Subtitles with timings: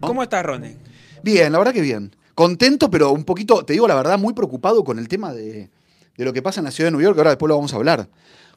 [0.00, 0.78] ¿Cómo estás, Ronen?
[1.22, 2.14] Bien, la verdad que bien.
[2.34, 5.70] Contento, pero un poquito, te digo la verdad, muy preocupado con el tema de,
[6.16, 7.72] de lo que pasa en la ciudad de Nueva York, que ahora después lo vamos
[7.72, 8.08] a hablar.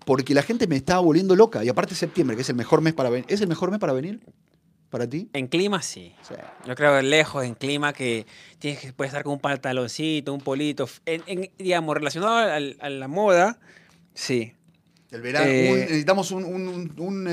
[0.06, 1.64] Porque la gente me estaba volviendo loca.
[1.64, 3.26] Y aparte septiembre, que es el mejor mes para venir.
[3.28, 4.20] ¿Es el mejor mes para venir?
[4.90, 5.30] ¿Para ti?
[5.34, 6.14] En clima, sí.
[6.28, 6.36] Sí.
[6.66, 8.26] Yo creo que lejos en clima que
[8.60, 10.88] tienes que puedes estar con un pantaloncito, un polito.
[11.06, 13.60] En, en, digamos, relacionado al- a la moda,
[14.14, 14.54] sí.
[15.12, 15.46] El verano.
[15.50, 17.28] Eh, un- necesitamos un, un- un- un,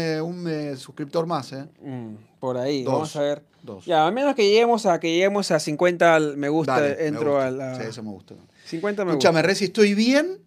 [0.48, 1.66] eh, eh, suscriptor más, ¿eh?
[1.80, 2.92] Mm, por ahí, Dos.
[2.94, 3.42] vamos a ver.
[3.62, 3.84] Dos.
[3.86, 7.06] Ya, al menos que lleguemos a que lleguemos a 50 al- me gusta, Dale, me
[7.06, 7.46] entro gusta.
[7.46, 8.34] a la Sí, eso me gusta.
[8.64, 9.46] 50 me Escúchame, gusta.
[9.48, 10.38] Reci, estoy bien,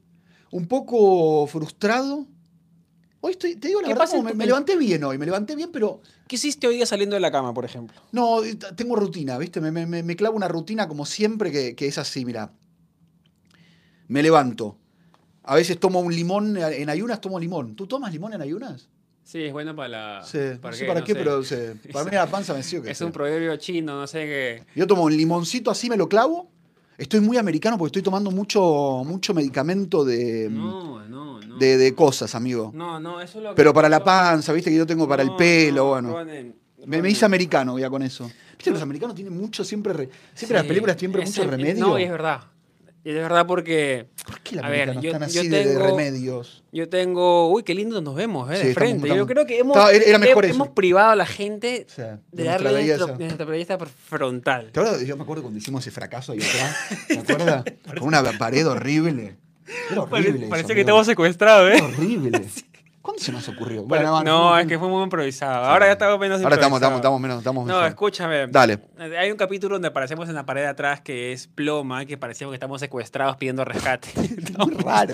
[0.52, 2.26] un poco frustrado.
[3.22, 5.56] Hoy estoy, te digo la ¿Qué verdad, como me, me levanté bien hoy, me levanté
[5.56, 8.00] bien, pero ¿Qué hiciste hoy día saliendo de la cama, por ejemplo?
[8.12, 9.62] no, eh, tengo rutina, ¿viste?
[9.62, 12.52] Me, me- me- me clavo una rutina como siempre que, que es así, mira.
[14.08, 14.78] Me levanto.
[15.44, 17.76] A veces tomo un limón, en ayunas tomo limón.
[17.76, 18.88] ¿Tú tomas limón en ayunas?
[19.24, 20.24] Sí, es bueno para la...
[20.24, 21.42] Sí, no sé para qué, pero
[21.92, 22.90] para mí la panza me sigue.
[22.92, 24.64] Es un proverbio chino, no sé qué.
[24.76, 26.52] Yo tomo un limoncito así, me lo clavo.
[26.98, 31.58] Estoy muy americano porque estoy tomando mucho, mucho medicamento de, No, no, no.
[31.58, 32.72] de, de cosas, amigo.
[32.74, 33.56] No, no, eso es lo que...
[33.56, 36.10] Pero para la panza, viste que yo tengo para el pelo, no, bueno.
[36.14, 38.32] Ronen, Me, me hice americano ya con eso.
[38.58, 41.86] Viste, los americanos tienen mucho, siempre, re- siempre las Sí, películas siempre ese- mucho remedio.
[41.86, 42.42] No, y es verdad.
[43.06, 45.74] Y es verdad porque ¿Por qué los A ver, yo- están yo así de- de,
[45.76, 46.64] tengo- remedios?
[46.72, 47.52] yo tengo...
[47.52, 48.58] Uy, qué lindo nos vemos, ¿eh?
[48.60, 48.96] Sí, de frente.
[49.08, 50.56] estamos- Yo creo que hemos, era- mejor eso.
[50.56, 52.98] hemos privado a la gente O sea, de nuestra darle belleza.
[53.06, 53.78] nuestro- nuestra belleza
[54.10, 54.72] frontal.
[54.72, 55.06] ¿Te acuerdas?
[55.06, 56.76] Yo me acuerdo cuando hicimos ese fracaso ahí atrás.
[57.08, 57.64] ¿Te acuerdas?
[58.00, 59.36] Con una pared horrible.
[59.92, 60.48] Era horrible.
[60.48, 61.04] eso, amigo.
[61.04, 62.42] secuestrados, Era horrible.
[63.06, 63.84] ¿Cuándo se nos ocurrió?
[63.84, 65.64] Bueno, no, es que fue muy improvisado.
[65.66, 66.98] Ahora ya estamos menos Ahora estamos, improvisados.
[66.98, 67.38] estamos, estamos menos.
[67.38, 67.88] Estamos No, mejor.
[67.90, 68.48] escúchame.
[68.48, 68.80] Dale.
[69.20, 72.52] Hay un capítulo donde aparecemos en la pared de atrás que es ploma, que parecemos
[72.52, 74.10] que estamos secuestrados pidiendo rescate.
[74.58, 75.14] Muy raro.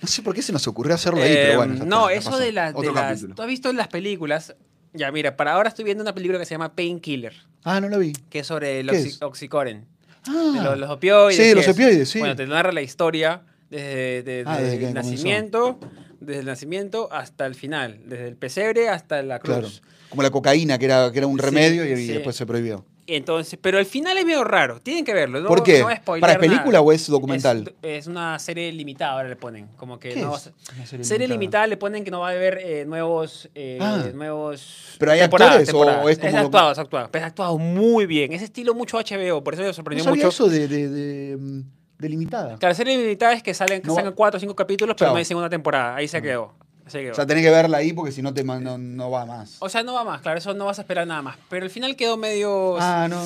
[0.00, 1.74] No sé por qué se nos ocurrió hacerlo ahí, Eh, pero bueno.
[1.74, 3.02] ya no, está, eso de, la- de Otro las...
[3.04, 3.34] capítulo.
[3.34, 4.54] ¿Tú has visto en las películas?
[4.92, 7.34] Ya, mira, para ahora estoy viendo una película que se llama Painkiller,
[7.64, 8.12] Ah, no lo vi.
[8.30, 9.22] que es sobre el ¿Qué oxi- es?
[9.22, 9.84] oxicoren.
[10.28, 11.36] Ah, de los, los opioides.
[11.36, 11.74] Sí, ¿qué los es?
[11.74, 12.20] opioides, sí.
[12.20, 15.78] Bueno, te narra la historia desde, Ah, desde el comenzó.
[16.20, 19.56] Desde el nacimiento hasta el final, desde el pesebre hasta la cruz.
[19.56, 19.68] claro.
[20.10, 22.12] Como la cocaína, que era, que era un remedio y, y sí.
[22.12, 22.84] después se prohibió.
[23.06, 25.40] Entonces, pero el final es medio raro, tienen que verlo.
[25.40, 25.80] No, ¿Por qué?
[25.80, 25.88] no
[26.20, 26.80] ¿Para película nada.
[26.82, 27.72] o es documental?
[27.82, 29.66] Es, es una serie limitada, ahora le ponen.
[29.76, 31.38] Como que ¿Qué no es una serie serie limitada?
[31.38, 33.48] limitada le ponen que no va a haber eh, nuevos.
[33.54, 34.04] eh, Ah.
[34.14, 37.08] nuevos ¿Pero hay temporadas, actores o es como Es actuado, es actuado.
[37.10, 38.32] Pero es actuado muy bien.
[38.32, 40.28] Ese estilo mucho HBO, por eso me No sorprendió sabía mucho.
[40.28, 41.62] eso de, de, de,
[42.00, 42.48] mm, de limitada.
[42.58, 45.14] Claro, la serie limitada es que salen, No cuatro o cinco capítulos, pero Chao.
[45.14, 45.96] no hay segunda temporada.
[45.96, 46.54] Ahí se quedó.
[46.86, 47.12] Se quedó.
[47.12, 49.56] O sea, tenés que verla ahí porque si no, te, no, no va más.
[49.60, 51.36] O sea, no va más, claro, eso no vas a esperar nada más.
[51.48, 52.76] Pero el final quedó medio.
[52.80, 53.22] Ah, no.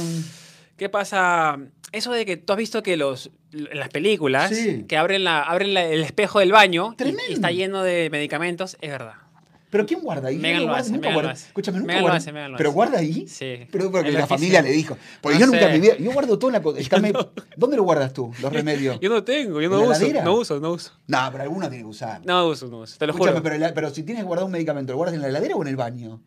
[0.76, 1.58] ¿Qué pasa?
[1.92, 4.84] Eso de que tú has visto que los en las películas Sí.
[4.88, 6.96] que abren la abren la- el espejo del baño
[7.28, 9.14] y, está lleno de medicamentos, es verdad.
[9.74, 10.38] ¿Pero quién guarda ahí?
[10.38, 11.46] Megan no lo hace, nunca Megan guarda- lo hace.
[11.48, 12.74] Escúchame, nunca Megan lo guarda- hace, Megan lo ¿Pero hace.
[12.76, 13.26] guarda ahí?
[13.26, 13.66] Sí.
[13.72, 14.96] Pero porque la, familia le dijo.
[15.20, 15.78] Porque No yo nunca sé.
[15.80, 15.96] vida.
[15.98, 16.62] Yo guardo todo en la.
[16.62, 17.16] co- el
[17.56, 18.30] ¿Dónde lo guardas tú?
[18.40, 18.98] Los remedios.
[19.02, 20.22] Yo no tengo, yo ¿En no la uso, heladera?
[20.24, 20.92] no uso, no uso.
[21.08, 22.20] No, pero alguno tiene que usar.
[22.24, 23.42] No uso, no uso, te lo Escúchame, juro.
[23.42, 25.68] pero, la- pero si tienes guardado un medicamento, ¿lo guardas en la heladera o en
[25.68, 26.22] el baño?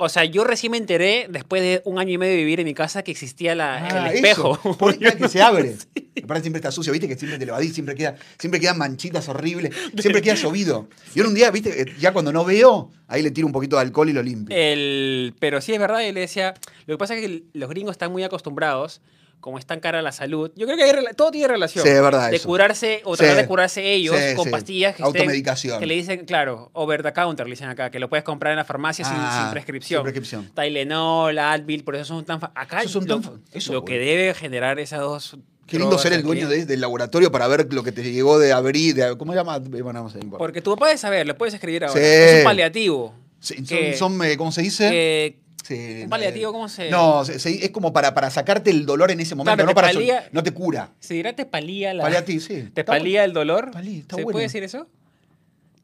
[0.00, 2.66] O sea, yo recién me enteré después de un año y medio de vivir en
[2.66, 4.58] mi casa que existía la, Ah, el espejo.
[4.58, 4.78] Eso.
[4.78, 4.94] Por
[5.28, 5.76] se abre.
[6.22, 9.28] Aparte siempre está sucio, viste que siempre te lo vadís, siempre queda, siempre quedan manchitas
[9.28, 10.88] horribles, siempre queda llovido.
[11.14, 13.76] Yo en un día, viste, eh, ya cuando no veo, ahí le tiro un poquito
[13.76, 14.56] de alcohol y lo limpio.
[14.56, 16.54] El, pero sí es verdad, le decía,
[16.86, 19.00] lo que pasa es que los gringos están muy acostumbrados,
[19.40, 21.84] como es tan cara la salud, yo creo que hay todo tiene relación.
[21.84, 22.48] Sí, es verdad De eso.
[22.48, 23.20] curarse o Sí.
[23.20, 25.78] tratar de curarse ellos Sí, con pastillas que, estén- Automedicación.
[25.80, 28.56] que le dicen, claro, over the counter, le dicen acá, que lo puedes comprar en
[28.58, 29.98] la farmacia sin- Ah, sin, prescripción.
[30.00, 30.50] sin prescripción.
[30.54, 32.40] Tylenol, Advil, por eso son tan...
[32.54, 35.36] Acá son lo, tan eso, lo que debe generar esas dos...
[35.66, 38.52] Qué lindo ser el dueño de- del laboratorio para ver lo que te llegó de
[38.52, 39.58] abrir, de, ¿cómo se llama?
[39.58, 40.38] Bueno, no sé, no importa.
[40.42, 42.00] Porque tú puedes saber, lo puedes escribir ahora.
[42.00, 42.06] Sí.
[42.06, 43.14] Es un paliativo.
[43.38, 44.88] Sí, que- son, son, eh, ¿cómo se dice?
[44.90, 46.90] que- Sí, un paliativo, ¿cómo se...?
[46.90, 49.70] No, se- se- es como para, para sacarte el dolor en ese momento, Claro, no
[49.70, 50.90] te para sol- palía- no te cura.
[51.00, 52.02] ¿Se dirá te palía la...
[52.04, 52.70] Paliativo, sí.
[52.72, 53.70] ¿Te Está palía el dolor?
[53.70, 54.32] Palía, está ¿Se bueno.
[54.34, 54.86] puede decir eso?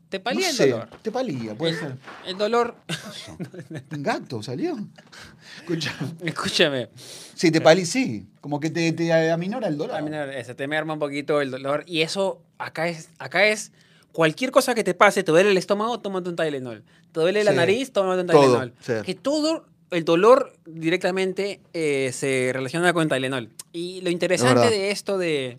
[0.08, 0.88] ¿Te palía No el sé, dolor?
[1.02, 1.96] Te palía, puede El, ser.
[2.26, 2.76] el dolor...
[3.90, 4.76] Un gato salió.
[5.58, 5.92] Escucha.
[6.24, 6.88] Escúchame.
[7.34, 8.26] Sí, te palí, sí.
[8.40, 9.96] Como que te, te aminora el dolor.
[9.96, 11.82] A mí no, ese, te me arma un poquito el dolor.
[11.86, 13.72] Y eso, acá es, acá es
[14.14, 16.82] cualquier cosa que te pase, te duele el estómago, tómate un Tylenol.
[17.12, 18.72] Te duele la nariz, tómate un Todo, Tylenol.
[18.80, 18.92] sí.
[19.04, 23.50] Que todo el dolor directamente eh, se relaciona con Tylenol.
[23.72, 25.58] Y lo interesante de esto de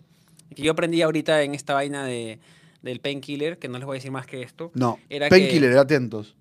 [0.54, 2.38] que yo aprendí ahorita en esta vaina de,
[2.82, 4.98] del painkiller, que no les voy a decir más que esto, No.
[5.10, 6.34] Era Painkiller, atentos.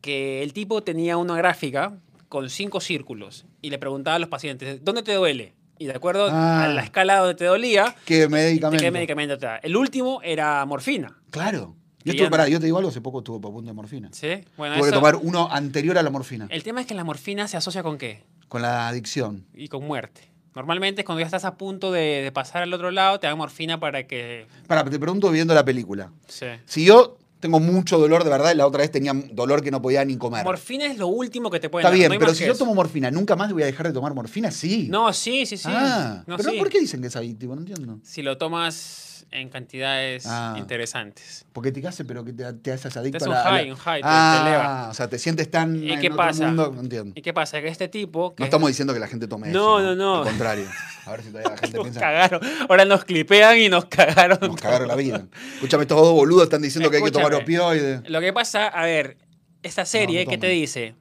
[0.00, 4.84] que el tipo tenía una gráfica con cinco círculos y le preguntaba a los pacientes,
[4.84, 5.54] ¿dónde te duele?
[5.78, 6.64] Y de acuerdo Ah.
[6.64, 8.82] a la escala donde te dolía, ¿Qué medicamento?
[8.82, 9.56] ¿qué medicamento te da?
[9.58, 11.16] El último era morfina.
[11.30, 11.74] Claro.
[12.04, 14.08] Yo, ya estuve, no- pará, yo te digo algo, hace poco estuve punto de morfina.
[14.12, 14.28] ¿Sí?
[14.56, 17.46] Bueno, Tuve que tomar uno anterior a la morfina, el tema es que la morfina
[17.48, 18.24] se asocia con qué?
[18.48, 19.44] con la adicción.
[19.52, 20.22] Y con muerte.
[20.54, 23.78] Normalmente cuando ya estás a punto de, de pasar al otro lado, te dan morfina
[23.78, 24.46] para que...
[24.66, 26.10] Pará, te pregunto viendo la película.
[26.28, 26.46] Sí.
[26.64, 29.80] Si yo tengo mucho dolor de verdad, y la otra vez tenía dolor que no
[29.80, 30.44] podía ni comer.
[30.44, 32.58] Morfina es lo último que te pueden Está dar, bien, no pero si yo eso.
[32.60, 34.50] tomo morfina, ¿nunca más voy a dejar de tomar morfina?
[34.50, 34.88] Sí.
[34.90, 35.68] No, sí, sí, sí.
[35.70, 36.58] ah, No, pero sí.
[36.58, 37.54] ¿por qué dicen que es adictivo?
[37.54, 37.98] No entiendo.
[38.02, 40.54] Si lo tomas en cantidades Ah.
[40.56, 41.44] interesantes.
[41.52, 43.76] Porque te hace, pero que te, te haces adicto Te a un la- high, un
[43.76, 44.88] high, te- te ah, eleva.
[44.90, 46.46] o sea, te sientes tan ¿Y en qué otro pasa?
[46.46, 47.12] mundo, no entiendo.
[47.14, 47.60] ¿Y qué pasa?
[47.60, 48.34] Que este tipo...
[48.34, 49.88] Que No estamos diciendo que la gente tome No, eso.
[49.88, 50.18] no, no.
[50.22, 50.64] Al contrario.
[51.04, 52.00] A ver si todavía la gente Nos piensa.
[52.00, 52.40] cagaron.
[52.68, 54.38] Ahora nos clipean y nos cagaron.
[54.40, 55.26] Nos cagaron la vida.
[55.54, 58.08] Escúchame, estos dos boludos están diciendo que hay que tomar opioides.
[58.08, 59.18] Lo que pasa, a ver,
[59.62, 60.94] esta serie, no ¿qué te dice?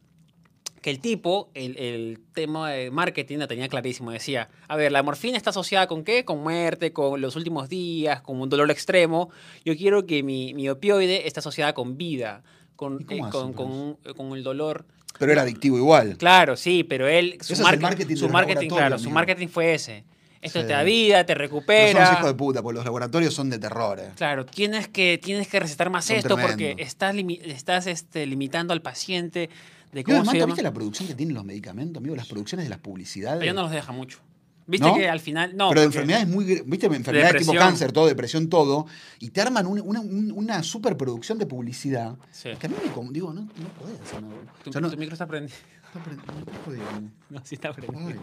[0.88, 4.10] Que el tipo, el, el tema de marketing la tenía clarísimo.
[4.10, 6.24] Decía, a ver, la morfina está asociada con qué?
[6.24, 9.30] Con muerte, con los últimos días, con un dolor extremo.
[9.66, 12.42] Yo quiero que mi, mi opioide esté asociada con vida,
[12.78, 14.86] con, ¿Y cómo eh, con, con con, el dolor.
[15.20, 16.16] Pero era adictivo igual.
[16.18, 20.06] Claro, sí, pero él, su, market- marketing su marketing, claro, su marketing fue ese.
[20.40, 20.68] Esto Sí.
[20.68, 22.06] te da vida, te recupera.
[22.06, 24.00] son hijos de puta, porque los laboratorios son de terror.
[24.00, 24.12] eh.
[24.16, 27.14] Claro, tienes que, tienes que recetar más Son esto porque estás,
[27.44, 29.50] estás este, limitando al paciente
[29.92, 30.54] de cómo además, se ¿tú llama.
[30.54, 32.16] ¿viste la producción que tienen los medicamentos, amigo?
[32.16, 33.40] Las producciones de las publicidades.
[33.40, 34.20] Pero ya no los deja mucho.
[34.70, 34.96] Viste ¿No?
[34.96, 35.56] que al final.
[35.56, 36.44] No, pero de enfermedades muy.
[36.66, 36.88] ¿Viste?
[36.88, 38.86] Enfermedades tipo cáncer, todo, depresión, todo.
[39.20, 42.18] Y te arman un- una, un- una superproducción de publicidad.
[42.32, 42.50] Sí.
[42.60, 43.12] Que a mí me.
[43.14, 43.48] Digo, no, no
[43.80, 44.36] podés hacer una.
[44.64, 45.58] Tu, o sea, no, tu micro está prendido.
[45.96, 47.12] no, pero- no, no no.
[47.30, 48.10] No, sí está prendido.
[48.10, 48.16] Ay.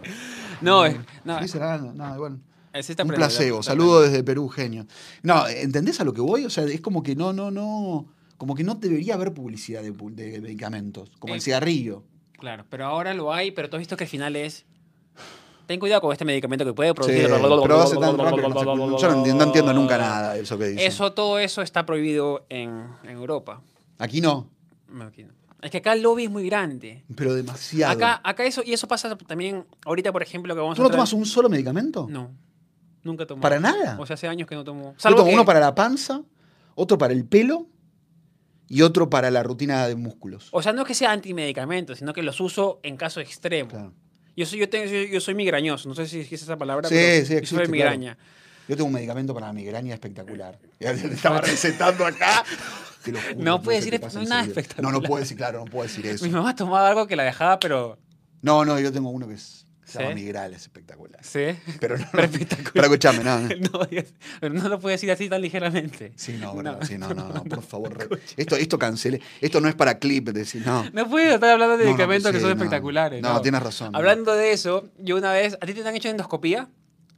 [0.61, 1.93] No, eh, no.
[1.94, 2.38] No, igual.
[2.75, 3.61] eh, sí está Un prendido, placebo.
[3.61, 4.11] está Saludo prendido.
[4.11, 4.87] desde Perú, genio.
[5.22, 6.44] No, ¿entendés a lo que voy?
[6.44, 8.06] O sea, es como que no, no, no.
[8.37, 11.11] Como que no debería haber publicidad de, de medicamentos.
[11.19, 12.03] Como el Eh, cigarrillo.
[12.39, 14.67] Claro, pero ahora lo hay, pero tú has visto que al final es.
[15.67, 17.23] Ten cuidado con este medicamento que puede Sí, producir.
[17.63, 18.49] pero hace tan rápido.
[18.49, 20.85] no Yo no entiendo, no entiendo nunca nada de eso que dice.
[20.85, 23.63] Eso, todo eso está prohibido en, en Europa.
[23.99, 24.51] Aquí no,
[24.89, 25.33] No, aquí no.
[25.63, 27.03] Es que acá el lobby es muy grande.
[27.17, 27.95] pero demasiado.
[27.95, 31.11] Acá, acá eso, y eso pasa también, ahorita por ejemplo que vamos ¿Tú no tomas
[31.15, 32.07] un solo medicamento?
[32.11, 32.31] No,
[33.03, 33.41] nunca tomo.
[33.41, 33.97] ¿Para nada?
[33.99, 34.93] O sea, hace años que no tomo.
[34.93, 36.21] Yo Salvo tomo que- uno para la panza,
[36.75, 37.67] otro para el pelo
[38.69, 40.49] y otro para la rutina de músculos.
[40.52, 43.70] O sea, no es que sea antimedicamento, sino que los uso en caso extremo.
[43.70, 43.93] Claro.
[44.37, 46.94] Yo soy, yo, tengo, yo, yo soy migrañoso, no sé si es esa palabra, Sí,
[46.94, 47.70] pero sí, yo existe, soy claro.
[47.70, 48.19] migraña.
[48.66, 50.58] Yo tengo un medicamento para la migraña espectacular.
[50.81, 52.44] Ya te estaba recetando acá.
[53.05, 54.93] Te lo juro, No puede se decir te pasa no es nada espectacular.
[54.93, 56.25] No, no puedo decir, claro, no puedo decir eso.
[56.25, 57.99] Mi mamá tomaba algo que la dejaba, pero...
[58.43, 60.15] No, no, yo tengo uno que es, se llama ¿Sí?
[60.23, 61.21] Migral, es espectacular.
[61.25, 61.47] Sí.
[61.81, 62.73] Pero no, Pero espectacular.
[62.73, 63.41] pero escúchame, no.
[64.43, 64.49] no.
[64.63, 66.13] No, lo puede decir así tan ligeramente.
[66.17, 66.83] Sí, no, bro, No.
[66.85, 68.09] sí, no, no, no, por favor.
[68.37, 69.21] Esto, esto cancele.
[69.41, 70.89] Esto no es para clip, decir, no.
[70.93, 72.57] No puedo estar hablando de medicamentos que sí, son no.
[72.57, 73.23] espectaculares.
[73.23, 73.95] No, tienes razón.
[73.95, 75.57] Hablando de eso, yo una vez...
[75.61, 76.69] ¿A ti te han hecho endoscopía?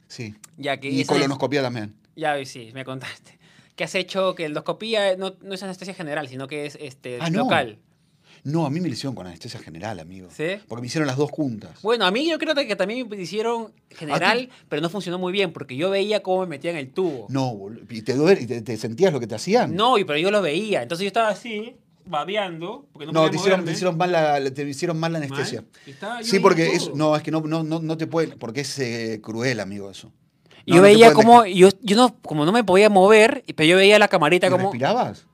[0.07, 0.35] Sí.
[0.57, 1.95] Ya que Y esa es- colonoscopía también.
[2.15, 3.37] Ya, sí, me contaste.
[3.75, 7.29] Que has hecho que endoscopía no, no es anestesia general, sino que es este, Ah,
[7.29, 7.77] local.
[8.47, 10.29] No, a mí me lo hicieron con anestesia general, amigo.
[10.31, 10.45] ¿Sí?
[10.67, 11.81] Porque me hicieron las dos juntas.
[11.81, 15.51] Bueno, a mí yo creo que también me hicieron general, pero no funcionó muy bien,
[15.51, 17.25] porque yo veía cómo me metían el tubo.
[17.29, 17.83] No, boludo.
[17.89, 19.75] ¿Y te, duele- y te, te sentías lo que te hacían?
[19.75, 20.81] No, y- pero yo lo veía.
[20.81, 23.71] Entonces yo estaba así, babeando, porque no, No, podía te hicieron, te moverme.
[23.75, 25.63] hicieron mal la, te hicieron mal la anestesia.
[26.21, 29.19] Sí, porque es, no, es que no, no, no, no te puede, porque es eh,
[29.21, 30.11] cruel, amigo, eso.
[30.65, 33.77] No, yo veía pueden como, yo, yo no, como no me podía mover, pero yo
[33.77, 34.63] veía la camarita ¿Y como...
[34.65, 35.25] respirabas?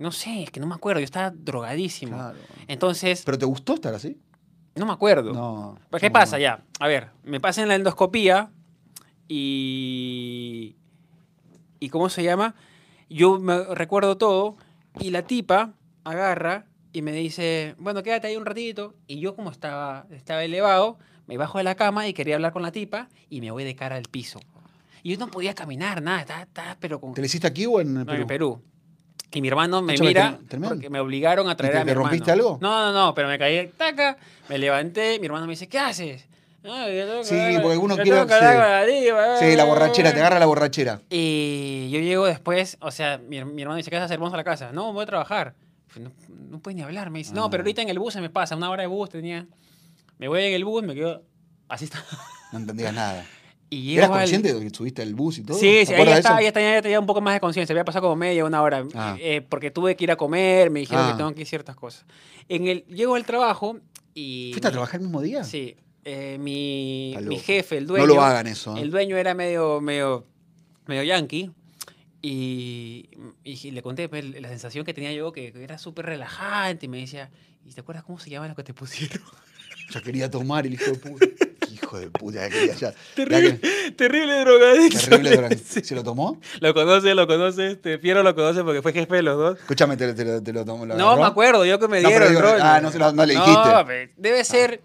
[0.00, 2.16] No sé, es que no me acuerdo, yo estaba drogadísimo.
[2.16, 2.38] Claro.
[2.68, 4.16] Entonces, ¿Pero te gustó estar así?
[4.74, 5.32] no me acuerdo.
[5.34, 5.78] No.
[5.98, 6.42] ¿Qué no, pasa no.
[6.42, 6.64] ya?
[6.78, 8.50] A ver, me pasan la endoscopía
[9.28, 10.76] y.
[11.78, 12.54] ¿Y cómo se llama?
[13.08, 14.56] Yo me recuerdo todo
[14.98, 18.94] y la tipa agarra y me dice, bueno, quédate ahí un ratito.
[19.06, 22.62] Y yo, como estaba, estaba elevado, me bajo de la cama y quería hablar con
[22.62, 24.40] la tipa y me voy de cara al piso.
[25.02, 27.14] Y yo no podía caminar, nada, estaba, estaba pero con.
[27.14, 28.20] ¿Te lo hiciste aquí o en No, Perú?
[28.22, 28.62] en Perú.
[29.32, 30.74] Y mi hermano me mira tremendo.
[30.74, 32.08] porque me obligaron a traer te- a mi te hermano.
[32.08, 32.58] rompiste algo?
[32.60, 34.16] No, no, no, pero me caí, taca,
[34.48, 36.26] me levanté, mi hermano me dice, ¿qué haces?
[36.64, 38.60] "No, yo tengo que Sí, hablar porque uno yo quiere- tengo que hablar sí.
[38.60, 39.66] con la tipa, Sí, la eh".
[39.66, 41.00] borrachera, te agarra la borrachera.
[41.08, 44.18] Y yo llego después, o sea, mi, mi hermano dice, ¿qué vas a hacer?
[44.18, 44.72] Vamos a la casa.
[44.72, 45.54] No, voy a trabajar.
[45.96, 46.10] No,
[46.50, 47.10] no puedes ni hablar.
[47.10, 47.50] Me dice, no, Ah.
[47.50, 49.46] pero ahorita en el bus se me pasa, una hora de bus tenía.
[50.18, 51.22] Me voy en el bus, me quedo,
[51.68, 52.04] así está.
[52.52, 53.24] No entendías nada.
[53.72, 55.56] Y ¿Eras llego al- consciente de que subiste el bus y todo?
[55.56, 57.72] Sí, ¿Te sí, ahí ya, estaba, ya tenía, ya tenía un poco más de conciencia.
[57.72, 58.84] Había pasado como media, una hora.
[58.94, 59.16] Ah.
[59.20, 61.12] eh, porque tuve que ir a comer, me dijeron Ah.
[61.12, 62.04] que tengo que ir ciertas cosas.
[62.48, 63.78] En el, llego al trabajo
[64.12, 64.50] y...
[64.52, 65.44] ¿Fuiste a trabajar el mismo día?
[65.44, 65.76] Sí.
[66.04, 68.06] eh, mi, mi jefe, el dueño...
[68.08, 68.76] No lo hagan eso.
[68.76, 68.80] ¿eh?
[68.80, 70.26] El dueño era medio, medio,
[70.86, 71.52] medio yankee.
[72.22, 73.08] Y,
[73.44, 76.86] y le conté pues, la sensación que tenía yo, que, era súper relajante.
[76.86, 77.30] Y me decía,
[77.64, 79.22] ¿y te acuerdas cómo se llama lo que te pusieron?
[79.92, 81.26] Ya quería tomar el hijo de puta.
[81.90, 82.94] Hijo de puta, ya.
[83.16, 83.60] Terrible,
[83.96, 84.98] terrible drogadicto.
[85.00, 85.48] que- terrible droga.
[85.56, 85.80] Sí.
[85.82, 86.40] ¿Se lo tomó?
[86.60, 89.58] Lo conoce, lo conoce, este, Piero lo conoce porque fue jefe de los dos.
[89.58, 90.86] Escúchame, te, te lo- te lo tomó.
[90.86, 91.20] No, agarró?
[91.22, 92.62] me acuerdo, yo que me No, dieron el digo, rollo.
[92.62, 93.52] ah, no se lo- no le dijiste.
[93.52, 93.84] No,
[94.16, 94.80] debe ser...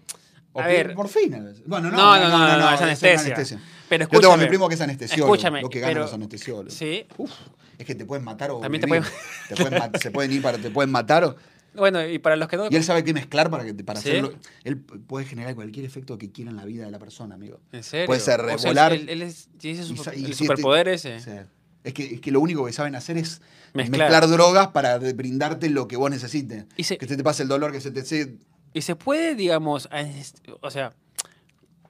[0.52, 1.44] O A pi- ver, morfina.
[1.66, 3.60] Bueno, no, No, no, no, no, no, es eso anestesia.
[3.88, 4.46] Pero Yo tengo a mi escúchame.
[4.48, 5.34] primo que es anestesiólogo.
[5.34, 6.72] Escúchame, Lo que ganan pero- los anestesiólogos.
[6.74, 7.06] Sí.
[7.18, 7.30] Uf,
[7.78, 9.02] es que te pueden matar o También te vivir.
[9.02, 11.36] pueden- Te pueden se pueden ir para, te pueden matar o-
[11.76, 12.66] Bueno, y para los que no...
[12.70, 14.08] y él sabe qué mezclar para que para ¿Sí?
[14.10, 14.32] hacerlo.
[14.64, 17.60] Él puede generar cualquier efecto que quiera en la vida de la persona, amigo.
[17.72, 18.06] ¿En serio?
[18.06, 18.92] Puede ser O sea, volar.
[18.92, 21.46] Él, él es, tiene ese Y super- sa- y el si superpoder este- ese.
[21.84, 23.40] es que, es que lo único que saben hacer es
[23.74, 24.10] Mezclar.
[24.10, 26.64] mezclar, drogas para brindarte lo que vos necesites.
[26.76, 28.04] Y se- Que se te pase el dolor, que se te...
[28.04, 28.36] se-
[28.72, 29.88] Y se puede, digamos,
[30.60, 30.92] o sea,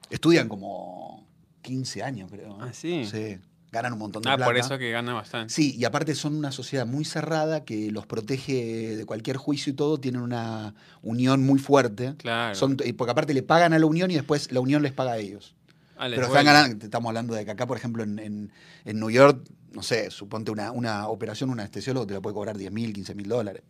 [0.09, 1.25] estudian como
[1.61, 2.49] 15 años, creo.
[2.57, 2.63] ¿no?
[2.63, 3.05] Ah, sí.
[3.05, 3.37] Sí.
[3.71, 4.49] Ganan un montón de ah, plata.
[4.49, 5.53] por eso que gana bastante.
[5.53, 9.75] Sí, y aparte son una sociedad muy cerrada que los protege de cualquier juicio y
[9.75, 12.15] todo, tienen una unión muy fuerte.
[12.17, 12.55] Claro.
[12.55, 15.13] Son, y porque aparte le pagan a la unión y después la unión les paga
[15.13, 15.53] a ellos.
[15.97, 18.51] Ah, Pero están ganando, estamos hablando de que acá, por ejemplo, en, en,
[18.85, 22.57] en New York, no sé, suponte una, una operación, un anestesiólogo te la puede cobrar
[22.57, 23.63] 10 mil, 15 mil dólares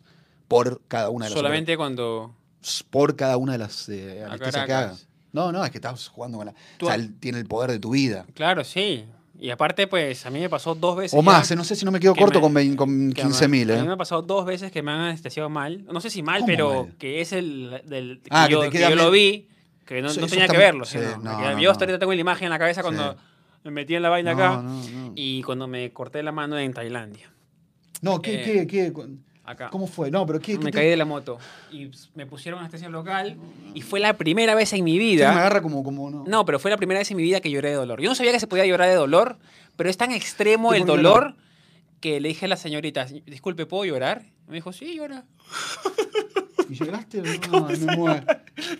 [0.47, 2.35] por cada una de las Solamente cuando...
[2.89, 4.81] por cada una de las eh, anestesias que haga.
[4.83, 5.07] Caracas.
[5.33, 6.53] No, no, es que estás jugando con la.
[6.77, 8.25] Tú- o sea, él tiene el poder de tu vida.
[8.33, 9.05] Claro, sí.
[9.39, 11.85] Y aparte, pues, a mí me pasó dos veces O más, eh, no sé si
[11.85, 13.87] no me quedo que corto me- con, con que 15 mil, me- A mí ¿eh?
[13.87, 15.85] me ha pasado dos veces que me han anestesiado mal.
[15.85, 16.95] No sé si mal, ¿Cómo pero mal?
[16.97, 19.47] que es el del que Ah, que yo, que yo lo vi,
[19.85, 20.85] que no, Eso- no eso tenía que verlo.
[20.85, 20.97] sí,
[21.61, 23.19] yo hasta ahorita tengo la imagen en la cabeza cuando Sí.
[23.65, 24.63] me metí en la vaina acá
[25.15, 27.31] y cuando me corté la mano en Tailandia.
[28.01, 28.93] No, ¿qué, eh, qué, qué?
[29.47, 29.69] Acá.
[29.71, 30.11] ¿Cómo fue?
[30.11, 30.53] No, pero ¿qué?
[30.57, 31.39] Me qué te- caí de la moto
[31.71, 33.37] y me pusieron anestesia local
[33.73, 35.31] y fue la primera vez en mi ¿qué vida.
[35.31, 36.25] me agarra como, como no.
[36.27, 38.01] No, pero fue la primera vez en mi vida que lloré de dolor.
[38.01, 39.37] Yo no sabía que se podía llorar de dolor,
[39.77, 41.35] pero es tan extremo ¿Qué el dolor
[42.01, 44.23] que le dije a la señorita, disculpe, ¿puedo llorar?
[44.47, 45.23] Me dijo, sí, llora.
[46.69, 47.21] ¿Y lloraste?
[47.49, 48.23] No, me mueve.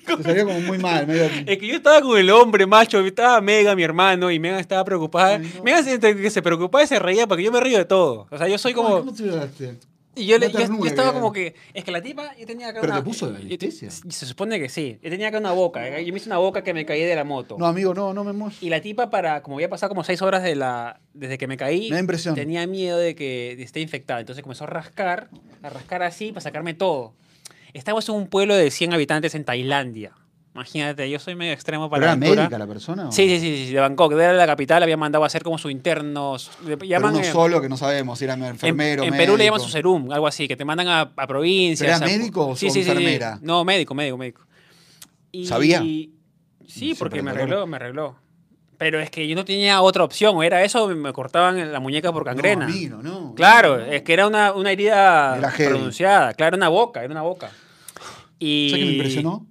[0.06, 1.24] Te salió como muy mal, medio.
[1.46, 4.84] Es que yo estaba con el hombre, macho, estaba Mega, mi hermano, y Mega estaba
[4.84, 5.38] preocupada.
[5.38, 5.64] Ay, no.
[5.64, 8.28] Mega se, que se preocupaba y se reía porque yo me río de todo.
[8.30, 9.00] O sea, yo soy como...
[9.00, 9.78] ¿Cómo te lloraste?
[10.18, 11.56] Y yo, le, yo, yo estaba como que...
[11.74, 13.02] Es que la tipa, yo tenía acá ¿Pero una...
[13.02, 13.90] te puso yo- anestesia?
[13.92, 15.00] Se supone que sí.
[15.02, 15.88] Yo tenía acá una boca.
[15.88, 16.04] ¿eh?
[16.06, 17.56] Yo me hice una boca que me caí de la moto.
[17.60, 18.54] No, amigo, no, no me muevo.
[18.62, 21.56] Y la tipa, para, como había pasado como seis horas de la, desde que me
[21.58, 22.36] caí, Me da impresión.
[22.36, 24.20] tenía miedo de que esté infectada.
[24.20, 25.30] Entonces comenzó a rascar,
[25.62, 27.14] a rascar así para sacarme todo.
[27.74, 30.14] Estamos en un pueblo de 100 habitantes en Tailandia.
[30.58, 32.42] Imagínate, yo soy medio extremo ¿Pero para era la altura.
[32.42, 33.08] médica la persona?
[33.10, 34.14] o- Sí, sí, sí, sí, de Bangkok.
[34.16, 36.50] De la capital había mandado a hacer como su internos.
[36.66, 39.46] le Pero llaman, uno solo que no sabemos si era en, enfermero, en Perú le
[39.46, 41.80] llaman su serum, algo así, que te mandan a, a provincias.
[41.80, 43.38] ¿Pero era a- médico o sí, sí, enfermera?
[43.44, 44.42] No, médico, médico, médico.
[45.32, 45.80] Y- ¿Sabía?
[46.66, 48.16] Sí, porque me arregló, me arregló.
[48.80, 51.80] Pero es que yo no tenía otra opción, o era eso, o me cortaban la
[51.80, 52.66] muñeca por gangrena.
[52.68, 53.34] No, amigo, no.
[53.36, 53.86] Claro, no.
[53.86, 57.52] es que era una, una herida Era pronunciada, claro, una boca, era una boca.
[58.40, 59.46] Y ¿Sabes qué me impresionó?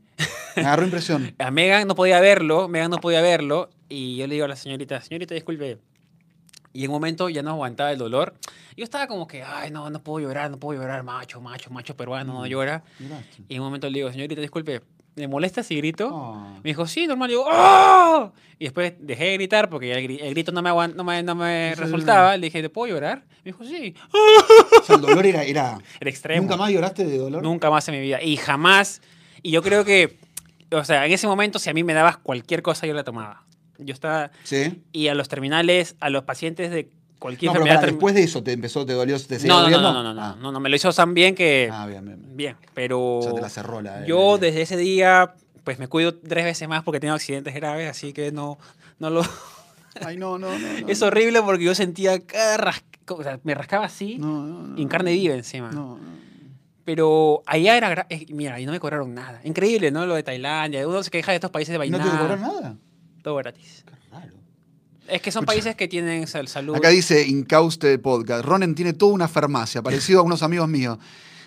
[0.57, 1.35] Me agarró impresión.
[1.39, 4.57] a Megan no podía verlo, Megan no podía verlo, y yo le digo a la
[4.57, 5.79] señorita, señorita, disculpe.
[6.73, 8.35] Y en un momento ya no aguantaba el dolor.
[8.77, 11.97] Yo estaba como que, ay, no, no puedo llorar, no puedo llorar, macho, macho, macho
[11.97, 12.83] peruano, no llora.
[12.99, 13.43] Lloraste.
[13.49, 14.83] Y en un momento le digo, señorita, disculpe,
[15.15, 16.11] ¿le molesta si grito?
[16.13, 16.37] Oh.
[16.63, 17.31] Me dijo, sí, normal.
[17.31, 18.31] Y digo, ¡oh!
[18.59, 21.73] Y después dejé de gritar porque el, el grito no me, no me, no me
[21.75, 21.81] Sí.
[21.81, 22.37] resultaba.
[22.37, 23.25] Le dije, ¿te puedo llorar?
[23.43, 23.95] Me dijo, sí.
[24.13, 25.45] O sea, el dolor era.
[25.45, 25.79] era...
[25.99, 26.43] Era extremo.
[26.43, 27.43] ¿Nunca más lloraste de dolor?
[27.43, 28.23] Nunca más en mi vida.
[28.23, 29.01] Y jamás.
[29.43, 30.19] Y yo creo que,
[30.71, 33.43] o sea, en ese momento, si a mí me dabas cualquier cosa, yo la tomaba.
[33.79, 34.31] Yo estaba.
[34.45, 34.83] Sí.
[34.93, 37.93] Y a los terminales, a los pacientes de cualquier No, pero enfermedad.
[37.93, 40.37] después de eso te empezó, te dolió, te no, no, no, no, no, no, Ah,
[40.41, 41.69] no, no, me lo hizo tan bien que.
[41.73, 42.19] Ah, bien, bien.
[42.21, 42.37] bien.
[42.37, 43.19] Bien, pero.
[43.19, 44.07] O sea, te la cerró la.
[44.07, 47.89] Yo la- desde ese día, pues me cuido tres veces más porque tengo accidentes graves,
[47.91, 48.59] así que no,
[48.99, 49.23] no lo.
[50.05, 50.67] Ay, no, no, no.
[50.89, 55.35] Es horrible porque yo sentía cada ras- o sea, me rascaba así en carne viva
[55.35, 55.71] encima.
[55.71, 56.26] No, no.
[56.87, 58.07] Pero allá era.
[58.09, 59.41] eh, mira, y no me cobraron nada.
[59.45, 60.07] Increíble, ¿no?
[60.07, 60.87] Lo de Tailandia.
[60.89, 61.99] Uno se queja de estos países de ¿Y vaina.
[61.99, 62.77] no te cobraron nada?
[63.23, 63.85] Todo gratis.
[63.85, 64.33] Qué raro.
[65.09, 65.53] Es que son Escucha.
[65.53, 66.77] países que tienen sal- salud.
[66.77, 68.45] Acá dice Incauste Podcast.
[68.45, 70.97] Ronen tiene toda una farmacia, parecido a unos amigos míos.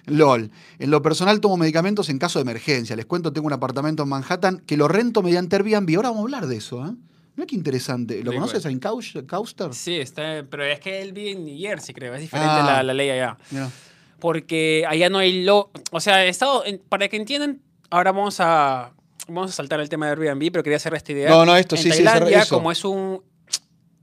[0.06, 0.52] LOL.
[0.78, 2.96] En lo personal tomo medicamentos en caso de emergencia.
[2.96, 5.96] Les cuento, tengo un apartamento en Manhattan que lo rento mediante Airbnb.
[5.96, 6.92] Ahora vamos a hablar de eso, ¿eh?
[7.38, 8.22] Mira qué interesante.
[8.24, 9.74] ¿Lo ¿De conoces a Incauster?
[9.74, 12.14] Sí, está, pero es que él vive en New Jersey, creo.
[12.14, 12.66] Es diferente Ah.
[12.66, 13.38] la, la ley allá.
[13.52, 13.70] Mira.
[14.20, 15.72] Porque allá no hay lo.
[15.92, 18.94] O sea, Estado, en- para que entiendan, ahora vamos a.
[19.28, 21.30] Vamos a saltar el tema de Airbnb, pero quería hacer esta idea.
[21.30, 22.56] No, no, esto en sí, sí, Tailandia, eso.
[22.56, 23.22] como es un.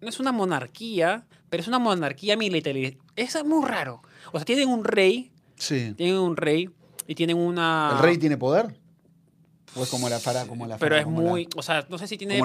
[0.01, 2.77] No es una monarquía, pero es una monarquía militar.
[3.17, 4.03] Es muy raro.
[4.33, 5.95] O sea, tienen un rey, Sí.
[5.97, 6.71] tienen un rey
[7.09, 7.91] y tienen una.
[7.97, 8.77] ¿El rey tiene poder?
[9.77, 10.47] ¿O es como la fara?
[10.47, 11.49] Como la Pero fara, es como la- muy.
[11.55, 12.39] O sea, no sé si tiene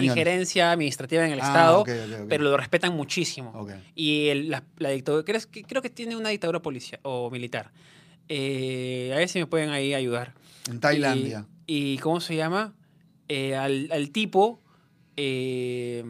[0.00, 2.28] injerencia, administrativa en el Ah, Estado, ok, ok, ok.
[2.28, 3.66] pero lo respetan muchísimo.
[3.94, 7.70] Y el- la, la dictadura, creo, que- creo que tiene una dictadura policial o militar.
[8.28, 10.34] Eh, a ver si me pueden ahí ayudar.
[10.68, 11.46] En Tailandia.
[11.68, 12.74] y ¿cómo se llama?
[13.28, 14.60] Eh, al, al tipo,
[15.16, 16.02] eh,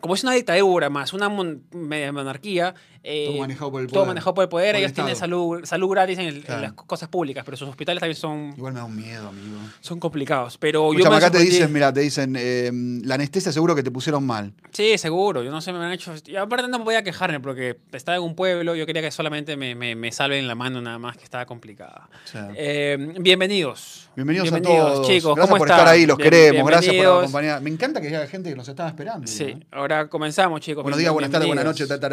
[0.00, 3.94] como es una dictadura más, una mon- media monarquía, eh, Todo manejado por el todo
[3.96, 4.06] poder.
[4.08, 6.60] manejado por el poder, Por el ellos tienen salud, salud gratis en, el- en Claro.
[6.62, 9.58] las cosas públicas, pero sus hospitales también son, Igual me da un miedo, amigo.
[9.80, 10.56] son complicados.
[10.58, 12.70] Pero yo me acá te dicen, mira, te dicen, eh,
[13.04, 14.52] la anestesia seguro que te pusieron mal.
[14.70, 15.42] Sí, seguro.
[15.42, 16.14] Yo no sé, me han hecho.
[16.26, 18.74] Y aparte no podía quejarme porque estaba en un pueblo.
[18.76, 22.08] Yo quería que solamente me, me, me salven la mano, nada más que estaba complicada.
[22.56, 24.08] Eh, bienvenidos.
[24.14, 25.06] bienvenidos, a todos.
[25.06, 25.34] chicos.
[25.34, 25.78] Gracias ¿Cómo por están?
[25.80, 26.68] estar ahí, los Bien- queremos.
[26.70, 27.60] Gracias por acompañar.
[27.62, 29.26] Me encanta que haya gente que nos estaba esperando.
[29.26, 29.60] Sí, ¿no?
[29.78, 30.82] ahora comenzamos, chicos.
[30.82, 31.88] Buenos días, buenas tardes, buenas noches.
[31.88, 32.08] Ta, ta,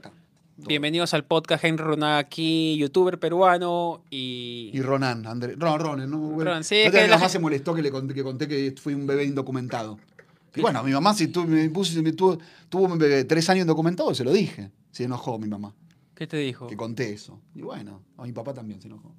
[0.00, 0.10] ta.
[0.56, 4.70] Bienvenidos al podcast Henry Ronaga aquí, youtuber peruano y.
[4.72, 5.56] Y Ronan, Andrés.
[5.58, 6.18] No, Ronan, no.
[6.18, 8.46] Bueno, Ronan, sí, no que mi la mamá se molestó que le conté que, conté
[8.48, 9.98] que fui un bebé indocumentado.
[10.54, 13.62] Y bueno, mi mamá si tu- me puso, me tuvo, tuvo un bebé tres años
[13.62, 14.70] indocumentado, se lo dije.
[14.92, 15.74] Se enojó mi mamá,
[16.14, 16.68] ¿Qué te dijo?
[16.68, 17.40] que conté eso.
[17.56, 19.12] Y bueno, a mi papá también se enojó.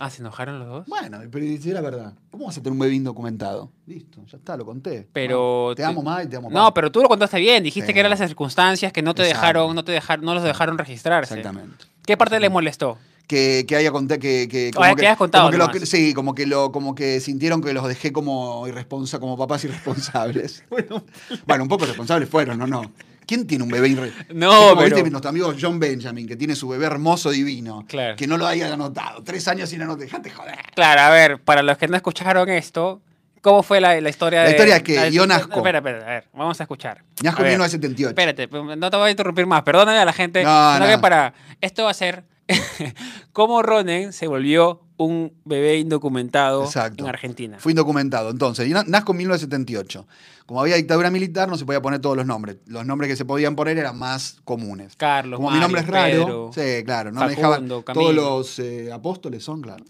[0.00, 0.86] Ah, ¿se enojaron los dos?
[0.86, 2.12] Bueno, pero si era verdad.
[2.30, 3.72] ¿Cómo vas a tener un bebé indocumentado?
[3.86, 5.08] Listo, ya está, lo conté.
[5.12, 6.72] Pero te, te- amo más y te amo No, más.
[6.72, 7.64] pero tú lo contaste bien.
[7.64, 7.92] Dijiste Sí.
[7.94, 9.40] que eran las circunstancias que no te Exacto.
[9.40, 11.34] dejaron, no te dejaron, no los dejaron registrarse.
[11.38, 11.84] Exactamente.
[12.06, 12.96] ¿Qué parte les molestó?
[13.26, 15.80] Que, que haya conté que, que, Ah, que hayas contado como que lo- nomás.
[15.80, 19.64] que- sí, como que lo, como que sintieron que los dejé como irresponsa, como papás
[19.64, 20.64] irresponsables.
[20.70, 21.04] bueno,
[21.46, 22.90] bueno, un poco responsables fueron, no, no.
[23.28, 24.34] ¿Quién tiene un bebé irresponsable?
[24.34, 27.84] No, pero- ¿viste nuestro amigo John Benjamin, que tiene su bebé hermoso, divino.
[27.86, 28.16] Claro.
[28.16, 29.22] Que no lo haya anotado.
[29.22, 30.04] Tres años sin anotar.
[30.06, 30.56] Dejate joder.
[30.74, 33.02] Claro, a ver, para los que no escucharon esto,
[33.42, 34.50] ¿cómo fue la, la historia La de.
[34.52, 35.58] historia es que la- yo nazco.
[35.58, 37.04] Espera, espera, a ver, vamos a escuchar.
[37.22, 38.08] Nazco en ver, 1978.
[38.08, 39.62] Espérate, no te voy a interrumpir más.
[39.62, 40.42] Perdóname a la gente.
[40.42, 40.86] No, no.
[40.86, 41.34] que para.
[41.60, 42.24] Esto va a ser.
[43.32, 47.04] cómo Ronen se volvió un bebé indocumentado Exacto.
[47.04, 47.56] en Argentina.
[47.58, 48.30] Fui indocumentado.
[48.30, 50.06] Entonces, yo na- nazco en 1978.
[50.44, 52.56] Como había dictadura militar, no se podía poner todos los nombres.
[52.66, 54.94] Los nombres que se podían poner eran más comunes.
[54.96, 57.68] Carlos, Como mi nombre es raro, Pedro, sí, claro, no me dejaban.
[57.68, 59.84] Todos los eh, apóstoles son, claro.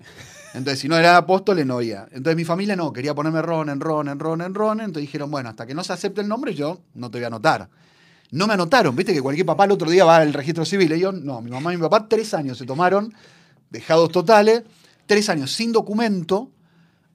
[0.54, 2.06] Entonces, si no eran apóstoles, no había.
[2.10, 4.80] Entonces, mi familia no, quería ponerme Ron, en Ron, en Ron, en Ron.
[4.80, 7.28] Entonces dijeron, bueno, hasta que no se acepte el nombre, yo no te voy a
[7.28, 7.68] anotar.
[8.30, 10.92] No me anotaron, viste que cualquier papá el otro día va al registro civil.
[10.92, 13.14] Y yo, no, mi mamá y mi papá, tres años se tomaron,
[13.70, 14.64] dejados totales,
[15.08, 16.52] tres años sin documento,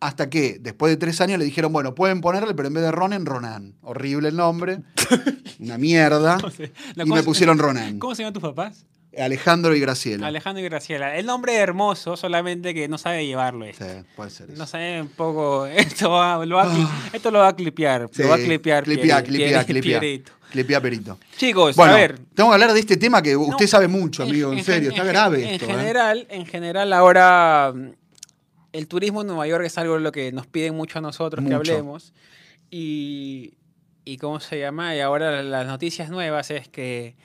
[0.02, 2.92] hasta que después de tres años le dijeron, bueno, pueden ponerle, pero en vez de
[2.92, 3.76] Ron, en Ronan.
[3.82, 4.82] Horrible el nombre,
[5.60, 6.38] una mierda.
[6.96, 8.00] Y me pusieron Ronan.
[8.00, 8.86] ¿Cómo se llaman tus papás?
[9.20, 10.28] Alejandro y Graciela.
[10.28, 11.16] Alejandro y Graciela.
[11.18, 13.86] El nombre es hermoso, solamente que no sabe llevarlo esto.
[13.86, 14.58] Sí, puede ser eso.
[14.58, 15.66] No sé, un poco.
[15.68, 18.04] Esto, va- lo va a cli- esto lo va a clipear.
[18.04, 18.10] Ah.
[18.12, 18.84] Sí, lo va a clipear.
[18.84, 20.02] Clipea, clipea, clipea.
[20.52, 21.18] Clipea perito.
[21.38, 22.20] Chicos, Bueno, a ver.
[22.36, 24.92] tengo que hablar de este tema que usted No, sabe mucho, amigo, en, serio.
[24.92, 25.66] gen- Está en grave gen- esto.
[25.66, 25.78] En ¿eh?
[25.78, 27.88] general, en general, ahora mm,
[28.74, 31.44] el turismo en Nueva York es algo de lo que nos piden mucho a nosotros
[31.44, 32.14] que hablemos.
[32.70, 33.54] Y,
[34.06, 37.16] y cómo se llama, y ahora las noticias nuevas es que.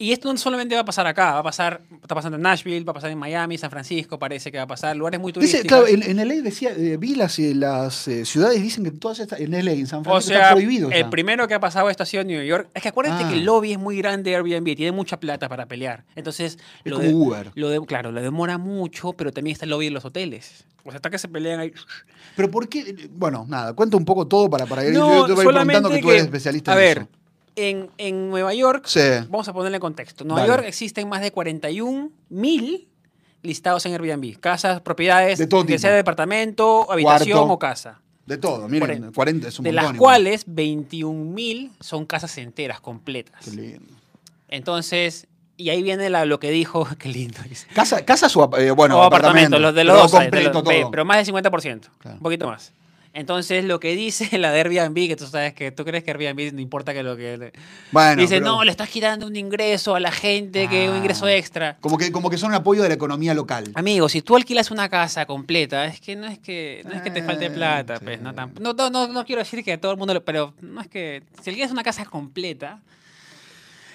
[0.00, 2.84] Y esto no solamente va a pasar acá, va a pasar, está pasando en Nashville,
[2.84, 5.58] va a pasar en Miami, San Francisco, parece que va a pasar, lugares muy Dice,
[5.62, 5.66] turísticos.
[5.66, 9.18] claro, en, en LA decía, eh, vi las, eh, las eh, ciudades dicen que todas
[9.18, 10.90] estas, en LA, en San O Francisco, sea, está prohibido.
[10.92, 11.10] el ya.
[11.10, 12.68] primero que ha pasado esto ha sido en New York.
[12.74, 13.28] Es que acuérdate Ah.
[13.28, 16.04] que el lobby es muy grande de Airbnb, tiene mucha plata para pelear.
[16.14, 17.50] Entonces, Es lo como de- Uber.
[17.56, 20.64] lo de- claro, lo demora mucho, pero también está el lobby de los hoteles.
[20.84, 21.72] O sea, hasta que se pelean ahí.
[22.36, 23.08] Pero ¿por qué?
[23.12, 24.92] Bueno, nada, cuenta un poco todo para, para ir.
[24.94, 27.08] No, yo te voy preguntando solamente que tú eres especialista a en ver, eso.
[27.56, 29.00] En, en Nueva York, Sí.
[29.28, 30.24] vamos a ponerle en contexto.
[30.24, 30.52] En Nueva Dale.
[30.54, 32.88] York existen más de 41 mil
[33.42, 34.38] listados en Airbnb.
[34.40, 35.78] Casas, propiedades, De todo que tipo.
[35.80, 37.52] sea departamento, habitación Cuarto.
[37.54, 38.00] o casa.
[38.26, 39.84] De todo, miren, Por- 40 es un de montón.
[39.86, 39.98] las igual.
[39.98, 43.42] cuales 21 mil son casas enteras, completas.
[43.44, 43.94] Qué lindo.
[44.48, 47.38] Entonces, y ahí viene la- lo que dijo, qué lindo.
[47.74, 49.58] Casa, ¿Casas o, ap- eh, bueno, o apartamentos?
[49.58, 50.14] apartamentos, los de Pero los dos.
[50.20, 50.90] hay, de completo los- todo.
[50.90, 51.80] pero más del 50%.
[51.98, 52.16] Claro.
[52.16, 52.72] Un poquito más.
[53.18, 56.52] Entonces, lo que dice la de Airbnb, que tú sabes que tú crees que Airbnb
[56.54, 57.52] no importa que lo que.
[57.90, 60.98] Bueno, dice, pero no, le estás quitando un ingreso a la gente, que un Ah.
[60.98, 61.76] ingreso extra.
[61.80, 63.64] como, que, como que son un apoyo de la economía local.
[63.74, 67.10] Amigo, si tú alquilas una casa completa, es que no es que no es que
[67.10, 68.04] te falte Eh, plata, sí.
[68.04, 70.24] pues, no, tamp- no, no, no, no quiero decir que a todo el mundo, lo-
[70.24, 72.80] pero no es que si alquilas una casa completa,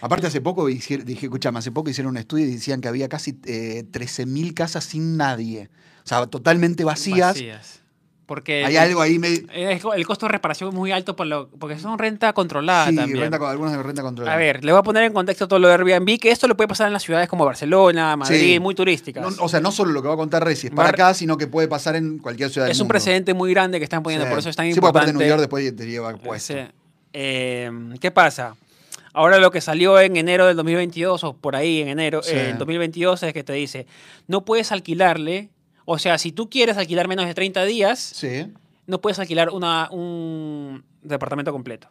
[0.02, 3.38] Aparte, hace poco dije, escuchame, hace poco hicieron un estudio y decían que había casi
[3.46, 5.70] eh, 13.000 casas sin nadie.
[6.04, 7.36] O sea, totalmente vacías.
[7.36, 7.80] vacías.
[8.26, 9.46] Porque Hay algo ahí medio.
[9.54, 12.96] Es- El costo de reparación es muy alto por lo, porque son renta controlada sí,
[12.96, 13.20] también.
[13.20, 14.34] renta, algunos de renta controlada.
[14.34, 16.56] A ver, le voy a poner en contexto todo lo de Airbnb, que esto le
[16.56, 18.60] puede pasar en las ciudades como Barcelona, Madrid, Sí.
[18.62, 19.22] muy turísticas.
[19.38, 21.14] No, o sea, no solo lo que va a contar Reci es para Bar- acá,
[21.14, 22.94] sino que puede pasar en cualquier ciudad del es un mundo.
[22.94, 24.30] precedente muy grande que están poniendo, Sí.
[24.30, 25.24] por eso es tan Sí, porque aparte importante.
[25.26, 26.54] New York después te lleva puesto.
[26.54, 26.60] Sí.
[27.12, 28.56] Eh, ¿Qué pasa?
[29.16, 32.32] Ahora lo que salió en enero del 2022, o por ahí en enero, Sí.
[32.34, 33.86] eh, el 2022, es que te dice,
[34.28, 35.50] no puedes alquilarle,
[35.86, 38.48] o sea, si tú quieres alquilar menos de 30 días, Sí.
[38.88, 41.90] no puedes alquilar una, un departamento completo.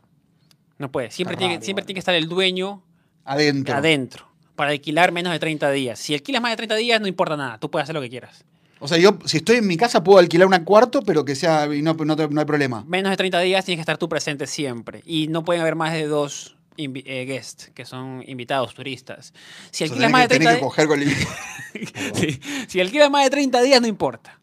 [0.78, 1.14] No puedes.
[1.14, 2.82] Siempre, tiene, raro, siempre tiene que estar el dueño
[3.24, 3.74] Adentro.
[3.76, 4.26] adentro
[4.56, 5.98] para alquilar menos de 30 días.
[5.98, 7.58] Si alquilas más de 30 días, no importa nada.
[7.58, 8.44] Tú puedes hacer lo que quieras.
[8.80, 11.72] O sea, yo si estoy en mi casa puedo alquilar un cuarto, pero que sea
[11.72, 12.84] y no, no, no hay problema.
[12.88, 15.02] Menos de 30 días tienes que estar tú presente siempre.
[15.06, 19.32] Y no pueden haber más de dos eh, guests, que son invitados, turistas.
[19.70, 21.28] Si alquilas más que, de 30 tenés que días...
[22.68, 24.38] Si alquilas más de 30 días, no importa.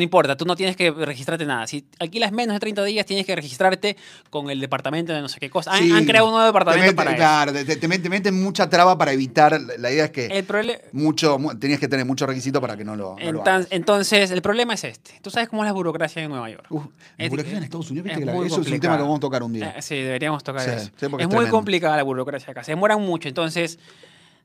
[0.00, 1.66] No importa, tú no tienes que registrarte nada.
[1.66, 3.98] Si alquilas menos de 30 días, tienes que registrarte
[4.30, 5.72] con el departamento de no sé qué cosa.
[5.72, 7.16] Han, Sí, han creado un nuevo departamento te meten- para eso.
[7.18, 9.60] Claro, te, te- te meten- te meten mucha traba para evitar.
[9.78, 10.78] La idea es que El problema...
[10.92, 13.66] mucho, mu- tenías que tener muchos requisitos para que no lo, no lo hagas.
[13.68, 15.20] Entonces, el problema es este.
[15.20, 16.64] Tú sabes cómo es la burocracia en Nueva York.
[16.70, 16.86] Uf,
[17.18, 19.18] la burocracia en Estados Unidos, viste es que la- eso es un tema que vamos
[19.18, 19.74] a tocar un día.
[19.76, 20.84] Eh, sí, deberíamos tocar Sí, eso.
[20.98, 22.64] sí, es es muy complicada la burocracia acá.
[22.64, 23.28] Se demoran mucho.
[23.28, 23.78] Entonces,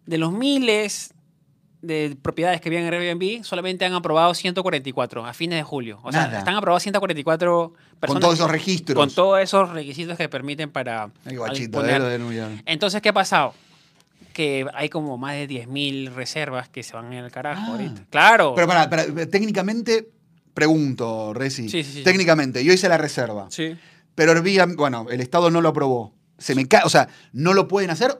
[0.05, 1.13] de los miles
[1.85, 5.99] de propiedades que habían en Airbnb, solamente han aprobado 144 a fines de julio.
[6.03, 8.13] O sea, están aprobados 144 personas.
[8.13, 8.97] Con todos esos registros.
[8.97, 12.61] Con todos esos requisitos que permiten para Ay, guachito, de.
[12.65, 13.53] Entonces, ¿qué ha pasado?
[14.33, 17.71] Que hay como más de 10.000 reservas que se van en el carajo Ah.
[17.71, 18.01] ahorita.
[18.09, 18.53] Claro.
[18.55, 18.89] Pero para,
[19.29, 20.09] técnicamente,
[20.53, 21.69] pregunto, Reci.
[21.69, 22.03] Sí, sí, sí.
[22.03, 23.47] Técnicamente, yo hice la reserva.
[23.49, 23.75] sí.
[24.15, 26.13] Pero Airbnb, bueno, el Estado no lo aprobó.
[26.37, 28.17] Se me cae, o sea, no lo pueden hacer.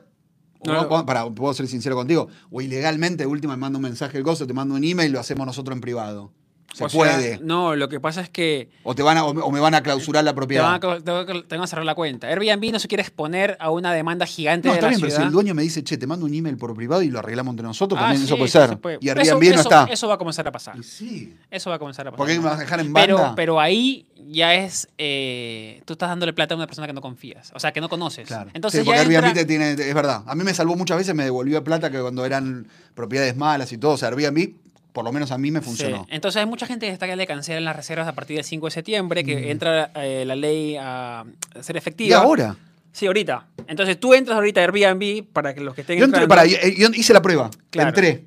[0.66, 2.28] No no, para, puedo ser sincero contigo.
[2.50, 5.12] O ilegalmente, de última, me manda un mensaje el gozo, te mando un email y
[5.12, 6.32] lo hacemos nosotros en privado.
[6.74, 7.38] Se O sea, puede.
[7.42, 10.22] no, lo que pasa es que o, te van a, o me- van a clausurar
[10.24, 10.78] la propiedad.
[10.78, 10.94] te van
[11.28, 12.26] a- te van a cerrar la cuenta.
[12.26, 15.16] Airbnb no se quiere exponer a una demanda gigante No, de está la bien, pero
[15.16, 17.52] si el dueño me dice, che, te mando un email por privado y lo arreglamos
[17.52, 18.78] entre nosotros, Ah, también sí, eso puede ser.
[18.78, 18.98] puede.
[19.00, 19.84] Y Eso- Airbnb no eso- está.
[19.90, 20.76] Eso va a comenzar a pasar.
[20.76, 21.34] Y sí.
[21.50, 22.18] Eso va a comenzar a pasar.
[22.18, 23.34] ¿Por qué me vas a dejar en pero, banda?
[23.36, 24.88] pero ahí ya es.
[24.98, 27.52] eh, tú estás dándole plata a una persona que no confías.
[27.54, 28.26] O sea, que no conoces.
[28.26, 28.50] Claro.
[28.52, 30.24] Entonces Sí, porque ya Airbnb entra- te tiene, es verdad.
[30.26, 33.78] A mí me salvó muchas veces, me devolvió plata que cuando eran propiedades malas y
[33.78, 33.92] todo.
[33.92, 34.54] O sea, Airbnb,
[34.96, 36.04] por lo menos a mí me funcionó.
[36.04, 36.14] Sí.
[36.14, 38.66] Entonces hay mucha gente que está que le cancelan las reservas a partir del 5
[38.68, 41.22] de septiembre, que entra eh, la ley a
[41.60, 42.16] ser efectiva.
[42.18, 42.22] Mm.
[42.22, 42.56] ¿Y ahora?
[42.92, 43.46] Sí, ahorita.
[43.68, 46.46] Entonces tú entras ahorita a Airbnb para que los que estén Yo entré, entrando- para,
[46.46, 47.50] yo yo hice la prueba.
[47.68, 47.90] Claro.
[47.90, 48.24] Entré.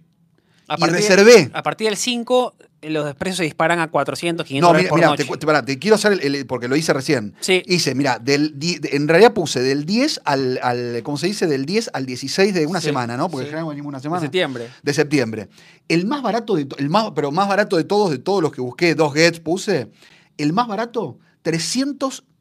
[0.70, 1.50] A y partir- reservé.
[1.54, 4.98] A partir del 5, eh, los precios se disparan a 400, 500 No, mira, por
[5.00, 5.26] mira, noche.
[5.26, 7.34] te, te- pará, te quiero hacer el, el- porque lo hice recién.
[7.42, 7.62] Sí.
[7.66, 11.48] Hice, mira, del, de- en realidad puse del 10 al, al, ¿cómo se dice?
[11.48, 13.30] Del 10 al 16 de una Sí, semana, ¿no?
[13.30, 13.50] Porque sí.
[13.50, 14.22] generalmente venimos una De semana.
[14.22, 14.70] septiembre.
[14.82, 15.50] de septiembre.
[15.88, 18.62] El más barato de el más, pero más barato de todos, de todos los que
[18.62, 19.90] busqué, dos gets puse,
[20.38, 21.18] el más barato,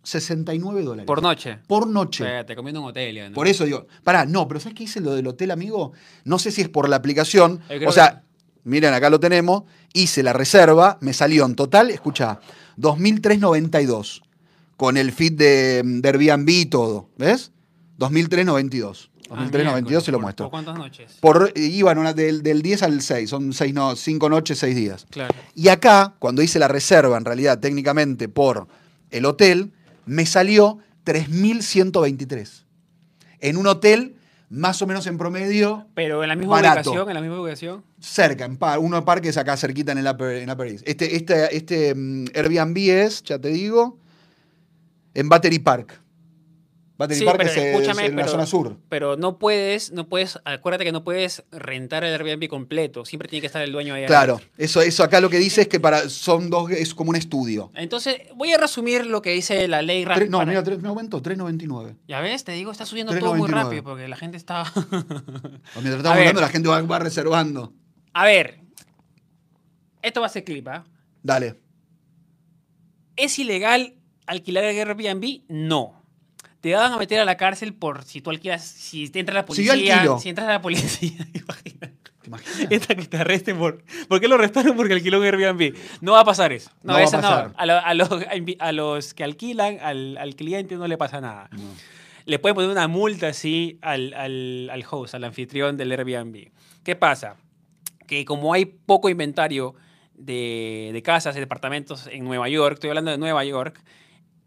[0.03, 1.07] 369 dólares.
[1.07, 1.59] Por noche.
[1.67, 2.25] Por noche.
[2.41, 3.29] Eh, te comiendo un hotel.
[3.31, 3.35] ¿no?
[3.35, 5.93] Por eso digo, pará, no, pero ¿sabes qué hice lo del hotel, amigo?
[6.25, 7.61] No sé si es por la aplicación.
[7.69, 8.23] Creo O sea,
[8.65, 9.65] miren, acá lo tenemos.
[9.93, 12.41] Hice la reserva, me salió en total, escucha,
[12.79, 14.23] 2.392.
[14.77, 17.09] Con el feed de, de Airbnb y todo.
[17.19, 17.51] ¿Ves?
[17.99, 19.11] 2.392.
[19.31, 20.47] Ah, 2.392 se lo muestro.
[20.47, 21.17] ¿Por cuántas noches?
[21.21, 25.07] Por, iban una- del, del 10 al 6, son seis no, 5 noches, 6 días.
[25.11, 25.35] Claro.
[25.55, 28.69] Y acá, cuando hice la reserva, en realidad, técnicamente por
[29.11, 29.73] el hotel,
[30.09, 32.65] me salió 3.123.
[33.41, 34.17] En un hotel,
[34.51, 36.91] más o menos en promedio, Pero en la misma Barato.
[36.91, 37.85] ubicación, en la misma ubicación.
[38.01, 40.89] cerca, en par, uno parque es acá cerquita en el Upper, en Upper East.
[40.89, 41.89] Este, este, este
[42.35, 43.99] Airbnb es, ya te digo,
[45.15, 46.01] en Battery Park.
[46.99, 48.77] Battery Sí, Park pero es, en la zona sur.
[48.89, 53.05] Pero no puedes, no puedes, acuérdate que no puedes rentar el Airbnb completo.
[53.05, 54.05] Siempre tiene que estar el dueño ahí.
[54.07, 54.53] Claro, adentro.
[54.59, 57.71] eso, eso acá lo que dice es que para, son dos, es como un estudio.
[57.77, 60.27] Entonces, voy a resumir lo que dice la ley rápida.
[60.27, 61.95] no, mira, tres- me aumentó, 3.99.
[62.09, 63.53] Ya ves, te digo, está subiendo todo muy 3.99.
[63.63, 64.63] rápido porque la gente está.
[64.75, 67.73] O Mientras estamos hablando, la gente va, va reservando.
[68.13, 68.59] a ver,
[70.03, 70.85] esto va a ser clip, ¿ah?
[71.23, 71.55] Dale.
[73.17, 73.95] ¿Es ilegal
[74.27, 75.43] alquilar el Airbnb?
[75.49, 75.98] No.
[76.61, 79.47] Te van a meter a la cárcel por si tú alquilas, si te entra la
[79.49, 79.95] Si yo policía.
[79.97, 80.19] alquilo.
[80.19, 81.97] Si entras a la policía, imagínate.
[82.69, 83.83] Esta que te arresten por.
[84.07, 84.77] ¿Por qué lo arrestaron?
[84.77, 85.75] Porque alquiló un Airbnb.
[86.03, 86.71] No va a pasar eso.
[86.83, 87.23] No, No va a eso no.
[87.23, 87.55] pasar.
[87.57, 88.09] A, lo- a los,
[88.59, 91.49] a los que alquilan, al, al cliente no le pasa nada.
[91.53, 91.63] No.
[92.27, 96.51] Le pueden poner una multa así al, al, al host, al anfitrión del Airbnb.
[96.85, 97.37] ¿Qué pasa?
[98.07, 99.75] Que como hay poco inventario
[100.15, 103.81] de, de casas, de departamentos en Nueva York, estoy hablando de Nueva York,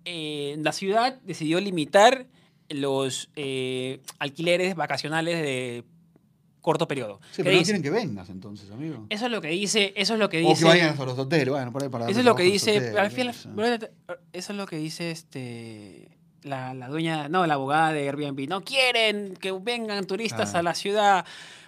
[0.05, 2.25] eh, la ciudad decidió limitar
[2.69, 5.83] los eh, alquileres vacacionales de
[6.61, 7.19] corto periodo.
[7.31, 7.71] Sí, ¿Qué pero no dice?
[7.73, 9.07] quieren que vengas entonces, amigo.
[9.09, 10.65] Eso es lo que dice, eso es lo que O que dice.
[10.65, 13.11] vayan a los hoteles, bueno, por ahí para Eso es lo que dice, hoteles, al
[13.11, 13.35] final,
[14.31, 16.07] eso es lo que dice este
[16.43, 18.47] la, la dueña, no, la abogada de Airbnb.
[18.47, 20.59] No quieren que vengan turistas Ah.
[20.59, 21.25] a la ciudad.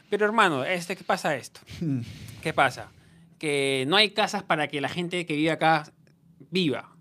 [0.10, 1.60] Pero hermano, este, ¿qué pasa esto?
[2.42, 2.92] ¿Qué pasa?
[3.40, 5.92] Que no hay casas para que la gente que vive acá
[6.52, 6.93] viva.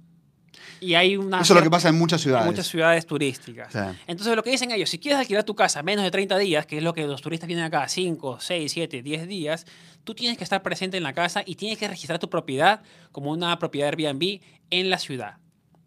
[0.81, 2.46] Y hay una Eso es lo que pasa en muchas en ciudades.
[2.46, 3.72] muchas ciudades turísticas.
[3.72, 3.79] Sí.
[4.07, 6.79] Entonces lo que dicen ellos, si quieres alquilar tu casa menos de 30 días, que
[6.79, 9.66] es lo que los turistas vienen acá, 5, 6, 7, 10 días,
[10.05, 13.31] tú tienes que estar presente en la casa y tienes que registrar tu propiedad como
[13.31, 15.37] una propiedad Airbnb en la ciudad.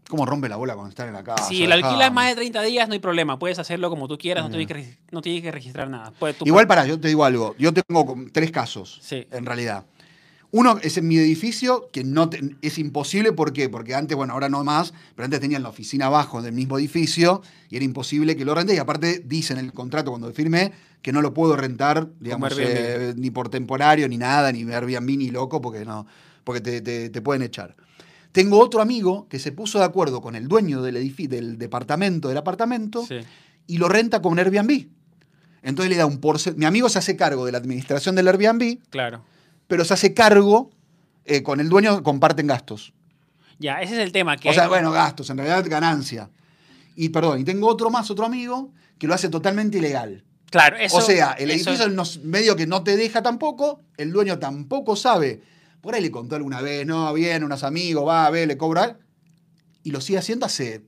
[0.08, 1.46] ¿Cómo rompe la bola cuando están en la casa?
[1.48, 4.44] si la alquilas más de 30 días, no hay problema, puedes hacerlo como tú quieras,
[4.44, 6.12] no, tienes, que, no tienes que registrar nada.
[6.20, 7.56] Puedes- tú Igual para, yo te digo algo.
[7.58, 9.26] Yo tengo tres casos, Sí.
[9.32, 9.84] en realidad.
[10.58, 13.68] Uno es en mi edificio, que no te- es imposible, ¿por qué?
[13.68, 17.42] Porque antes, bueno, ahora no más, pero antes tenían la oficina abajo del mismo edificio
[17.70, 18.74] y era imposible que lo rente.
[18.74, 23.14] Y aparte dice en el contrato cuando firmé que no lo puedo rentar, digamos, eh,
[23.18, 26.08] ni por temporario, ni nada, ni Airbnb, ni loco, porque no,
[26.46, 27.76] porque te, te- te pueden echar.
[28.32, 33.06] Tengo otro amigo que se puso de acuerdo con el dueño del, departamento, del apartamento,
[33.06, 33.16] Sí.
[33.68, 34.88] y lo renta con Airbnb.
[35.64, 36.60] Entonces le da un porcentaje.
[36.60, 39.24] Mi amigo se hace cargo de la administración del Airbnb, Claro.
[39.68, 40.72] Pero se hace cargo
[41.26, 42.94] eh, con el dueño, comparten gastos.
[43.58, 44.38] Ya, ese es el tema.
[44.38, 46.30] Que O sea, bueno, gastos, en realidad ganancia.
[46.96, 50.24] Y perdón, y tengo otro más, otro amigo, que lo hace totalmente ilegal.
[50.52, 54.40] claro, eso, o sea, el eso- edificio medio que no te deja tampoco, el dueño
[54.40, 55.42] tampoco sabe.
[55.82, 58.98] Por ahí le contó alguna vez, no, viene, unos amigos, va, ve, le cobra.
[59.84, 60.82] Y lo sigue haciendo hace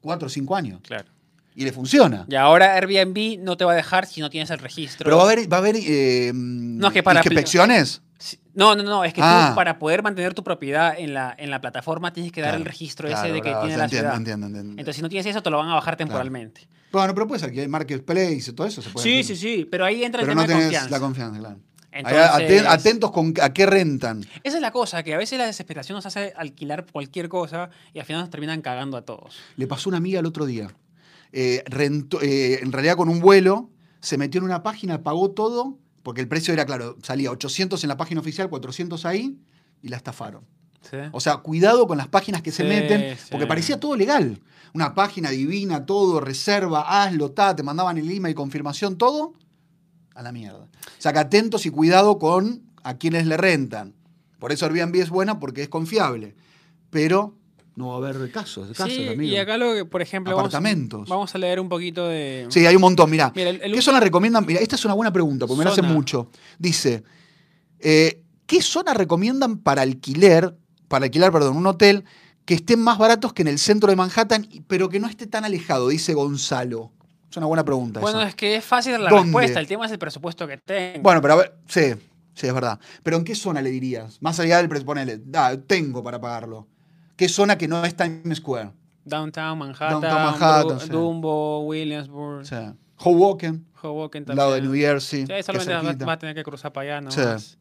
[0.00, 0.80] cuatro o cinco años.
[0.82, 1.08] Claro.
[1.54, 2.26] Y le funciona.
[2.28, 5.04] Y ahora Airbnb no te va a dejar si no tienes el registro.
[5.04, 8.02] Pero va a haber, va a haber eh, No, es que para- inspecciones.
[8.54, 9.48] No, no, no, es que Ah.
[9.50, 12.62] tú para poder mantener tu propiedad en la, en la plataforma tienes que dar Claro,
[12.62, 14.16] el registro claro, ese de que tiene la entiendo, ciudad.
[14.16, 14.70] entiendo, entiendo.
[14.72, 16.68] Entonces, si no tienes eso, te lo van a bajar temporalmente.
[16.92, 19.66] Bueno, pero puede ser que hay marketplace y todo eso se puede Sí, sí, sí,
[19.68, 20.90] pero ahí entra Pero el no tema de confianza.
[20.90, 21.58] la confianza, claro.
[21.90, 24.24] Entonces- atentos con a qué rentan.
[24.42, 27.98] Esa es la cosa, que a veces la desesperación nos hace alquilar cualquier cosa y
[28.00, 29.36] al final nos terminan cagando a todos.
[29.56, 30.68] Le pasó una amiga el otro día.
[31.32, 35.78] Eh, rentó- eh, en realidad con un vuelo, se metió en una página, pagó todo,
[36.04, 39.40] porque el precio era, claro, salía 800 en la página oficial, 400 ahí,
[39.82, 40.44] y la estafaron.
[40.82, 40.98] ¿sí?
[41.12, 43.26] O sea, cuidado con las páginas que se meten, sí.
[43.30, 44.38] porque parecía todo legal.
[44.74, 49.32] Una página divina, todo, reserva, hazlo, ta, te mandaban el email, confirmación, todo,
[50.14, 50.64] a la mierda.
[50.64, 53.94] O sea, que atentos y cuidado con a quienes le rentan.
[54.38, 56.36] Por eso Airbnb es buena porque es confiable.
[56.90, 57.34] Pero
[57.76, 59.22] no va a haber casos, casos, Sí, amigo.
[59.32, 61.08] y acá lo que, por ejemplo, Apartamentos.
[61.08, 62.46] vamos a leer un poquito de...
[62.50, 63.10] Sí, hay un montón.
[63.10, 64.46] Mira, Mira, el- el ¿qué zona recomiendan?
[64.46, 66.30] Mira, esta es una buena pregunta, porque me la hacen mucho.
[66.58, 67.02] Dice,
[67.80, 70.56] eh, ¿qué zona recomiendan para alquiler,
[70.88, 72.04] para alquilar, perdón, un hotel
[72.44, 75.44] que estén más baratos que en el centro de Manhattan, pero que no esté tan
[75.44, 75.88] alejado?
[75.88, 76.92] Dice Gonzalo.
[77.30, 77.98] Es una buena pregunta.
[77.98, 78.28] Bueno, esa.
[78.28, 79.24] es que es fácil la ¿Dónde?
[79.24, 81.02] respuesta, el tema es el presupuesto que tengo.
[81.02, 81.94] Bueno, pero a ver, sí,
[82.34, 82.78] sí, es verdad.
[83.02, 84.18] Pero ¿en qué zona le dirías?
[84.22, 85.20] Más allá del precio, ponele,
[85.66, 86.68] tengo para pagarlo.
[87.16, 88.70] ¿Qué zona que no es Times Square?
[89.04, 90.88] Downtown Manhattan, Downtown Manhattan, Bru- sí.
[90.88, 94.80] Dumbo, Williamsburg, O sea, Hoboken, Hoboken al lado de también.
[94.82, 95.20] New Jersey.
[95.26, 96.04] Sí, solamente vas, cerquita.
[96.06, 97.10] vas a tener que cruzar para allá, ¿no?
[97.10, 97.56] Sí.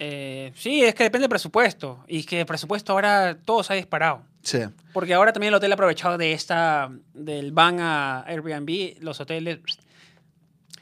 [0.00, 2.04] Eh, sí, es que depende del presupuesto.
[2.08, 4.22] Y que el presupuesto ahora todo se ha disparado.
[4.42, 4.58] Sí.
[4.92, 9.58] Porque ahora también el hotel ha aprovechado de esta, del van a Airbnb, los hoteles.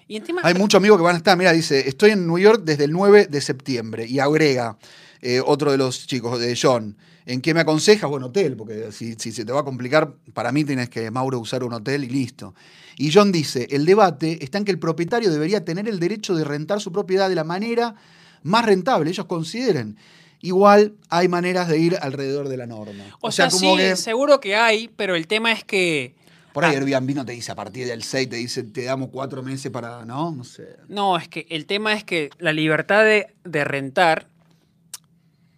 [0.08, 0.40] Y encima.
[0.44, 1.36] Hay muchos amigos que van a estar.
[1.36, 4.06] Mira, dice, estoy en New York desde el 9 de septiembre.
[4.06, 4.76] Y agrega
[5.20, 6.96] eh, otro de los chicos, de John.
[7.26, 8.08] ¿En qué me aconsejas?
[8.08, 11.40] Bueno, hotel, porque si, si se te va a complicar, para mí tienes que, Mauro,
[11.40, 12.54] usar un hotel y listo.
[12.96, 16.44] Y John dice, el debate está en que el propietario debería tener el derecho de
[16.44, 17.96] rentar su propiedad de la manera
[18.44, 19.96] más rentable, ellos consideren.
[20.40, 23.04] Igual hay maneras de ir alrededor de la norma.
[23.20, 26.14] o, sea, sí, seguro que hay, pero el tema es que.
[26.52, 29.08] por ahí ah, Airbnb no te dice a partir del 6, te dice, te damos
[29.10, 30.30] cuatro meses para, ¿no?
[30.30, 30.76] No sé.
[30.88, 34.28] No, es que el tema es que la libertad de, de rentar.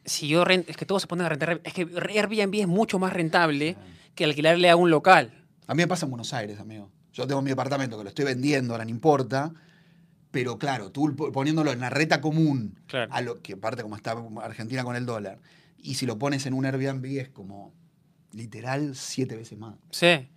[0.08, 1.60] Si yo rento, es que todos se ponen a rentar.
[1.64, 3.76] Es que Airbnb es mucho más rentable
[4.14, 5.32] que alquilarle a un local.
[5.66, 6.90] A mí me pasa en Buenos Aires, amigo.
[7.12, 9.52] Yo tengo mi departamento que lo estoy vendiendo, ahora no importa.
[10.30, 13.12] Pero claro, tú po- poniéndolo en la reta común, Claro.
[13.12, 15.38] a lo que aparte como está Argentina con el dólar,
[15.78, 17.72] y si lo pones en un Airbnb es como
[18.32, 19.76] literal siete veces más.
[19.90, 20.28] Sí,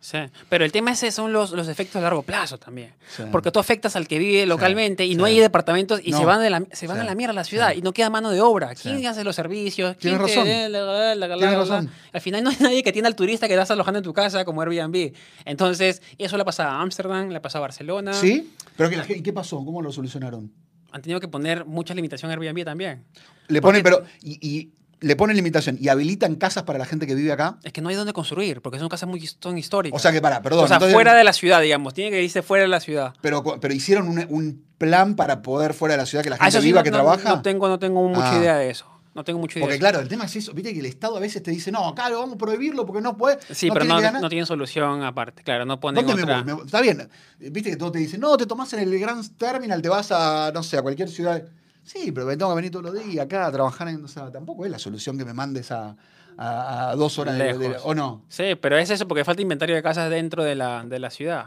[0.00, 0.18] sí.
[0.48, 2.94] Pero el tema ese son los, los efectos a largo plazo también.
[3.16, 3.24] Sí.
[3.32, 6.18] Porque tú afectas al que vive localmente y no hay departamentos y No.
[6.18, 8.10] se van, de la, se van a la mierda a la ciudad y no queda
[8.10, 8.74] mano de obra.
[8.74, 9.96] ¿Quién hace los servicios?
[10.00, 10.72] ¿Quién Tienes te- razón.
[11.20, 11.90] la, razón.
[12.12, 14.44] Al final no hay nadie que tiene al turista que estás alojando en tu casa
[14.44, 15.12] como Airbnb.
[15.44, 18.12] Entonces, eso le ha pasado a Ámsterdam, le ha pasado a Barcelona.
[18.14, 18.52] ¿Sí?
[18.76, 19.56] Pero ¿y qué pasó?
[19.64, 20.52] ¿Cómo lo solucionaron?
[20.92, 23.04] Han tenido que poner mucha limitación a Airbnb también.
[23.48, 27.14] Le ponen, pero, y, y le ponen limitación y habilitan casas para la gente que
[27.14, 27.58] vive acá.
[27.62, 29.96] Es que no hay dónde construir, porque son casas muy son históricas.
[29.98, 30.64] O sea que, para, perdón.
[30.64, 31.94] o sea, entonces- fuera de la ciudad, digamos.
[31.94, 33.14] Tiene que irse fuera de la ciudad.
[33.20, 36.44] pero, pero hicieron un, un plan para poder fuera de la ciudad que la Ah,
[36.44, 37.28] gente eso sí, viva, no- que no- trabaja.
[37.28, 38.38] No tengo, no tengo mucha Ah.
[38.40, 38.86] idea de eso.
[39.14, 39.64] No tengo mucha idea.
[39.66, 40.52] Porque de claro, el tema es eso.
[40.52, 43.00] Viste que el Estado a veces te dice, no, acá lo vamos a prohibirlo porque
[43.02, 43.38] no puede.
[43.52, 44.22] Sí, pero no, que ganar".
[44.22, 45.42] no tienen solución aparte.
[45.42, 46.36] Claro, no ponen ¿Dónde me otra.
[46.36, 46.44] voy?
[46.44, 46.66] Me voy.
[46.66, 47.08] Está bien.
[47.40, 50.52] Viste que todos te dicen, no, te tomás en el Grand Terminal, te vas a,
[50.54, 51.42] no sé, a cualquier ciudad.
[51.88, 54.04] Sí, pero me tengo que venir todos los días acá a trabajar en.
[54.04, 55.96] O sea, tampoco es la solución que me mandes a,
[56.36, 57.76] a- a dos horas de, de-.
[57.82, 58.22] ¿O no?
[58.28, 61.46] Sí, pero es eso porque falta inventario de casas dentro de la, de la ciudad.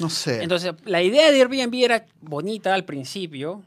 [0.00, 0.42] No sé.
[0.42, 3.62] Entonces, la idea de Airbnb era bonita al principio.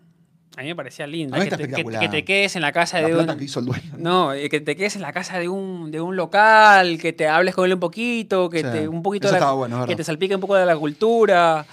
[0.58, 1.36] A mí me parecía linda.
[1.38, 3.32] A mí Que está te, que- que te quedes en la casa la de plata
[3.34, 3.39] un.
[3.39, 3.94] que hizo el dueño.
[3.98, 7.28] No, eh, que te quedes en la casa de un, de un local, que te
[7.28, 10.36] hables con él un poquito, que Sí, te un poquito la- bueno, que te salpique
[10.36, 11.66] un poco de la cultura.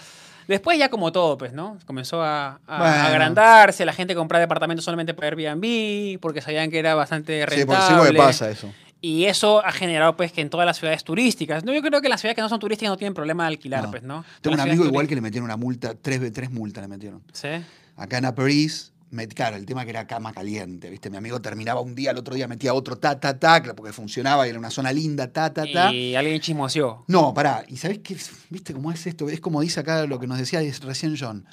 [0.50, 1.78] Después ya como todo, pues, ¿no?
[1.86, 2.94] Comenzó a, a Bueno.
[3.06, 7.76] agrandarse, la gente compraba departamentos solamente por Airbnb, porque sabían que era bastante Sí, por
[7.76, 8.10] rentable.
[8.10, 8.72] sí pasa eso.
[9.00, 12.08] Y eso ha generado, pues, que en todas las ciudades turísticas, no, yo creo que
[12.08, 13.90] las ciudades que no son turísticas no tienen problema de alquilar, No.
[13.90, 14.24] pues, ¿no?
[14.42, 17.22] Tengo un amigo igual que le metieron una multa, tres, tres multas le metieron.
[17.32, 17.62] turísticas-
[17.96, 18.89] Acá en París,
[19.34, 21.10] claro, el tema que era cama caliente, ¿viste?
[21.10, 24.46] Mi amigo terminaba un día, el otro día metía otro ta, ta, ta, porque funcionaba
[24.46, 25.92] y era una zona linda, ta, ta, ta.
[25.92, 27.04] Y alguien chismoseó.
[27.08, 27.64] No, pará.
[27.68, 28.16] ¿Y sabés qué?
[28.50, 29.28] ¿Viste cómo es esto?
[29.28, 31.44] Es como dice acá lo que nos decía recién John.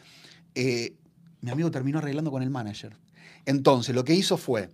[0.55, 0.93] Eh,
[1.41, 2.95] mi amigo terminó arreglando con el manager.
[3.45, 4.69] Entonces, lo que hizo fue,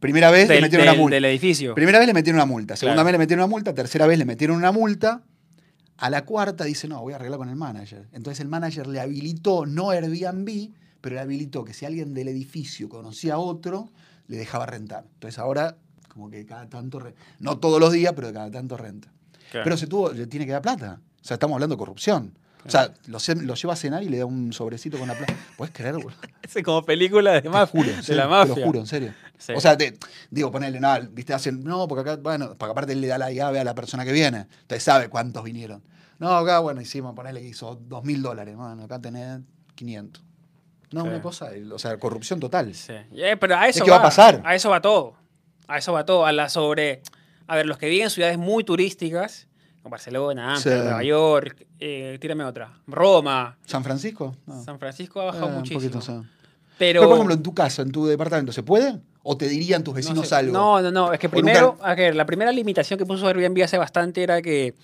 [0.00, 1.14] primera vez le metieron del- una multa.
[1.16, 1.74] del edificio.
[1.74, 3.06] Primera vez le metieron una multa, segunda Claro.
[3.06, 5.22] vez le metieron una multa, tercera vez le metieron una multa.
[5.98, 8.06] A la cuarta dice, no, voy a arreglar con el manager.
[8.12, 10.70] Entonces el manager le habilitó, no Airbnb,
[11.06, 13.90] pero le habilitó que si alguien del edificio conocía a otro,
[14.26, 15.04] le dejaba rentar.
[15.14, 15.76] Entonces ahora,
[16.08, 19.12] como que cada tanto, re- no todos los días, pero cada tanto renta.
[19.52, 21.00] Pero se tuvo, le tiene que dar plata.
[21.22, 22.36] O sea, estamos hablando de corrupción.
[22.66, 23.18] O sea, lo,
[23.54, 25.32] lleva a cenar y le da un sobrecito con la plata.
[25.56, 26.10] ¿Puedes creer, boludo?
[26.42, 28.56] Es como película de, Te maf- juro, de la Te mafia.
[28.56, 29.14] lo juro, en serio.
[29.38, 29.52] Sí.
[29.54, 29.96] O sea, te,
[30.32, 33.30] digo, ponerle, no, viste, hacen, no, porque acá, bueno, porque aparte él le da la
[33.30, 34.48] llave a la persona que viene.
[34.62, 35.80] Entonces sabe cuántos vinieron.
[36.18, 39.38] No, acá, bueno, hicimos, ponerle que hizo dos mil dólares, bueno, acá tenés
[39.76, 40.24] 500.
[40.96, 41.08] No, Sí.
[41.08, 42.74] una cosa, o sea, corrupción total.
[42.74, 42.92] Sí.
[43.14, 44.42] Eh, pero a eso que va a pasar.
[44.44, 45.14] A eso va todo.
[45.68, 46.26] A eso va todo.
[46.26, 47.02] A la sobre.
[47.46, 49.46] A ver, los que viven en ciudades muy turísticas,
[49.82, 50.84] como Barcelona, Amsterdam, Sí.
[50.86, 52.72] Nueva York, eh, tírame otra.
[52.86, 54.36] Roma, ¿San Francisco?
[54.46, 54.62] No.
[54.64, 56.00] San Francisco ha bajado Eh, un muchísimo.
[56.78, 59.00] Pero, Pero, por ejemplo, en tu casa, en tu departamento, ¿se puede?
[59.22, 60.34] ¿O te dirían tus no vecinos sé.
[60.34, 60.52] algo?
[60.52, 61.12] No, no, no.
[61.12, 64.42] Es que nunca- primero, a ver, la primera limitación que puso Airbnb hace bastante era
[64.42, 64.74] que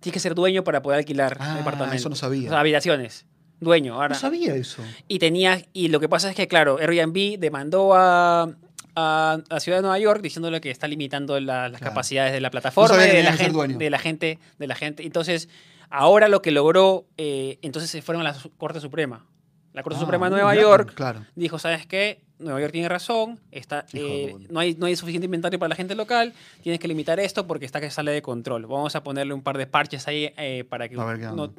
[0.00, 2.00] tienes que ser dueño para poder alquilar Ah, departamentos.
[2.00, 2.48] eso no sabía.
[2.48, 3.26] O sea, habitaciones.
[3.62, 3.94] Dueño.
[3.94, 4.82] Ahora, No sabía eso.
[5.08, 8.48] y tenía y lo que pasa es que claro Airbnb demandó a,
[8.96, 11.92] a la ciudad de Nueva York diciéndole que está limitando la- las Claro.
[11.94, 15.48] capacidades de la plataforma que de, la gente, de la gente de la gente entonces
[15.90, 19.24] ahora lo que logró eh, entonces se fueron a la Corte Suprema
[19.72, 21.24] la Corte Ah, Suprema de Nueva York Claro.
[21.36, 25.58] dijo sabes qué Nueva York tiene razón está, eh, no, hay, no hay suficiente inventario
[25.58, 28.94] para la gente local tienes que limitar esto porque está que sale de control vamos
[28.96, 31.52] a ponerle un par de parches ahí eh, para que no,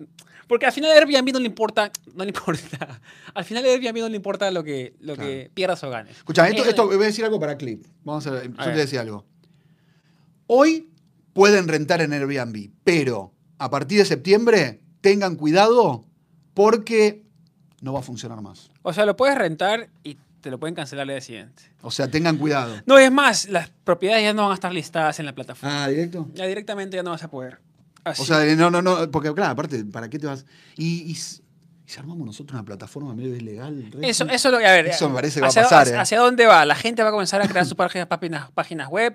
[0.48, 3.00] porque al final a Airbnb no le importa, no le importa.
[3.34, 5.30] Al final a Airbnb no le importa lo que, lo Claro.
[5.30, 6.18] que pierdas o ganes.
[6.18, 7.86] Escucha, esto, Eso- esto, voy a decir algo para clip.
[8.04, 8.66] Vamos a ver, yo te ver.
[8.72, 9.26] voy a decir algo.
[10.48, 10.90] Hoy
[11.34, 16.06] pueden rentar en Airbnb, pero a partir de septiembre tengan cuidado
[16.54, 17.24] porque
[17.82, 18.70] no va a funcionar más.
[18.82, 21.64] O sea, lo puedes rentar y te lo pueden cancelar al día siguiente.
[21.82, 22.76] O sea, tengan cuidado.
[22.86, 25.86] No, es más, las propiedades ya no van a estar listadas en la plataforma.
[25.86, 26.28] Ah, directo.
[26.34, 27.60] Ya directamente ya no vas a poder.
[28.04, 28.22] Así.
[28.22, 30.46] O sea, no, no, no, porque claro, aparte, ¿para qué te vas?
[30.76, 31.42] Y, y, s-
[31.88, 33.90] y si armamos nosotros una plataforma medio ilegal.
[34.02, 34.88] eso, eso lo a ver.
[34.88, 36.00] Eso me parece que va a pasar, hacia, ¿eh?
[36.00, 36.66] hacia dónde va?
[36.66, 39.14] La gente va a comenzar a crear sus páginas, páginas, páginas web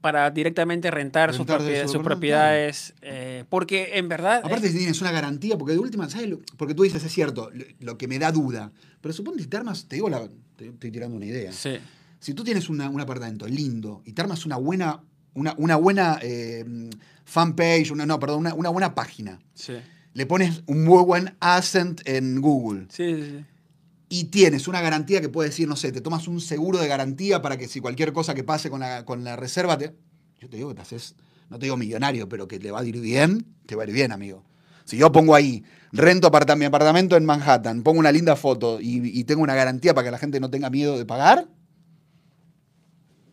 [0.00, 1.58] para directamente rentar, sus, Rentar
[1.92, 4.42] propiedades, sus eh, porque en verdad.
[4.44, 6.30] Aparte es- tienes una garantía, porque de última, ¿sabes?
[6.58, 8.70] Porque tú dices, es cierto, lo, lo que me da duda.
[9.04, 11.52] Pero suponte si te armas, te digo, la, te estoy tirando una idea.
[11.52, 11.76] sí.
[12.20, 15.02] Si tú tienes una- un apartamento lindo y te armas una buena,
[15.34, 16.64] una, una buena eh,
[17.26, 19.74] fanpage, una, no, perdón, una, una buena página, Sí.
[20.14, 23.44] le pones un muy buen accent en Google Sí, sí, sí.
[24.08, 27.42] y tienes una garantía que puede decir, no sé, te tomas un seguro de garantía
[27.42, 29.94] para que si cualquier cosa que pase con la, con la reserva, te,
[30.40, 31.14] yo te digo que te haces,
[31.50, 33.92] no te digo millonario, pero que te va a ir bien, te va a ir
[33.92, 34.46] bien, amigo.
[34.84, 39.18] Si yo pongo ahí, rento aparta- mi apartamento en Manhattan, pongo una linda foto y,
[39.18, 41.46] y tengo una garantía para que la gente no tenga miedo de pagar,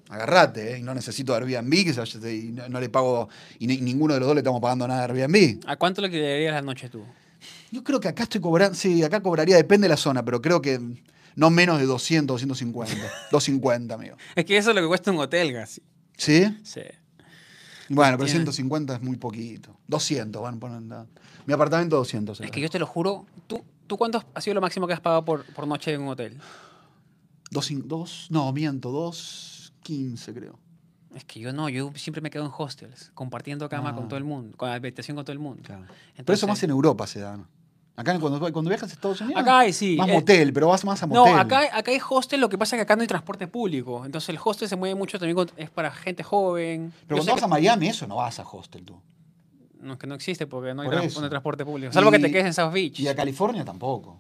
[0.09, 0.79] agarrate, ¿eh?
[0.79, 4.13] Y no necesito Airbnb, que se vaya- y no, no le pago, y ni- ninguno
[4.13, 5.61] de los dos le estamos pagando nada a Airbnb.
[5.67, 7.03] ¿A cuánto le quedarías la noche tú?
[7.71, 10.61] Yo creo que acá estoy cobrando, sí, acá cobraría, depende de la zona, pero creo
[10.61, 10.79] que
[11.35, 12.95] no menos de 200, 250.
[13.31, 14.17] 250, amigo.
[14.35, 15.81] Es que eso es lo que cuesta un hotel, casi.
[16.17, 16.45] ¿Sí?
[16.63, 16.81] Sí.
[17.93, 19.75] Bueno, pero Tiene- 150 es muy poquito.
[19.88, 20.88] 200, van ponen.
[20.89, 21.06] da-
[21.45, 22.39] Mi apartamento 200.
[22.39, 22.51] Es era.
[22.51, 25.25] que yo te lo juro, ¿tú, ¿tú cuánto ha sido lo máximo que has pagado
[25.25, 26.38] por, por noche en un hotel?
[27.49, 30.60] Dos, dos- no, miento, 215 creo.
[31.15, 33.95] Es que yo no, yo siempre me quedo en hostels, compartiendo cama Ah.
[33.95, 35.62] con todo el mundo, con habitación con todo el mundo.
[35.63, 35.84] Claro.
[36.15, 37.36] pero eso más en Europa se da.
[37.36, 37.47] ¿no?
[37.95, 39.41] Acá cuando, cuando viajas a Estados Unidos.
[39.41, 39.95] Acá hay, sí.
[39.97, 41.39] Más eh, motel, pero vas más a No, motel.
[41.39, 44.06] acá, acá hay hostel, lo que pasa es que acá no hay transporte público.
[44.06, 46.94] Entonces el hostel se mueve mucho también, con- es para gente joven.
[47.08, 48.96] Pero Yo cuando vas que- a Miami, eso no vas a hostel tú.
[49.81, 51.92] No, es que no existe porque no hay, Por no transporte público.
[51.92, 53.00] Salvo que Y- te quedes en South Beach.
[53.00, 54.19] Y a California tampoco.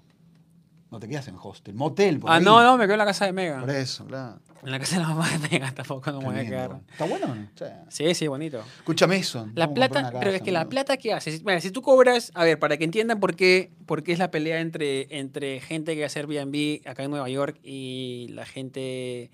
[0.91, 1.73] No te quedas en hostel.
[1.73, 2.43] Motel, por Ah, ahí.
[2.43, 3.61] no, no, me quedo en la casa de Mega.
[3.61, 4.39] Por eso, claro.
[4.61, 6.81] En la casa de la mamá de Mega tampoco no me voy a quedar.
[6.91, 7.89] ¿Está bueno o?
[7.89, 8.13] Sí.
[8.13, 8.61] Sí, bonito.
[8.79, 9.47] Escúchame eso.
[9.55, 12.31] La plata, una pero es casa, que la plata que haces, mira, si tú cobras,
[12.35, 15.95] a ver, para que entiendan por qué, por qué es la pelea entre, entre gente
[15.95, 19.31] que hace Airbnb acá en Nueva York y la gente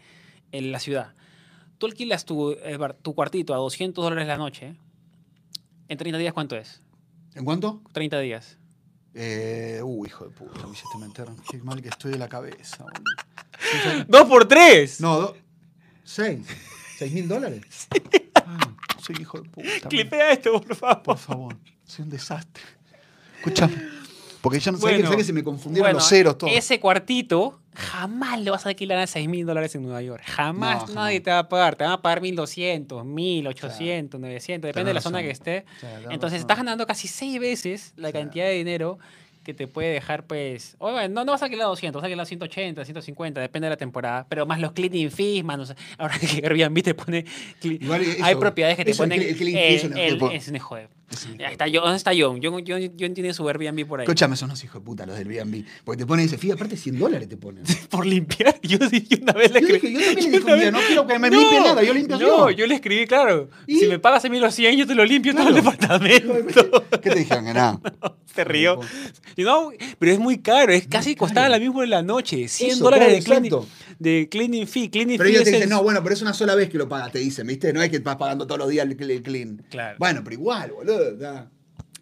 [0.52, 1.16] en la ciudad.
[1.80, 4.76] Tú alquilas tu, eh, tu cuartito a 200 dólares la noche.
[5.88, 6.84] ¿En 30 días cuánto es?
[7.34, 7.82] ¿En cuánto?
[7.94, 8.58] 30 días.
[9.20, 11.28] Eh, uh, hijo de puta, me hiciste meter.
[11.50, 13.04] Qué mal que estoy de la cabeza, boludo.
[13.60, 14.06] Sí, sí.
[14.08, 15.02] ¡Dos por tres!
[15.02, 15.38] No, do-
[16.04, 16.46] seis.
[17.00, 17.88] ¿Seis mil dólares?
[18.36, 18.60] Ah,
[19.02, 19.90] soy hijo de puta.
[19.90, 21.02] Clipea esto, por favor.
[21.04, 21.58] Por favor.
[21.84, 22.64] Soy un desastre.
[23.38, 23.76] Escúchame.
[24.42, 26.54] Porque ya no sé Bueno, que se me confundieron bueno, los ceros todos.
[26.56, 30.24] Ese cuartito jamás lo vas a alquilar a 6 mil dólares en Nueva York.
[30.26, 30.96] Jamás, No, jamás.
[30.96, 31.76] nadie te va a pagar.
[31.76, 35.26] Te van a pagar 1200, 1800, 900, depende de la Tenés zona razón.
[35.28, 35.66] que esté.
[35.80, 36.36] Sí, tenés Entonces razón.
[36.40, 38.14] estás ganando casi 6 veces la Sí.
[38.14, 38.98] cantidad de dinero
[39.44, 40.76] que te puede dejar, pues.
[40.78, 43.70] o bueno, no, no vas a alquilar 200, vas a alquilar 180, 150, depende de
[43.70, 44.26] la temporada.
[44.28, 45.58] Pero más los cleaning fees, más.
[45.58, 47.24] no sé, ahora que Airbnb te pone.
[47.64, 49.24] Igual eso- hay propiedades que te eso, el ponen.
[49.26, 50.76] cli- el cleaning fee es el- un el- hijo
[51.10, 51.84] Ahí de está John.
[51.84, 52.40] ¿Dónde está John?
[52.44, 54.04] John, John, John tiene su Airbnb por ahí.
[54.04, 55.64] Escúchame, son unos hijos de puta los del Airbnb.
[55.86, 57.64] Porque te ponen ese fee, aparte 100 dólares te ponen.
[57.90, 58.60] por limpiar.
[58.68, 59.98] Yo, sí- yo una vez le Yo escribí.
[59.98, 62.18] dije, yo también le dije un día, no quiero que me limpie nada, yo limpio
[62.20, 62.52] No, yo.
[62.52, 63.50] yo le escribí, claro.
[63.66, 63.80] ¿Y?
[63.80, 65.72] Si me pagas a mí los 100, yo te lo limpio todo el Claro.
[65.72, 66.84] departamento.
[67.02, 67.80] ¿Qué te dijeron nada?
[68.34, 68.80] Se rió.
[69.38, 70.74] No, pero es muy caro.
[70.74, 71.26] Es casi caro.
[71.28, 72.48] costaba la misma en la noche.
[72.48, 73.68] 100 Eso, dólares claro, de, exacto.
[74.00, 74.90] De cleaning fee.
[74.90, 76.78] Cleaning Pero fee ellos te dicen, el- no, bueno, pero es una sola vez que
[76.78, 77.72] lo pagas, te dicen, ¿viste?
[77.74, 79.64] No es que vas pagando todos los días el, el clean.
[79.70, 79.96] Claro.
[80.00, 81.16] Bueno, pero igual, boludo.
[81.16, 81.50] da.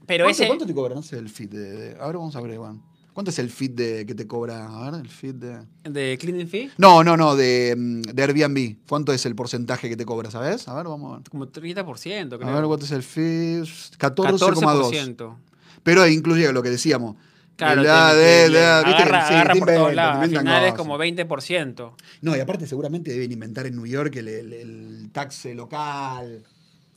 [0.05, 0.47] Pero ¿Cuánto, ese...
[0.47, 0.95] cuánto te cobran?
[0.97, 2.81] No sé el feed de, de- A ver, vamos a ver, Iván.
[3.13, 4.67] ¿Cuánto es el feed de, que te cobra?
[4.67, 5.59] A ver, el feed de...
[5.89, 6.69] ¿De cleaning fee?
[6.77, 8.75] No, no, no, de, mm, de Airbnb.
[8.89, 10.67] ¿Cuánto es el porcentaje que te cobra, sabes?
[10.67, 11.29] A ver, vamos a ver.
[11.29, 12.49] Como 30%, creo.
[12.49, 13.63] A ver, ¿cuánto es el feed?
[13.97, 14.37] 14,2.
[14.37, 15.35] 14%.
[15.81, 17.15] Pero incluye lo que decíamos.
[17.55, 19.03] Claro, El te- A, te- D, le- D, ¿viste?
[19.03, 20.23] agarra, Sí, agarra por todos lados.
[20.23, 21.93] Al final es como 20%.
[22.21, 26.43] No, y aparte seguramente deben inventar en New York el, el, el taxe local.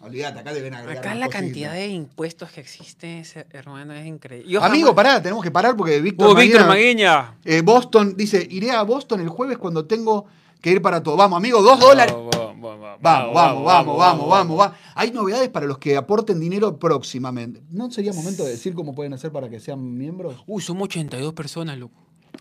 [0.01, 4.49] Olvídate, acá deben agregar Acá la cantidad de impuestos que existe, hermano, es increíble.
[4.51, 7.35] Yo Amigo, jamás- pará, tenemos que parar porque Víctor Uh, Víctor Maguiña.
[7.45, 10.27] eh, Boston dice, iré a Boston el jueves cuando tengo
[10.61, 11.17] que ir para todo.
[11.17, 12.15] Vamos, amigo, dos dólares.
[12.61, 13.35] Vamos, vamos,
[13.65, 14.29] Vamos, vamos,
[14.59, 14.71] vamos.
[14.95, 17.63] Hay novedades para los que aporten dinero próximamente.
[17.71, 20.37] ¿No sería momento de decir cómo pueden hacer para que sean miembros?
[20.47, 21.95] Uy, somos 82 personas, loco.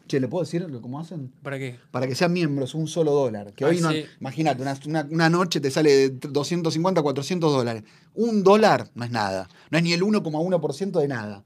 [0.08, 1.32] Che, ¿le puedo decir lo- cómo hacen?
[1.44, 1.78] ¿Para qué?
[1.92, 3.52] Para que sean miembros, un solo dólar.
[3.54, 3.92] Que Ah, hoy no.
[3.92, 4.06] sí.
[4.22, 7.84] Imagínate, una, una- una noche te sale de 250, 400 dólares.
[8.16, 9.50] Un dólar no es nada.
[9.70, 11.44] No es ni el 1,1% de nada.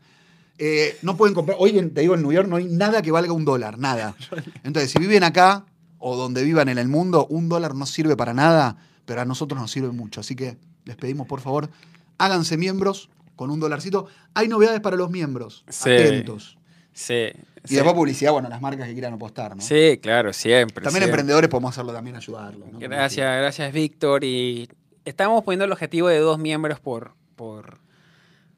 [0.60, 1.58] Eh, no pueden comprar.
[1.60, 4.16] Hoy en- te digo, en New York no hay nada que valga un dólar, nada.
[4.64, 5.66] Entonces, si viven acá
[6.02, 9.62] o donde vivan en el mundo, un dólar no sirve para nada, pero a nosotros
[9.62, 10.20] nos sirve mucho.
[10.20, 11.70] Así que les pedimos, por favor,
[12.18, 14.08] háganse miembros con un dolarcito.
[14.34, 15.64] Hay novedades para los miembros.
[15.70, 15.92] Sí.
[15.92, 16.58] Atentos.
[16.92, 17.30] Sí.
[17.70, 19.62] Y después publicidad, bueno, las marcas que quieran apostar, ¿no?
[19.62, 20.84] Sí, claro, siempre.
[20.84, 21.10] También siempre.
[21.10, 22.72] emprendedores podemos hacerlo también, ayudarlos.
[22.72, 22.80] ¿no?
[22.80, 24.24] Gracias, gracias, Víctor.
[24.24, 24.68] Y
[25.06, 27.80] estamos poniendo el objetivo de dos miembros por, por,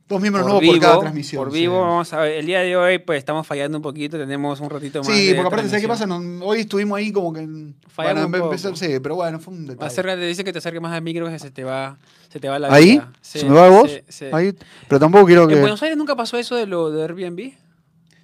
[0.07, 1.43] Dos miembros nuevos por cada transmisión.
[1.43, 1.59] Por sí.
[1.61, 2.33] vivo, vamos a ver.
[2.39, 4.17] El día de hoy, pues estamos fallando un poquito.
[4.17, 5.07] Tenemos un ratito más.
[5.07, 6.05] Sí, de porque aparte, ¿sabes qué pasa?
[6.05, 7.39] No- hoy estuvimos ahí como que.
[7.87, 8.45] Fallamos bueno, un poco.
[8.53, 9.87] empezó- sí, pero bueno, fue un detalle.
[9.87, 11.97] Acércate, dice que te acerques más al micro que se te va,
[12.29, 12.91] se te va la ¿Ahí?
[12.91, 13.11] vida.
[13.21, 13.91] Sí, ¿Se me va de vos?
[14.09, 14.25] sí.
[14.33, 14.53] Ahí.
[14.89, 15.53] Pero tampoco quiero que.
[15.55, 17.53] ¿En Buenos Aires nunca pasó eso de lo de Airbnb?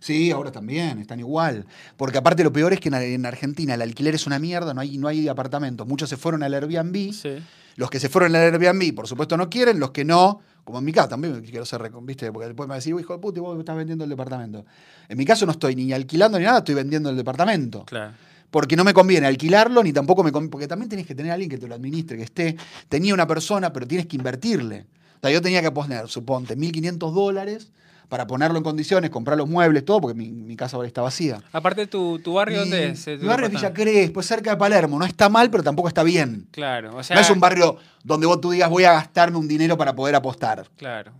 [0.01, 1.65] Sí, ahora también, están igual.
[1.97, 4.81] Porque aparte lo peor es que en, en Argentina el alquiler es una mierda, no
[4.81, 5.85] hay, no hay apartamentos.
[5.87, 7.13] Muchos se fueron al Airbnb.
[7.13, 7.37] Sí.
[7.75, 9.79] Los que se fueron al Airbnb, por supuesto, no quieren.
[9.79, 12.31] Los que no, como en mi caso también quiero ser, ¿viste?
[12.31, 14.65] Porque después me "Uy, hijo de puta, y vos estás vendiendo el departamento.
[15.07, 17.85] En mi caso no estoy ni alquilando ni nada, estoy vendiendo el departamento.
[17.85, 18.13] Claro.
[18.51, 20.51] Porque no me conviene alquilarlo, ni tampoco me conviene.
[20.51, 22.55] Porque también tenés que tener a alguien que te lo administre, que esté.
[22.87, 24.85] Tenía una persona, pero tienes que invertirle.
[25.17, 27.71] O sea, yo tenía que poner, suponte, 1.500 dólares
[28.09, 31.41] para ponerlo en condiciones, comprar los muebles, todo, porque mi, mi casa ahora está vacía.
[31.53, 33.07] Aparte, ¿tu, tu barrio dónde es?
[33.07, 33.51] Eh, Mi barrio es.
[33.53, 34.97] Villa Crespo, es cerca de Palermo.
[34.97, 36.47] No está mal, pero tampoco está bien.
[36.51, 37.15] Claro, o sea.
[37.15, 40.15] no es un barrio donde vos tú digas voy a gastarme un dinero para poder
[40.15, 40.67] apostar.
[40.75, 41.11] Claro.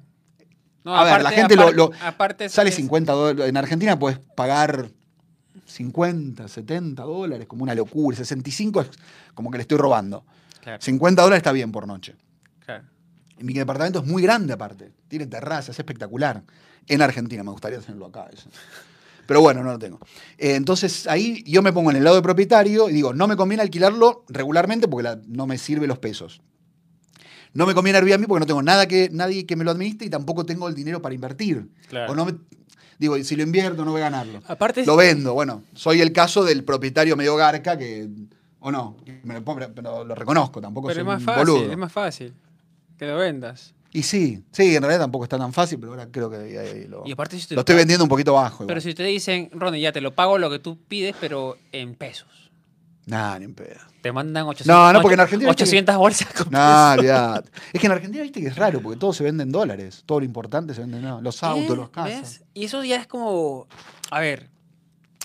[0.83, 3.49] No, A ver, la gente lo- aparte- lo- aparte Sale es- 50 dólares.
[3.49, 4.89] En Argentina puedes pagar
[5.65, 8.17] 50, 70 dólares, como una locura.
[8.17, 8.89] 65 es
[9.35, 10.25] como que le estoy robando.
[10.61, 12.15] Claro, 50 dólares está bien por noche.
[12.65, 12.83] claro.
[13.37, 14.91] Y mi departamento es muy grande aparte.
[15.07, 16.43] Tiene terraza, es espectacular.
[16.89, 18.27] En Argentina, me gustaría tenerlo acá.
[18.33, 18.49] eso.
[19.25, 19.99] Pero bueno, no lo tengo.
[20.37, 23.35] Eh, entonces ahí yo me pongo en el lado de propietario y digo, no me
[23.37, 26.41] conviene alquilarlo regularmente porque la- no me sirve los pesos.
[27.53, 30.09] No me conviene Airbnb porque no tengo nada que, nadie que me lo administre y
[30.09, 31.67] tampoco tengo el dinero para invertir.
[31.89, 32.11] Claro.
[32.11, 32.35] O no me-
[32.97, 34.41] digo, si lo invierto no voy a ganarlo.
[34.47, 38.09] Aparte, Lo vendo, bueno, soy el caso del propietario medio garca que,
[38.59, 41.45] o no, me lo, pongo, pero lo reconozco, tampoco pero soy es más un fácil,
[41.53, 41.71] boludo.
[41.71, 42.33] es más fácil
[42.97, 43.73] que lo vendas.
[43.91, 46.87] Y sí, sí, en realidad tampoco está tan fácil, pero ahora creo que ahí- ahí
[46.87, 48.67] lo, Y aparte, si te lo estoy vendiendo un poquito bajo.
[48.67, 51.95] Pero si te dicen, Ronnie, ya te lo pago lo que tú pides, pero en
[51.95, 52.27] pesos.
[53.07, 53.79] Nah, ni en pedo.
[54.03, 57.49] Te mandan 800, No, no, porque en Argentina viste que- 800 bolsas con No, olvidate.
[57.73, 60.03] Es que en Argentina viste que es raro, porque todo se vende en dólares.
[60.05, 62.21] Todo lo importante se vende en no, los autos, los casas.
[62.21, 62.43] ¿Ves?
[62.53, 63.67] Y eso ya es como,
[64.11, 64.51] a ver,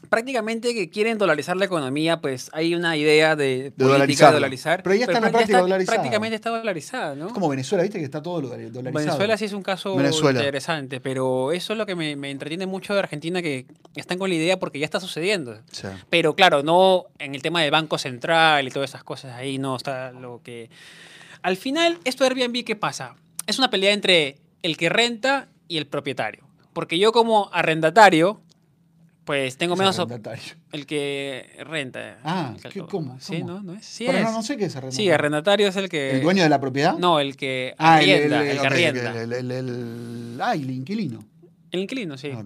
[0.08, 4.82] prácticamente que quieren dolarizar la economía, pues hay una idea de, política de dolarizar.
[4.82, 5.96] Pero ya está en la práctica dolarizada.
[5.96, 7.26] Prácticamente está dolarizada, ¿no?
[7.28, 7.98] Es como Venezuela, ¿viste?
[7.98, 9.06] Que está todo dolari- dolarizado.
[9.06, 10.40] Venezuela sí es un caso Venezuela.
[10.40, 14.28] interesante, pero eso es lo que me, me entretiene mucho de Argentina, que están con
[14.28, 15.58] la idea porque ya está sucediendo.
[15.70, 15.88] Sí.
[16.10, 19.76] Pero claro, no en el tema del Banco Central y todas esas cosas, ahí no
[19.76, 20.70] está lo que...
[21.42, 23.16] Al final, esto de Airbnb, ¿qué pasa?
[23.46, 26.44] Es una pelea entre el que renta y el propietario.
[26.72, 28.40] Porque yo como arrendatario,
[29.24, 29.98] pues tengo menos...
[30.72, 32.18] El que renta.
[32.24, 33.18] Ah, ¿qué- cómo?
[33.20, 33.42] Sí.
[33.42, 33.62] ¿no?
[33.62, 33.84] ¿No es?
[33.86, 34.24] Sí Pero es.
[34.24, 35.04] no, no sé qué es arrendatario.
[35.04, 36.10] Sí, arrendatario es el que...
[36.12, 36.96] ¿El dueño de la propiedad?
[36.98, 39.22] No, el que Ah, el, arrienda, el, el- que arrienda.
[39.22, 41.24] el- ah, el inquilino.
[41.70, 42.30] El inquilino, sí.
[42.34, 42.42] Ah.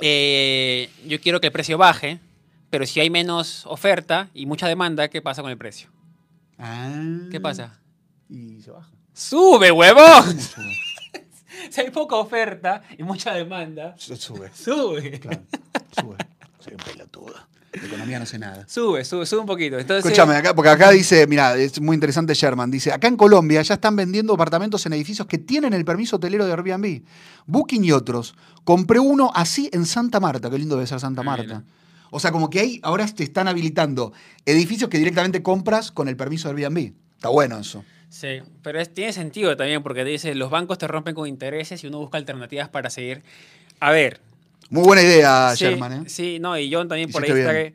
[0.00, 2.18] Eh, yo quiero que el precio baje,
[2.70, 5.88] pero si hay menos oferta y mucha demanda, ¿qué pasa con el precio?
[6.58, 6.90] Ah.
[7.30, 7.78] ¿Qué pasa?
[8.28, 8.90] Y se baja.
[9.12, 10.36] ¡Sube, huevón!
[11.70, 14.50] Si hay poca oferta y mucha demanda, Su- Sube.
[14.52, 15.20] sube.
[15.20, 15.42] Claro.
[15.92, 16.16] Sube.
[16.58, 17.34] Soy un pelotudo.
[17.72, 18.66] De economía no sé nada.
[18.68, 19.78] Sube, sube, sube un poquito.
[19.78, 23.62] Entonces, Escúchame, acá, porque acá dice, mira, es muy interesante Sherman, dice, acá en Colombia
[23.62, 27.02] ya están vendiendo apartamentos en edificios que tienen el permiso hotelero de Airbnb.
[27.46, 28.34] Booking y otros.
[28.64, 31.44] Compré uno así en Santa Marta, qué lindo debe ser Santa Marta.
[31.44, 31.64] mira.
[32.10, 34.12] O sea, como que ahí ahora te están habilitando
[34.44, 36.92] edificios que directamente compras con el permiso de Airbnb.
[37.16, 37.84] Está bueno eso.
[38.10, 41.82] Sí, pero es- tiene sentido también porque te dice, los bancos te rompen con intereses
[41.82, 43.22] y uno busca alternativas para seguir.
[43.80, 44.20] A ver,
[44.72, 46.08] Muy buena idea, Sí, Sherman, ¿eh?
[46.08, 47.74] Sí, no, y John también por ahí que-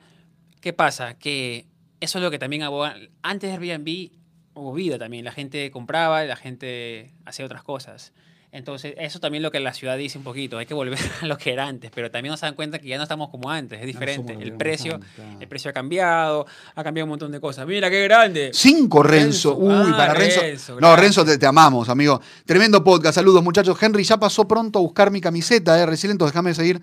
[0.59, 1.13] ¿Qué pasa?
[1.17, 1.67] Que
[1.99, 2.95] eso es lo que también aboga.
[3.21, 4.11] Antes de Airbnb
[4.55, 5.23] hubo vida también.
[5.23, 8.13] La gente compraba, la gente hacía otras cosas.
[8.51, 10.57] Entonces, eso también lo que la ciudad dice un poquito.
[10.57, 12.97] Hay que volver a lo que era antes, pero también nos dan cuenta que ya
[12.97, 14.33] no estamos como antes, es diferente.
[14.39, 15.37] el precio, antes, claro.
[15.41, 16.45] el precio ha cambiado,
[16.75, 17.67] ha cambiado un montón de cosas.
[17.67, 18.51] Mira qué grande.
[18.53, 19.51] Cinco Renzo.
[19.51, 19.57] Renzo.
[19.57, 20.41] Uy, Ah, para Renzo.
[20.41, 20.95] Renzo, no.
[20.95, 22.21] Renzo, te, te amamos, amigo.
[22.45, 23.15] Tremendo podcast.
[23.15, 23.77] Saludos, muchachos.
[23.81, 25.85] Henry ya pasó pronto a buscar mi camiseta, ¿eh?
[25.85, 26.81] Recién, déjame seguir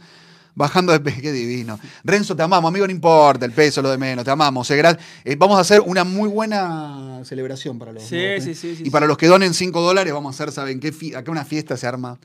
[0.55, 1.21] bajando de peso.
[1.21, 1.79] Qué divino.
[2.05, 2.87] Renzo, te amamos, amigo.
[2.87, 4.25] No importa el peso, lo de menos.
[4.25, 4.71] Te amamos.
[4.71, 4.83] eh,
[5.25, 8.03] eh, vamos a hacer una muy buena celebración para los.
[8.03, 8.55] Sí, nuevos, sí, ¿eh?
[8.55, 10.93] sí, sí, Y para los que donen 5 dólares, vamos a hacer, ¿saben qué?
[11.17, 12.19] Acá una fiesta se arma.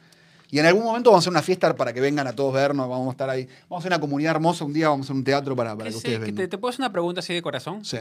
[0.52, 2.90] Y en algún momento vamos a hacer una fiesta para que vengan a todos vernos.
[2.90, 3.48] Vamos a estar ahí.
[3.70, 4.66] Vamos a hacer una comunidad hermosa.
[4.66, 6.50] Un día vamos a hacer un teatro para, para ¿Qué que ustedes que te, vengan.
[6.50, 7.86] te puedo hacer una pregunta así de corazón?
[7.86, 8.00] Sí.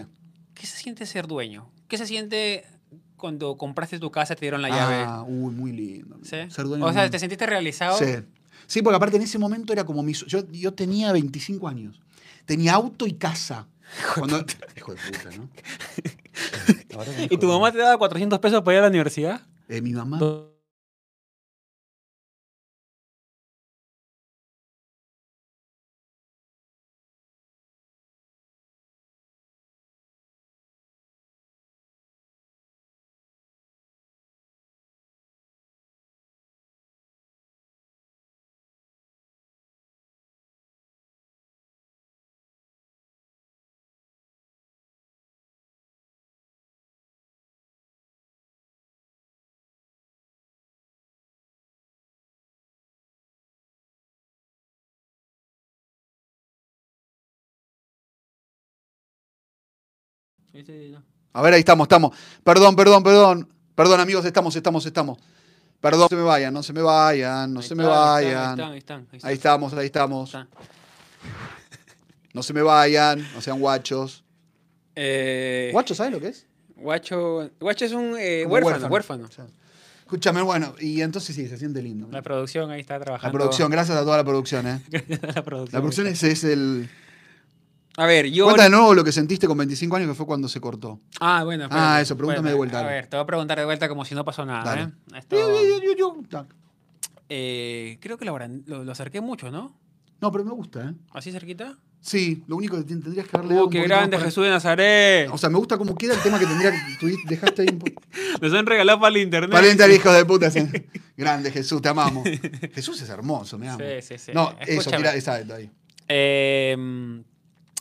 [0.54, 1.70] ¿Qué se siente ser dueño?
[1.88, 2.64] ¿Qué se siente
[3.18, 5.04] cuando compraste tu casa y te dieron la llave?
[5.06, 6.16] Ah, uy, muy lindo.
[6.22, 7.98] Ser dueño o sea, ¿te sentiste realizado?
[7.98, 8.06] Sí.
[8.68, 10.12] Sí, porque aparte en ese momento era como mi.
[10.12, 12.00] Yo, yo tenía 25 años.
[12.44, 13.66] Tenía auto y casa.
[14.14, 14.44] Cuando-
[14.76, 15.48] Hijo de puta, ¿no?
[16.88, 19.40] Que ¿Y tu mamá te daba 400 pesos para ir a la universidad?
[19.68, 20.18] Eh, mi mamá.
[61.32, 62.16] A ver, ahí estamos, estamos.
[62.42, 63.48] Perdón, perdón, perdón.
[63.74, 65.18] Perdón, amigos, estamos, estamos, estamos.
[65.80, 68.50] Perdón, no se me vayan, no se me vayan, no Ahí se me ahí vayan.
[68.50, 70.28] están, ahí están, ahí están, Ahí estamos, ahí estamos.
[70.30, 70.48] están.
[72.34, 74.22] No se me vayan, no sean guachos.
[74.94, 76.46] Eh, ¿Guacho sabes lo que es?
[76.76, 79.24] Guacho, guacho es un eh, huérfano, huérfano.
[79.26, 79.46] O sea,
[80.00, 82.08] Escúchame, bueno, y entonces sí, se siente lindo.
[82.10, 83.36] La producción ahí está La trabajando.
[83.36, 84.80] producción, gracias a toda la producción, ¿eh?
[85.34, 85.72] la producción.
[85.72, 86.88] La producción es, es el...
[88.00, 88.44] A ver, yo...
[88.44, 91.00] Cuenta de nuevo lo que sentiste con 25 años que fue cuando se cortó.
[91.20, 91.64] Ah, bueno.
[91.64, 92.02] Ah, espérate.
[92.02, 94.24] eso, pregúntame de vuelta, A ver, te voy a preguntar de vuelta como si no
[94.24, 94.82] pasó nada, Dale.
[94.82, 95.18] ¿eh?
[95.18, 95.96] Esto, Yo, yo,
[96.30, 96.46] yo,
[97.28, 99.76] eh, creo que lo, lo, lo acerqué mucho, ¿no?
[100.20, 100.94] No, pero me gusta, ¿eh?
[101.12, 101.76] ¿Así cerquita?
[102.00, 104.50] Sí, lo único que ten- tendrías que haberle dado ¡Uh, qué grande para- Jesús de
[104.50, 105.28] Nazaret!
[105.32, 106.78] O sea, me gusta cómo queda el tema que tendría que...
[107.00, 108.00] tú dejaste ahí un poco...
[108.40, 109.50] Nos han regalado para el internet.
[109.50, 110.50] Pariente al hijo de puta.
[110.50, 110.60] sí.
[111.16, 112.26] Grande, Jesús, te amamos.
[112.72, 113.78] Jesús es hermoso, me amo.
[113.80, 114.32] Sí, sí, sí.
[114.32, 115.70] No, eso, tira esa de ahí.
[116.06, 116.76] Eh,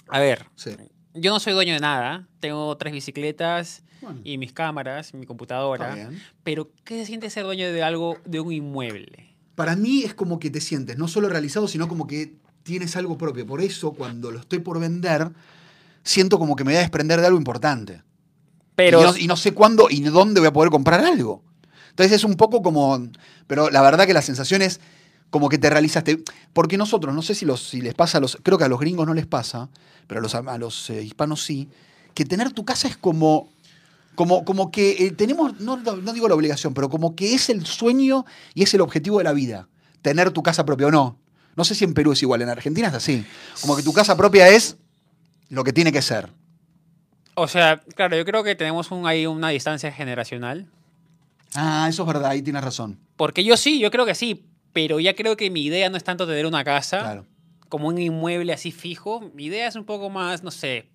[0.10, 0.72] a ver, Sí.
[1.14, 2.28] yo no soy dueño de nada.
[2.40, 6.10] Tengo tres bicicletas Bueno, y mis cámaras, mi computadora.
[6.44, 9.36] Pero, ¿qué se siente ser dueño de algo, de un inmueble?
[9.56, 13.18] Para mí es como que te sientes no solo realizado, sino como que tienes algo
[13.18, 13.46] propio.
[13.46, 15.32] Por eso, cuando lo estoy por vender,
[16.04, 18.04] siento como que me voy a desprender de algo importante.
[18.76, 21.44] Pero, y, no, y no sé cuándo y dónde voy a poder comprar algo.
[21.90, 23.10] Entonces es un poco como.
[23.48, 24.80] Pero la verdad que la sensación es
[25.30, 26.24] como que te realizaste.
[26.54, 28.38] Porque nosotros, no sé si, los, si les pasa a los.
[28.44, 29.70] Creo que a los gringos no les pasa,
[30.08, 31.70] pero a los, a los eh, hispanos sí.
[32.14, 33.50] Que tener tu casa es como.
[34.16, 37.68] Como, como que eh, tenemos, no, no- digo la obligación, pero como que es el
[37.68, 38.26] sueño
[38.56, 39.68] y es el objetivo de la vida.
[40.02, 41.20] Tener tu casa propia o no.
[41.56, 43.24] No sé si en Perú es igual, en Argentina es así.
[43.62, 44.78] Como que tu casa propia es
[45.50, 46.32] lo que tiene que ser.
[47.36, 50.68] O sea, claro, yo creo que tenemos un, ahí una distancia generacional.
[51.54, 52.98] Ah, eso es verdad, ahí tienes razón.
[53.18, 54.46] Porque yo sí, yo creo que sí,
[54.78, 57.26] pero ya creo que mi idea no es tanto tener una casa Claro.
[57.68, 59.32] como un inmueble así fijo.
[59.34, 60.86] Mi idea es un poco más, no sé,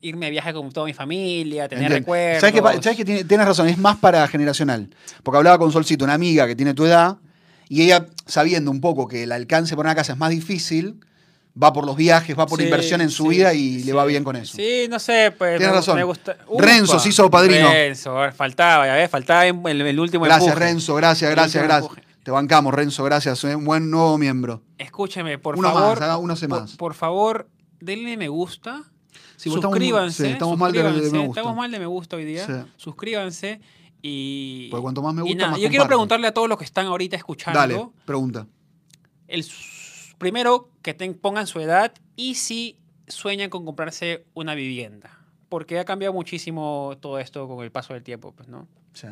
[0.00, 2.06] irme a viaje con toda mi familia, tener Entiendo.
[2.06, 2.40] recuerdos.
[2.40, 3.68] ¿Sabes que, sabes que tiene- tienes razón?
[3.68, 4.88] Es más para generacional.
[5.22, 7.18] Porque hablaba con Solcito, una amiga que tiene tu edad,
[7.68, 10.98] y ella, sabiendo un poco que el alcance por una casa es más difícil,
[11.62, 13.84] va por los viajes, va por Sí, inversión en su sí, vida y sí.
[13.84, 14.56] le va bien con eso.
[14.56, 15.58] Sí, no sé, pues.
[15.58, 15.96] Tienes me, razón.
[15.96, 16.34] me gusta.
[16.56, 17.70] Renzo se hizo padrino.
[17.70, 20.64] Renzo, faltaba, ya ves, faltaba el, el último Gracias, empuje.
[20.64, 21.90] Renzo, gracias, gracias, gracias.
[21.90, 22.07] empuje.
[22.28, 23.42] Te bancamos, Renzo, gracias.
[23.44, 24.62] Un buen nuevo miembro.
[24.76, 25.98] Escúcheme, por Uno favor.
[25.98, 26.76] más, uno más.
[26.76, 27.48] por favor,
[27.80, 28.82] denle me gusta.
[29.36, 30.26] Sí, suscríbanse.
[30.26, 31.40] sí, estamos mal de- de me gusta.
[31.40, 32.44] Estamos mal de me gusta hoy día.
[32.44, 32.52] Sí.
[32.76, 33.62] Suscríbanse
[34.02, 34.68] y.
[34.70, 36.84] Porque cuanto más me gusta, nada, más Yo quiero preguntarle a todos los que están
[36.84, 37.58] ahorita escuchando.
[37.58, 38.46] Dale, pregunta.
[39.26, 39.46] el
[40.18, 42.76] primero que pongan su edad y si
[43.06, 45.18] sueñan con comprarse una vivienda.
[45.48, 48.68] Porque ha cambiado muchísimo todo esto con el paso del tiempo, pues, ¿no?
[48.92, 49.06] Sí.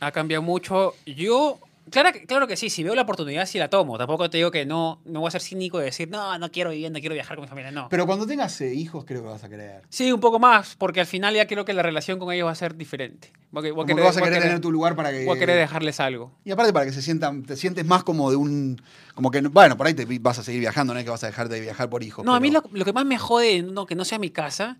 [0.00, 0.94] Ha cambiado mucho.
[1.06, 3.98] Yo, claro, que- claro que sí, si veo la oportunidad, sí la tomo.
[3.98, 6.70] Tampoco te digo que no, no voy a ser cínico de decir, no, no quiero
[6.70, 7.88] vivienda, quiero viajar con mi familia, no.
[7.88, 9.82] Pero cuando tengas eh, hijos, creo que vas a querer.
[9.88, 12.52] sí, un poco más, porque al final ya creo que la relación con ellos va
[12.52, 13.32] a ser diferente.
[13.50, 15.24] Voy a, voy querer- vas a querer querer- tener tu lugar para que.
[15.24, 16.32] voy a querer dejarles algo.
[16.44, 18.80] Y aparte para que se sientan, te sientes más como de un,
[19.14, 21.26] como que, bueno, por ahí te vas a seguir viajando, no es que vas a
[21.26, 22.24] dejar de viajar por hijos.
[22.24, 24.78] No, a mí lo, lo que más me jode, no, que no sea mi casa,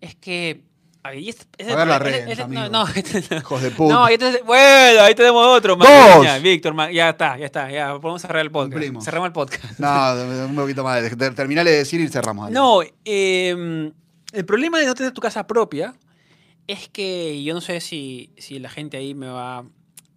[0.00, 0.62] es que...
[1.58, 2.62] Pagar la renta, amigo.
[2.68, 3.94] no, no, Hijos de puta.
[3.94, 5.76] No, bueno, ahí tenemos otro.
[5.76, 6.42] ¡Dos!
[6.42, 8.72] Víctor, ya está, ya está, ya podemos cerrar el podcast.
[8.72, 9.04] Cumplimos.
[9.04, 9.78] Cerramos el podcast.
[9.78, 11.02] No, un poquito más.
[11.34, 12.50] Terminale de decir y cerramos.
[12.50, 13.92] No, eh,
[14.32, 15.94] el problema de no tener tu casa propia
[16.66, 19.64] es que yo no sé si, si la gente ahí me va,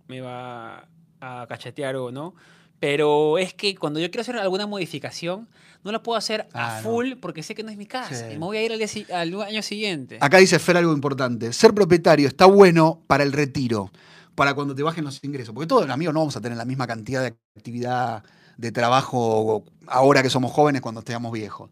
[0.08, 0.88] me va
[1.22, 2.36] a cachetear o no,
[2.82, 5.48] pero es que cuando yo quiero hacer alguna modificación,
[5.84, 6.90] no la puedo hacer Ah, a no.
[6.90, 8.26] full porque sé que no es mi casa Sí.
[8.34, 10.18] y me voy a ir al, día si- al año siguiente.
[10.20, 11.54] Acá dice Fer algo importante.
[11.54, 13.92] Ser propietario está bueno para el retiro,
[14.36, 15.54] para cuando te bajen los ingresos.
[15.54, 18.24] Porque todos, amigos, no vamos a tener la misma cantidad de actividad
[18.58, 21.70] de trabajo ahora que somos jóvenes cuando estemos viejos.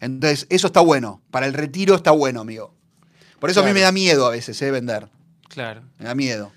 [0.00, 1.22] Entonces, eso está bueno.
[1.30, 2.74] Para el retiro está bueno, amigo.
[3.38, 4.70] Por eso a mí me da miedo a veces, ¿eh?
[4.70, 5.08] Vender.
[5.48, 5.82] Claro.
[5.98, 6.52] Me da miedo.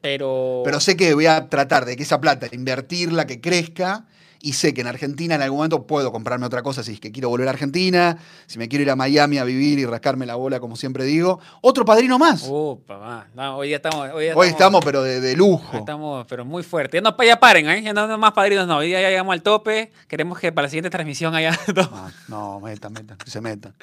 [0.00, 4.04] Pero, Pero sé que voy a tratar de que esa plata, invertirla, que crezca.
[4.40, 7.10] Y sé que en Argentina en algún momento puedo comprarme otra cosa si es que
[7.10, 10.36] quiero volver a Argentina, si me quiero ir a Miami a vivir y rascarme la
[10.36, 11.40] bola, como siempre digo.
[11.60, 12.44] Otro padrino más.
[12.48, 13.26] Opa, va.
[13.34, 14.08] No, hoy estamos.
[14.14, 15.76] Hoy, estamos, pero de, de lujo.
[15.78, 16.98] Estamos, pero muy fuerte.
[16.98, 17.82] Ya, no, ya paren, ¿eh?
[17.82, 18.76] Ya no, no más padrinos, no.
[18.76, 19.90] Hoy ya llegamos al tope.
[20.06, 21.58] Queremos que para la siguiente transmisión haya.
[21.92, 23.74] Ah, no, metan, metan, que se metan.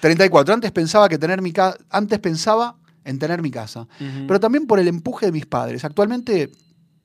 [0.00, 0.54] 34.
[0.54, 2.76] Antes pensaba que tener mi ca- antes pensaba
[3.08, 3.88] en tener mi casa,
[4.26, 5.84] pero también por el empuje de mis padres.
[5.84, 6.50] Actualmente,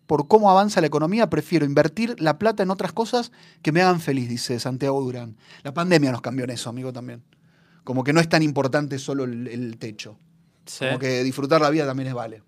[0.05, 3.31] por cómo avanza la economía, prefiero invertir la plata en otras cosas
[3.61, 5.37] que me hagan feliz, dice Santiago Durán.
[5.63, 7.23] La pandemia nos cambió en eso, amigo, también.
[7.83, 10.19] Como que no es tan importante solo el, el techo.
[10.65, 10.85] Sí.
[10.85, 12.43] Como que disfrutar la vida también es vale.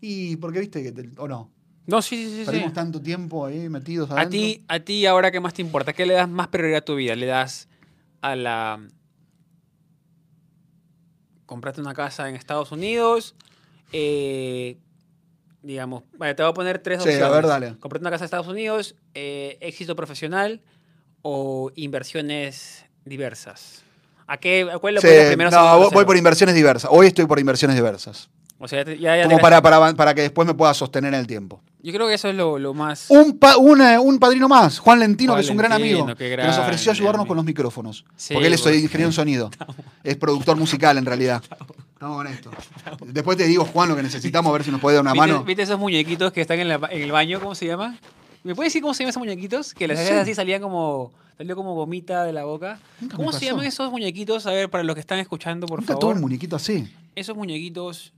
[0.00, 1.50] Y porque viste que, te- o no,
[1.86, 2.38] No, sí, sí, sí.
[2.40, 2.44] sí.
[2.46, 4.30] perdimos tanto tiempo ahí metidos A adentro.
[4.38, 5.92] ti, a ti, ahora, ¿qué más te importa?
[5.92, 7.14] ¿Qué le das más prioridad a tu vida?
[7.16, 7.68] ¿Le das
[8.20, 8.80] a la.
[11.48, 13.34] Comprarte una casa en Estados Unidos?
[13.92, 14.76] Eh,
[15.62, 17.32] digamos, vale, te voy a poner tres Sí, a opciones.
[17.34, 17.78] ver, dale.
[17.78, 20.60] Comprarte una casa en Estados Unidos, eh, éxito profesional
[21.22, 23.82] o inversiones diversas.
[24.26, 24.68] ¿A qué?
[24.70, 25.50] ¿A cuál le Sí, pones primero?
[25.50, 26.90] no, voy- por inversiones diversas.
[26.92, 28.28] Hoy estoy por inversiones diversas.
[28.58, 31.26] O sea, ya, ya Como para, para, para que después me pueda sostener en el
[31.26, 31.62] tiempo.
[31.80, 33.06] Yo creo que eso es lo, lo más.
[33.08, 36.00] Un, pa- un, eh, un padrino más, Juan Lentino, Juan que es un gran Lentino,
[36.02, 38.04] amigo, que nos ofreció ayudarnos con los micrófonos.
[38.16, 38.76] Sí, porque él es bueno.
[38.78, 39.50] ingeniero en sonido.
[40.02, 41.42] Es productor musical, en realidad.
[41.92, 42.50] Estamos con esto.
[43.06, 45.26] Después te digo, Juan, lo que necesitamos, a ver si nos puede dar una ¿Viste,
[45.28, 45.44] mano.
[45.44, 47.38] viste esos muñequitos que están en, la- en el baño?
[47.40, 47.96] ¿Cómo se llama?
[48.44, 49.74] ¿Me puedes decir cómo se llaman esos muñequitos?
[49.74, 50.12] Que las Sí.
[50.14, 51.12] así salían como.
[51.36, 52.80] Salió como gomita de la boca.
[53.00, 54.44] Nunca ¿Cómo se llaman esos muñequitos?
[54.46, 56.16] A ver, para los que están escuchando, por Nunca favor.
[56.16, 56.92] un muñequito así.
[57.14, 58.12] Esos muñequitos.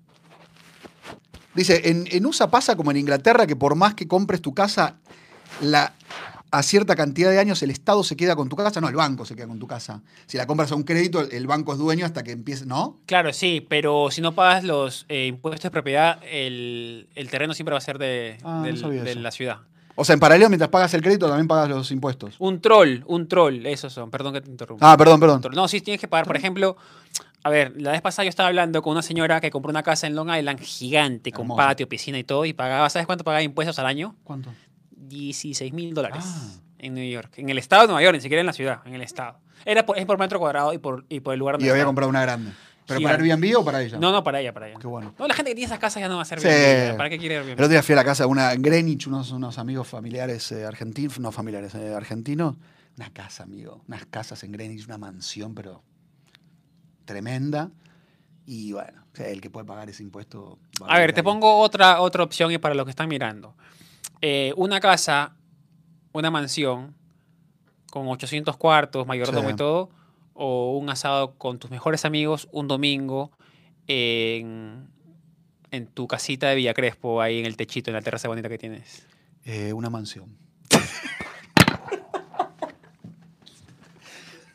[1.55, 4.97] Dice, en, en USA pasa como en Inglaterra que por más que compres tu casa,
[5.61, 5.93] la,
[6.53, 8.81] a cierta cantidad de años el Estado se queda con tu casa.
[8.81, 10.01] No, el banco se queda con tu casa.
[10.27, 12.67] Si la compras a un crédito, el, banco es dueño hasta que empiece.
[12.67, 12.99] ¿No?
[13.07, 17.73] Claro, sí, pero si no pagas los eh, impuestos de propiedad, el, el terreno siempre
[17.73, 19.59] va a ser de, Ah, del- de la ciudad.
[19.97, 22.37] O sea, en paralelo, mientras pagas el crédito, también pagas los impuestos.
[22.39, 24.11] Un troll, un troll, esos son.
[24.11, 24.91] Perdón que te interrumpa.
[24.93, 25.43] Ah, perdón, perdón.
[25.53, 26.27] No, sí tienes que pagar.
[26.27, 26.77] Por ejemplo,
[27.43, 30.07] a ver, la vez pasada yo estaba hablando con una señora que compró una casa
[30.07, 31.57] en Long Island gigante, con Hermoso.
[31.59, 34.16] patio, piscina y todo, y pagaba, ¿sabes cuánto pagaba impuestos al año?
[34.24, 34.51] ¿Cuánto?
[34.91, 36.51] 16 mil dólares Ah.
[36.78, 37.32] en New York.
[37.38, 39.38] En el estado de Nueva York, ni siquiera en la ciudad, en el estado.
[39.64, 41.80] Era por, es por metro cuadrado y por, y por el lugar donde Y había
[41.80, 41.88] estaba.
[41.88, 42.53] comprado una grande.
[42.86, 43.14] ¿Pero para.
[43.22, 43.99] Airbnb o para ella?
[43.99, 44.78] No, no, para ella, para ella.
[44.80, 45.14] Qué bueno.
[45.18, 46.49] No, la gente que tiene esas casas ya no va a ser Sí.
[46.49, 47.55] Airbnb, ¿Para qué quiere El Airbnb?
[47.55, 50.64] otro día fui a la casa de una en Greenwich, unos, unos amigos familiares eh,
[50.64, 52.57] argentinos, no familiares, eh, argentinos.
[52.97, 53.82] Una casa, amigo.
[53.86, 55.82] Unas casas en Greenwich, una mansión, pero
[57.11, 57.71] tremenda.
[58.47, 60.59] Y bueno, el que puede pagar ese impuesto.
[60.83, 63.55] va A ver, te pongo otra, otra opción y para los que están mirando.
[64.23, 65.35] Eh, una casa,
[66.13, 66.95] una mansión
[67.91, 69.55] con 800 cuartos, mayordomo Sí.
[69.55, 69.91] y todo,
[70.35, 73.33] o un asado con tus mejores amigos un domingo
[73.89, 74.89] en,
[75.73, 78.59] en tu casita de Villa Crespo, ahí en el techito, en la terraza bonita que
[78.59, 79.07] tienes.
[79.45, 80.37] Eh, una mansión.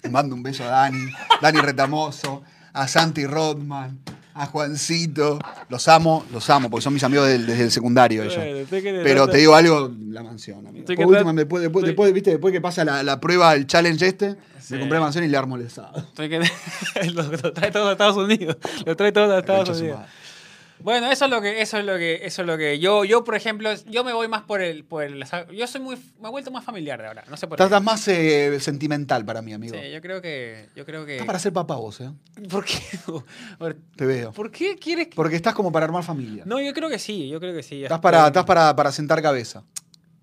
[0.10, 2.44] mando un beso a Dani, Dani Retamoso,
[2.74, 4.00] a Santi Rodman,
[4.34, 5.40] a Juancito.
[5.70, 8.68] Los amo, los amo, porque son mis amigos del- desde el secundario ellos.
[8.70, 10.86] Pero te digo algo, la mansión, amigo.
[10.86, 12.32] Por último, después, después, ¿viste?
[12.32, 14.74] después que pasa la, la prueba, el challenge este, Sí.
[14.74, 15.94] me compré mansión y le armo el asado.
[17.14, 18.58] Lo, lo trae todo a Estados Unidos.
[18.86, 20.00] Lo trae todo a Estados Concha su Unidos.
[20.00, 20.12] madre.
[20.80, 23.24] Bueno, eso es lo que, eso es lo que, eso es lo que yo, yo
[23.24, 25.24] por ejemplo, yo me voy más por el, por el,
[25.54, 27.74] yo soy muy, me he vuelto más familiar de ahora, no sé por Estás qué.
[27.76, 29.74] estás más eh, sentimental para mí, amigo.
[29.74, 31.14] Sí, yo creo que, yo creo que.
[31.14, 32.12] Estás para ser papá vos, ¿eh?
[32.50, 32.78] ¿Por qué?
[33.96, 34.32] Te veo.
[34.34, 35.08] ¿Por qué quieres?
[35.08, 36.44] que- Porque estás como para armar familia.
[36.46, 37.84] No, yo creo que sí, yo creo que sí.
[37.84, 39.64] Estás para, estás para, para sentar cabeza.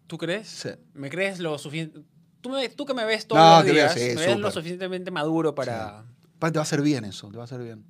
[0.06, 0.48] ¿Tú crees?
[0.48, 0.68] Sí.
[0.94, 2.00] ¿Me crees lo suficiente?
[2.42, 5.10] Tú, me- tú que me ves todos No, los días, sí, me ves lo suficientemente
[5.10, 6.04] maduro para.
[6.36, 7.84] Aparte te va a hacer bien eso, te va a hacer bien.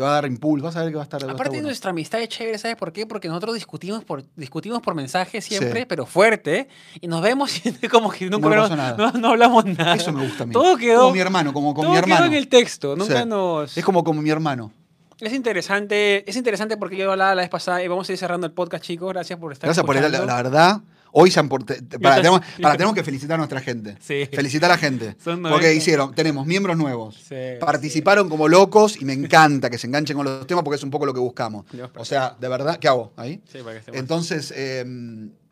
[0.00, 1.20] Te va a dar impulso, vas a ver que va a estar.
[1.20, 1.66] va a estar Aparte bueno.
[1.68, 3.04] nuestra amistad es chévere, ¿sabes por qué?
[3.06, 5.86] Porque nosotros discutimos por, discutimos por mensaje siempre, Sí.
[5.86, 6.68] pero fuerte,
[7.00, 8.96] y nos vemos y como que nunca No hablamos- pasó nada.
[9.12, 9.94] no, no hablamos nada.
[9.94, 10.52] Eso me gusta a mí.
[10.52, 12.22] Todo quedó, Como mi hermano, como con todo mi hermano.
[12.22, 13.28] quedó en el texto, nunca Sí.
[13.28, 13.76] nos...
[13.76, 14.72] Es como como mi hermano.
[15.20, 18.46] Es interesante, es interesante porque yo hablaba la vez pasada y vamos a ir cerrando
[18.46, 19.12] el podcast, chicos.
[19.12, 20.32] Gracias por estar Gracias por el- la, escuchando.
[20.34, 20.80] la verdad.
[21.12, 23.96] Hoy se han por- para, tenemos, para, tenemos que felicitar a nuestra gente.
[24.00, 24.28] Sí.
[24.32, 25.16] Felicitar a la gente.
[25.24, 25.72] Son Porque 90.
[25.72, 27.16] hicieron, tenemos miembros nuevos.
[27.28, 30.82] Sí, Participaron como locos y me encanta que se enganchen con los temas porque es
[30.82, 31.66] un poco lo que buscamos.
[31.72, 33.40] Dios, O sea, de verdad, ¿qué hago ahí?
[33.50, 34.84] Sí, para que Entonces, eh,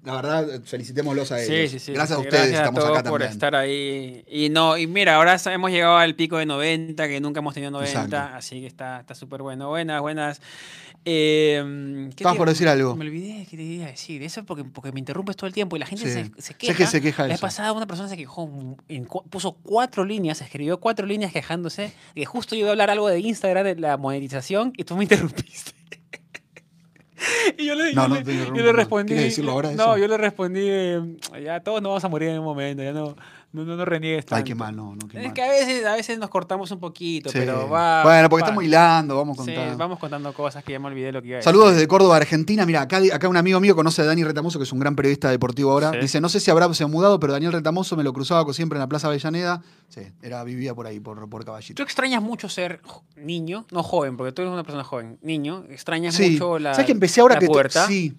[0.05, 1.71] la verdad, felicitémoslos a ellos.
[1.71, 1.93] Sí, sí, sí.
[1.93, 3.33] Gracias a ustedes, gracias estamos todos acá por también.
[3.33, 4.25] estar ahí.
[4.29, 7.73] Y no, y mira, ahora hemos llegado al pico de 90, que nunca hemos tenido
[7.73, 8.37] 90, Exacto.
[8.37, 9.69] así que está está súper bueno.
[9.69, 10.41] Buenas, buenas.
[11.05, 11.63] Eh,
[12.11, 12.95] ¿qué Estabas te- por decir algo.
[12.97, 14.23] Me olvidé que te iba a decir.
[14.23, 16.11] Eso es porque, porque me interrumpes todo el tiempo y la gente Sí.
[16.13, 16.75] se, se Sé queja.
[16.77, 18.51] que se queja La vez pasada una persona se quejó,
[18.89, 23.09] en puso cuatro líneas, escribió cuatro líneas quejándose que justo yo iba a hablar algo
[23.09, 25.73] de Instagram, de la monetización, y tú me interrumpiste.
[27.59, 29.09] y yo le, No, yo no le- yo le respondí.
[29.09, 29.99] ¿Quieres decirlo ahora No, eso?
[29.99, 30.67] yo le respondí,
[31.43, 33.17] ya todos nos vamos a morir en un momento, ya no,
[33.53, 34.45] no, no, no reniegues Ay, tanto.
[34.45, 35.33] qué mal, no, no, qué Es mal.
[35.35, 37.39] que a veces, a veces nos cortamos un poquito, Sí.
[37.39, 38.03] pero va.
[38.05, 38.47] bueno, porque va.
[38.49, 39.77] estamos hilando, vamos Sí, contando.
[39.79, 41.77] vamos contando cosas que ya me olvidé lo que iba a Saludos decir.
[41.79, 42.67] desde Córdoba, Argentina.
[42.67, 45.31] Mira, acá, acá un amigo mío conoce a Dani Retamoso, que es un gran periodista
[45.31, 45.93] deportivo ahora.
[45.93, 45.99] Sí.
[46.01, 48.77] Dice, no sé si habrá se ha mudado, pero Daniel Retamoso me lo cruzaba siempre
[48.77, 49.63] en la Plaza Avellaneda.
[49.89, 51.75] Sí, era, vivía por ahí, por, por Caballito.
[51.75, 53.67] ¿Tú extrañas mucho ser jo- niño?
[53.71, 55.19] No joven, porque tú eres una persona joven.
[55.23, 56.33] Niño, extrañas Sí.
[56.33, 56.75] mucho la.
[56.75, 57.87] ¿Sabes que empecé ahora la que pubertad?
[57.89, 58.15] sí?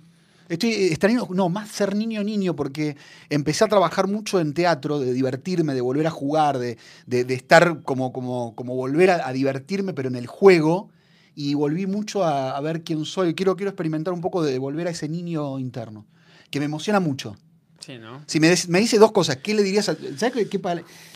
[0.49, 2.97] Estoy extrañando, no, más ser niño niño, porque
[3.29, 7.33] empecé a trabajar mucho en teatro, de divertirme, de volver a jugar, de, de- de
[7.35, 10.89] estar como, como, como volver a, a divertirme, pero en el juego.
[11.35, 13.35] Y volví mucho a, a ver quién soy.
[13.35, 16.05] Quiero, quiero experimentar un poco de volver a ese niño interno,
[16.49, 17.37] que me emociona mucho.
[17.79, 18.21] Sí, ¿no?
[18.27, 20.59] Si me, me dice dos cosas, ¿qué le dirías a, ¿Sabes qué, qué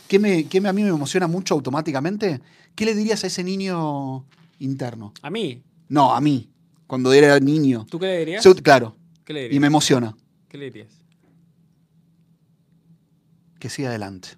[0.08, 2.40] qué me, qué me- a mí me emociona mucho automáticamente?
[2.74, 4.24] ¿Qué le dirías a ese niño
[4.60, 5.12] interno?
[5.22, 6.48] A mí, No, a mí,
[6.86, 7.84] cuando era niño.
[7.90, 8.46] ¿tú qué le dirías?
[8.62, 9.56] Claro, ¿Qué le dirías?
[9.56, 10.14] y me emociona.
[10.48, 11.00] ¿Qué le dirías?
[13.58, 14.28] Que siga adelante,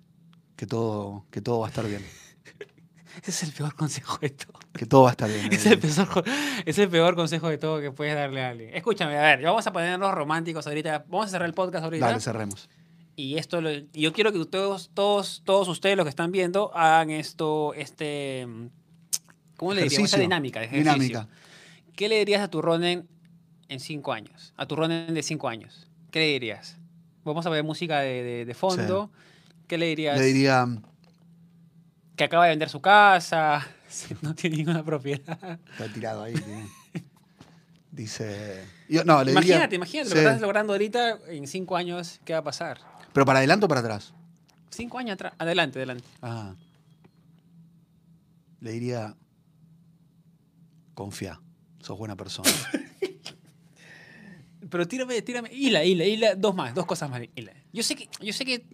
[0.56, 2.04] que todo, que todo va a estar bien.
[3.22, 4.58] Ese es el peor consejo de todo.
[4.72, 5.50] Que todo va a estar bien.
[5.52, 6.24] Es el, peor,
[6.66, 8.74] es el peor consejo de todo que puedes darle a alguien.
[8.74, 11.06] Escúchame, a ver, vamos a ponernos románticos ahorita.
[11.08, 12.06] Vamos a cerrar el podcast ahorita.
[12.06, 12.68] Dale, cerremos.
[13.16, 17.08] Y esto lo- yo quiero que todos, todos, todos ustedes los que están viendo hagan
[17.10, 18.46] esto, este,
[19.56, 20.10] ¿cómo le diríamos?
[20.10, 20.92] Esta dinámica de ejercicio.
[20.92, 21.28] Dinámica.
[21.94, 23.08] ¿Qué le dirías a tu Ronen
[23.68, 24.52] en cinco años?
[24.56, 25.86] A tu Ronen de cinco años.
[26.10, 26.76] ¿Qué le dirías?
[27.24, 29.10] Vamos a ver música de, de- de fondo.
[29.66, 30.18] ¿Qué le dirías?
[30.18, 30.66] Le diría,
[32.16, 33.66] Que acaba de vender su casa,
[34.22, 35.58] no tiene ninguna propiedad.
[35.72, 36.34] está tirado ahí.
[37.90, 40.14] Dice, yo- no, le Imagínate, diría, imagínate sí.
[40.14, 42.78] lo que estás logrando ahorita en cinco años, ¿qué va a pasar?
[43.12, 44.12] Pero para adelante o para atrás.
[44.70, 45.32] Cinco años atrás.
[45.38, 46.04] Adelante, adelante.
[46.20, 46.54] Ah.
[48.60, 49.14] Le diría,
[50.94, 51.40] confía,
[51.80, 52.50] sos buena persona.
[54.76, 55.48] Pero tírame, tírame.
[55.50, 56.34] Hila, hila, hila.
[56.34, 57.22] Dos más, dos cosas más.
[57.34, 57.52] Hila.
[57.72, 58.66] Yo sé que, yo sé que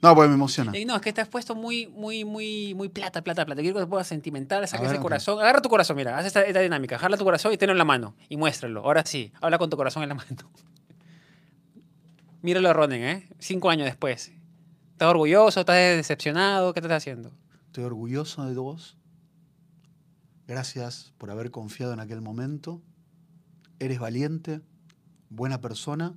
[0.00, 0.72] No, porque me emociona.
[0.74, 3.60] Eh, no, es que has puesto muy, muy, muy, muy plata, plata, plata.
[3.60, 5.38] Quiero que te pongas sentimental, saques el corazón.
[5.40, 6.96] Agarra tu corazón, mira, haz esta, esta dinámica.
[6.96, 8.14] Agarra tu corazón y tenlo en la mano.
[8.30, 8.80] Y muéstralo.
[8.80, 10.50] Ahora sí, habla con tu corazón en la mano.
[12.40, 13.28] Míralo a Ronen, ¿eh?
[13.38, 14.32] Cinco años después.
[14.92, 15.60] ¿Estás orgulloso?
[15.60, 16.72] ¿Estás decepcionado?
[16.72, 17.30] ¿Qué te estás haciendo?
[17.66, 18.96] Estoy orgulloso de vos.
[20.46, 22.80] Gracias por haber confiado en aquel momento.
[23.80, 24.62] Eres valiente,
[25.34, 26.14] buena persona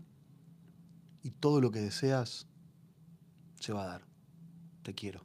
[1.24, 2.48] y todo lo que deseas
[3.60, 4.02] se va a dar.
[4.84, 5.24] Te quiero.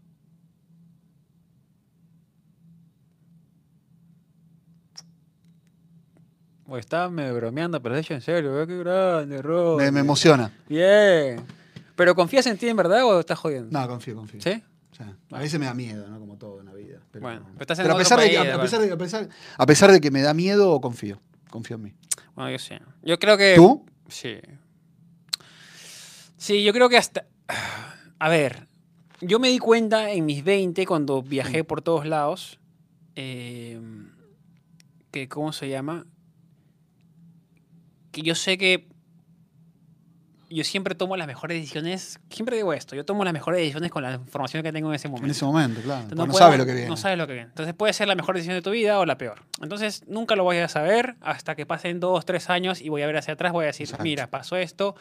[6.67, 9.77] O medio bromeando, pero de hecho en serio, ve qué grande, Ron.
[9.77, 10.53] Me, me emociona.
[10.69, 11.41] Bien.
[11.97, 13.77] ¿Pero confías en ti en verdad o estás jodiendo?
[13.77, 14.41] No, confío, confío.
[14.41, 14.63] ¿Sí?
[14.93, 16.21] O sea, a veces me da miedo, ¿no?
[16.21, 17.01] Como todo en la vida.
[17.11, 18.59] Pero, Bueno, pero estás en pero a, pesar de a, aparte.
[18.63, 19.29] pesar de, a, pesar,
[19.59, 21.21] a pesar de que me da miedo, confío.
[21.51, 21.95] Confío en mí.
[22.41, 23.55] Bueno, yo creo que.
[23.55, 23.85] ¿Tú?
[24.09, 24.39] Sí.
[26.37, 27.27] Sí, yo creo que hasta.
[28.19, 28.67] A ver,
[29.21, 32.59] yo me di cuenta en mis 20, cuando viajé por todos lados,
[33.15, 33.81] eh,
[35.11, 36.07] que, ¿cómo se llama?
[38.13, 38.89] Que yo sé que
[40.51, 42.19] yo siempre tomo las mejores decisiones.
[42.29, 45.09] Siempre digo esto, yo tomo las mejores decisiones con la información que tengo en ese
[45.09, 45.27] momento.
[45.27, 46.03] En ese momento, claro.
[46.03, 46.89] Entonces, no, puedo- sabes lo que viene.
[46.89, 47.49] No sabes lo que viene.
[47.49, 49.43] Entonces puede ser la mejor decisión de tu vida o la peor.
[49.63, 53.07] Entonces nunca lo voy a saber hasta que pasen dos, tres años y voy a
[53.07, 54.03] ver hacia atrás, voy a decir, Exacto.
[54.05, 54.97] mira, pasó esto,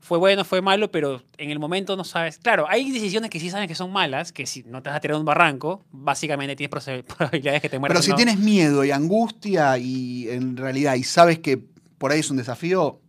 [0.00, 2.38] fue bueno, fue malo, pero en el momento no sabes.
[2.38, 5.00] Claro, hay decisiones que sí sabes que son malas, que si no te vas a
[5.00, 6.70] tirar un barranco, básicamente tienes
[7.06, 7.94] probabilidades que te mueras.
[7.94, 8.16] Pero si ¿no?
[8.16, 11.58] tienes miedo y angustia y en realidad y sabes que
[11.98, 13.00] por ahí es un desafío,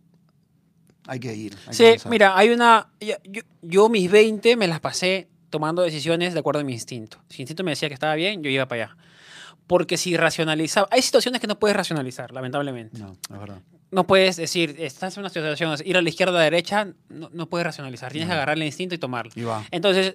[1.06, 1.54] hay que ir.
[1.62, 2.10] hay que Sí, avanzar.
[2.12, 2.88] mira, hay una.
[3.00, 3.14] Yo,
[3.62, 7.18] yo mis 20 me las pasé tomando decisiones de acuerdo a mi instinto.
[7.28, 8.96] Si mi instinto me decía que estaba bien, yo iba para allá.
[9.66, 10.86] Porque si racionalizaba.
[10.90, 12.98] Hay situaciones que no puedes racionalizar, lamentablemente.
[12.98, 13.60] No, es verdad.
[13.90, 16.88] No puedes decir, estás en una situación, ir a la izquierda o a la derecha,
[17.08, 18.12] no, no puedes racionalizar.
[18.12, 18.32] Tienes No.
[18.32, 19.32] que agarrar el instinto y tomarlo.
[19.34, 19.64] Y va.
[19.70, 20.14] Entonces,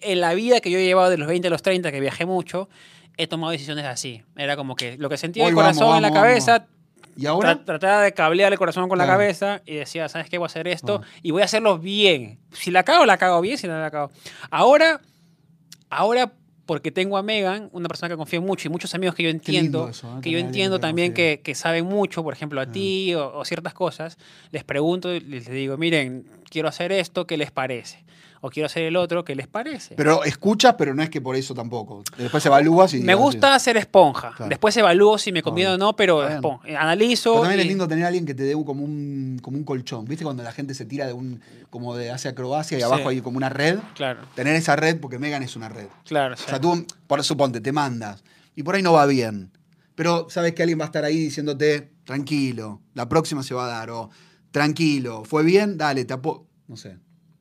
[0.00, 2.26] en la vida que yo he llevado de los 20 a los 30, que viajé
[2.26, 2.68] mucho,
[3.16, 4.22] he tomado decisiones así.
[4.36, 6.66] Era como que lo que sentía en el Hoy vamos, corazón, en la vamos, cabeza,
[7.16, 7.54] ¿Y ahora?
[7.60, 9.18] Tra- trataba de cablear el corazón con la Claro.
[9.20, 10.38] cabeza y decía, ¿sabes qué?
[10.38, 11.06] Voy a hacer esto Ah.
[11.22, 12.38] y voy a hacerlo bien.
[12.52, 14.10] Si la cago, la cago bien, si no la cago.
[14.50, 15.00] Ahora,
[15.90, 16.32] ahora
[16.64, 19.88] porque tengo a Megan, una persona que confío mucho y muchos amigos que yo entiendo,
[19.88, 20.20] eso, ¿eh?
[20.22, 22.72] que yo entiendo también que, que saben mucho, por ejemplo, a Ah.
[22.72, 24.16] ti o, o ciertas cosas,
[24.52, 28.04] les pregunto y les digo, miren, quiero hacer esto, ¿qué les parece?
[28.44, 29.94] O quiero hacer el otro, ¿qué les parece?
[29.94, 32.02] Pero escuchas, pero no es que por eso tampoco.
[32.18, 33.00] Después evalúas y.
[33.00, 34.32] me gusta ser esponja.
[34.36, 34.48] Claro.
[34.50, 36.40] Después evalúo si me conviene o no, pero eh,
[36.76, 37.30] analizo.
[37.34, 40.06] Pero también es lindo tener a alguien que te dé como un, como un colchón.
[40.06, 41.40] ¿Viste cuando la gente se tira de un,
[41.70, 42.84] como de hacia acrobacia y Sí.
[42.84, 43.78] abajo hay como una red?
[43.94, 45.86] Claro, Tener esa red, porque Megan es una red.
[46.04, 46.34] claro.
[46.34, 46.44] O sí.
[46.48, 48.24] sea, tú, por suponte, te mandas
[48.56, 49.52] y por ahí no va bien.
[49.94, 53.68] Pero sabes que alguien va a estar ahí diciéndote, tranquilo, la próxima se va a
[53.68, 53.90] dar.
[53.90, 54.10] O
[54.50, 56.46] tranquilo, fue bien, dale, te apo.
[56.66, 56.96] No sé.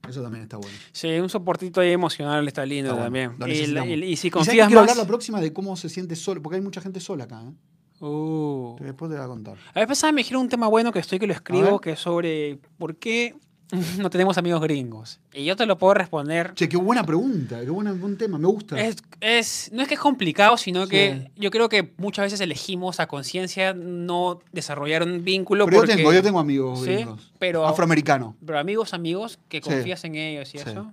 [0.10, 0.76] Eso también está bueno.
[0.92, 3.56] Sí, un soportito ahí emocional está lindo Está bueno, también.
[3.56, 3.88] Y, la- necesitamos.
[3.90, 4.90] y- y si ¿Y sabes que confías quiero más...
[4.92, 7.44] hablar la próxima de cómo se siente solo, porque hay mucha gente sola acá.
[7.44, 8.04] ¿eh?
[8.04, 8.78] Uh.
[8.80, 9.58] Después te voy a contar.
[9.76, 12.60] A pasada me dijeron un tema bueno que estoy que lo escribo, que es sobre
[12.80, 13.36] por qué
[13.98, 15.20] no tenemos amigos gringos.
[15.34, 16.54] Y yo te lo puedo responder.
[16.56, 18.80] Che, qué buena pregunta, qué buena- buen tema, me gusta.
[18.80, 20.90] Es, es- no es que es complicado, sino Sí.
[20.92, 25.92] que yo creo que muchas veces elegimos a conciencia no desarrollar un vínculo Pero porque...
[25.94, 27.32] yo tengo, yo tengo amigos Sí, gringos.
[27.40, 28.36] pero- Afroamericanos.
[28.46, 29.70] Pero amigos, amigos, que Sí.
[29.70, 30.64] confías en ellos y Sí.
[30.70, 30.92] eso.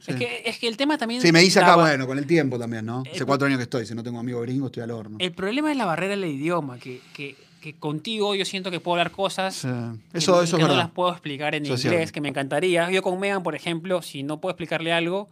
[0.00, 0.10] Sí.
[0.10, 1.22] Es, que, es que el tema también...
[1.22, 3.04] Sí, me dice acá, bueno, con el tiempo también, ¿no?
[3.08, 5.16] Hace Eh, cuatro años que estoy, si no tengo amigos gringos, estoy al horno.
[5.20, 8.94] El problema es la barrera del idioma, que, que, que contigo yo siento que puedo
[8.96, 9.68] hablar cosas Sí.
[10.10, 12.90] que Eso, no- eso que no las puedo explicar en Eso inglés, que me encantaría.
[12.90, 15.30] Yo con Megan, por ejemplo, si no puedo explicarle algo,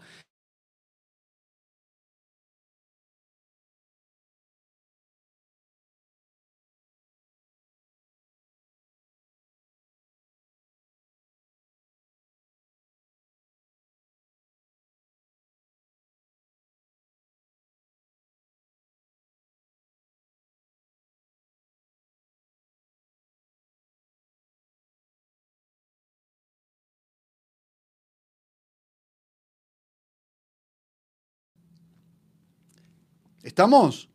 [33.50, 34.08] ¿Estamos?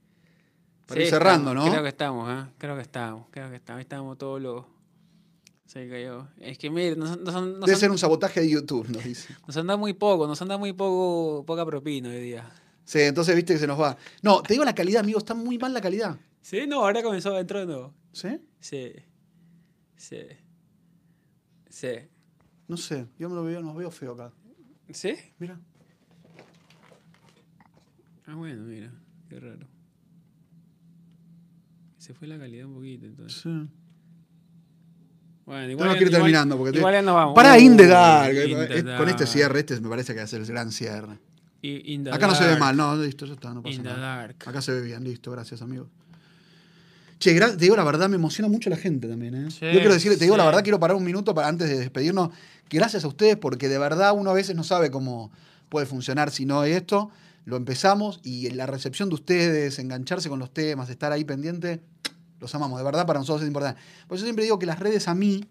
[0.86, 1.72] Para ir Sí, cerrando, estamos, ¿no?
[1.72, 2.52] Creo que estamos, ¿eh?
[2.58, 3.82] Creo que estamos, creo que estamos.
[3.82, 4.64] Estamos todos los...
[5.66, 6.30] Se cayó.
[6.38, 9.36] Es que, mire, nos, nos, nos, Debe ser un sabotaje de YouTube, nos dice.
[9.46, 12.50] nos anda muy poco, nos anda muy poco, poca propina hoy día.
[12.86, 13.98] Sí, entonces viste que se nos va.
[14.22, 16.18] No, te digo la calidad, amigo, está muy mal la calidad.
[16.42, 17.94] Sí, no, ahora comenzó dentro de nuevo.
[18.14, 18.40] ¿Sí?
[18.62, 18.94] Sí.
[19.98, 20.22] Sí.
[21.70, 21.90] Sí.
[22.70, 24.32] No sé, yo me lo veo, nos veo feo acá.
[24.94, 25.14] ¿Sí?
[25.40, 25.60] Mira.
[28.28, 28.94] Ah, bueno, mira,
[29.30, 29.68] qué raro.
[31.98, 33.42] Se fue la calidad un poquito, entonces.
[33.42, 33.68] Sí.
[35.46, 37.36] Bueno, que ir terminando porque te- igual ya nos vamos.
[37.36, 38.34] Para Uh, In the Dark.
[38.34, 40.72] In the eh, Con este cierre, este me parece que va a ser el gran
[40.72, 41.20] cierre.
[41.62, 43.84] I- in the Acá no se ve mal, no, listo, ya está, no pasa In
[43.84, 44.18] the nada.
[44.18, 44.36] dark.
[44.48, 45.88] Acá se ve bien, listo, gracias, amigo.
[47.20, 49.52] Che, te digo la verdad, me emociona mucho la gente también, ¿eh?
[49.52, 51.78] Sí, Yo quiero decirle, te digo la verdad, quiero parar un minuto para antes de
[51.80, 52.30] despedirnos.
[52.70, 55.32] Gracias a ustedes, porque de verdad uno a veces no sabe cómo
[55.70, 57.10] puede funcionar si no hay esto.
[57.46, 61.82] Lo empezamos y la recepción de ustedes, engancharse con los temas, estar ahí pendiente,
[62.40, 62.78] los amamos.
[62.80, 63.80] De verdad, para nosotros es importante.
[64.08, 65.46] Por eso siempre digo que las redes a mí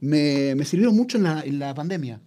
[0.00, 2.20] me, me sirvieron mucho en la, en la pandemia.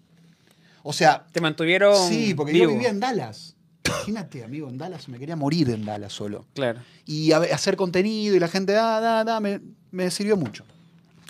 [0.83, 1.95] O sea, Te mantuvieron.
[2.09, 2.65] sí, porque vivo.
[2.65, 3.55] yo vivía en Dallas.
[3.85, 6.45] Imagínate, amigo, en Dallas me quería morir en Dallas solo.
[6.53, 6.79] Claro.
[7.05, 9.61] Y a- hacer contenido y la gente, da, da, da, me,
[9.91, 10.65] me sirvió mucho.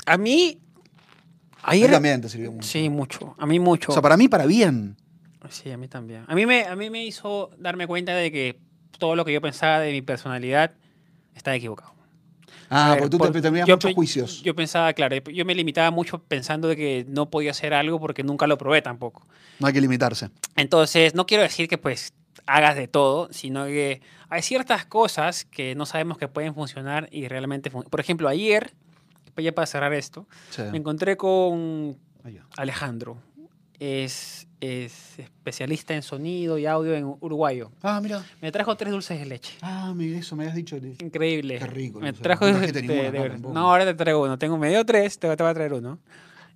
[0.05, 0.59] A mí.
[1.61, 1.91] A ti Ayer.
[1.91, 2.67] también te sirvió mucho.
[2.67, 3.36] Sí, mucho.
[3.38, 3.91] A mí mucho.
[3.91, 4.95] O sea, para mí, para bien.
[5.49, 6.23] Sí, a mí también.
[6.27, 8.59] A mí, me, a mí me hizo darme cuenta de que
[8.97, 10.71] todo lo que yo pensaba de mi personalidad
[11.35, 11.93] estaba equivocado.
[12.69, 14.41] Ah, ver, porque tú por- te, te tenías yo muchos juicios.
[14.41, 18.23] Yo pensaba, claro, yo me limitaba mucho pensando de que no podía hacer algo porque
[18.23, 19.27] nunca lo probé tampoco.
[19.59, 20.29] No hay que limitarse.
[20.55, 22.13] Entonces, no quiero decir que pues
[22.47, 27.27] hagas de todo, sino que hay ciertas cosas que no sabemos que pueden funcionar y
[27.27, 27.91] realmente funcionan.
[27.91, 28.73] Por ejemplo, ayer,
[29.37, 30.63] ya para cerrar esto, Sí.
[30.71, 31.97] me encontré con.
[32.57, 33.17] Alejandro.
[33.79, 37.72] Es, es especialista en sonido y audio en uruguayo.
[37.82, 38.24] Ah, mira.
[38.41, 39.53] Me trajo tres dulces de leche.
[39.61, 40.78] Ah, mira, eso me habías dicho.
[40.78, 41.59] Increíble.
[41.59, 43.38] Qué rico, Me trajo no de- de.
[43.39, 44.38] No, ahora te traigo uno.
[44.38, 45.99] Tengo, me dio tres, te, te voy a traer uno.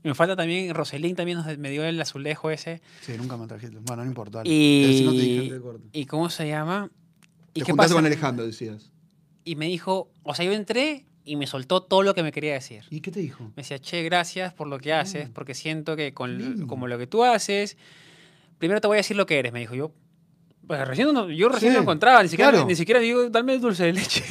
[0.04, 2.82] Y me falta también, Roselín también nos- me dio el azulejo ese.
[3.02, 3.78] Sí, nunca me trajiste.
[3.82, 4.42] Bueno, no importa.
[4.46, 5.60] Y, Si no te dije,
[5.92, 6.00] te.
[6.00, 6.90] ¿Y cómo se llama?
[7.54, 7.94] ¿Y Te qué pasa?
[7.96, 8.92] con Alejandro, decías.
[9.44, 12.54] Y me dijo, o sea, yo entré y me soltó todo lo que me quería
[12.54, 12.84] decir.
[12.90, 13.44] ¿Y qué te dijo?
[13.44, 15.34] Me decía, che, gracias por lo que haces, Mm.
[15.34, 17.78] porque siento que con como lo que tú haces,
[18.58, 19.92] primero te voy a decir lo que eres, me dijo yo.
[20.66, 22.68] Pues recién no- yo recién Sí, lo encontraba, ni siquiera, claro.
[22.68, 24.22] ni siquiera digo, dame el dulce de leche.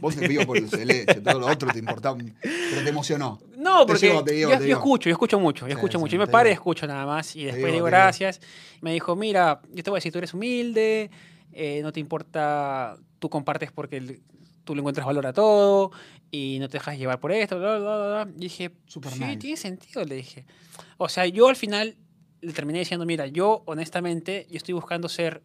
[0.00, 2.16] Vos te pido por el leche, todo lo otro te importaba.
[2.42, 3.38] Pero te emocionó.
[3.56, 5.72] No, Te porque llevo, te llevo, yo, te yo escucho, yo escucho mucho, yo Sí,
[5.74, 6.12] escucho sí, mucho.
[6.14, 8.40] Yo me paro y escucho nada más y después digo gracias.
[8.80, 11.08] Me dijo, mira, yo te voy a decir, tú eres humilde,
[11.52, 14.18] eh, no te importa, tú compartes porque
[14.66, 15.92] tú le encuentras valor a todo
[16.30, 18.34] y no te dejas llevar por esto, bla, bla, bla, bla.
[18.36, 20.44] Y dije, sí, tiene sentido, le dije.
[20.98, 21.96] O sea, yo al final
[22.42, 25.42] le terminé diciendo, mira, yo honestamente, yo estoy buscando ser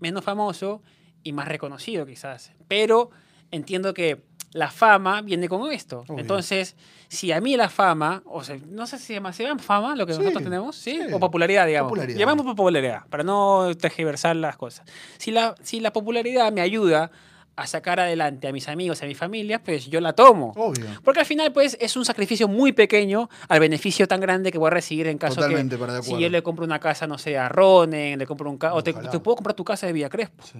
[0.00, 0.82] menos famoso
[1.22, 3.10] y más reconocido quizás, pero
[3.50, 6.00] entiendo que la fama viene con esto.
[6.06, 6.18] Obvio.
[6.18, 6.76] Entonces,
[7.08, 9.96] si a mí la fama, o sea, no sé si se llama, ¿se llama fama
[9.96, 10.76] lo que Sí, nosotros tenemos?
[10.76, 11.00] ¿Sí?
[11.06, 11.12] sí.
[11.12, 11.90] O popularidad, digamos.
[11.90, 12.18] Popularidad.
[12.18, 14.86] Llamamos popularidad, para no tergiversar las cosas.
[15.18, 17.10] Si la, si la popularidad me ayuda
[17.56, 20.52] a sacar adelante a mis amigos, a mi familia, pues yo la tomo.
[20.56, 20.86] Obvio.
[21.04, 24.66] Porque al final, pues, es un sacrificio muy pequeño al beneficio tan grande que voy
[24.68, 27.48] a recibir en caso Totalmente, que si yo le compro una casa, no sé, a
[27.48, 30.44] Ronen, le compro un ca- o te, te puedo comprar tu casa de Villa Crespo.
[30.44, 30.58] Sí.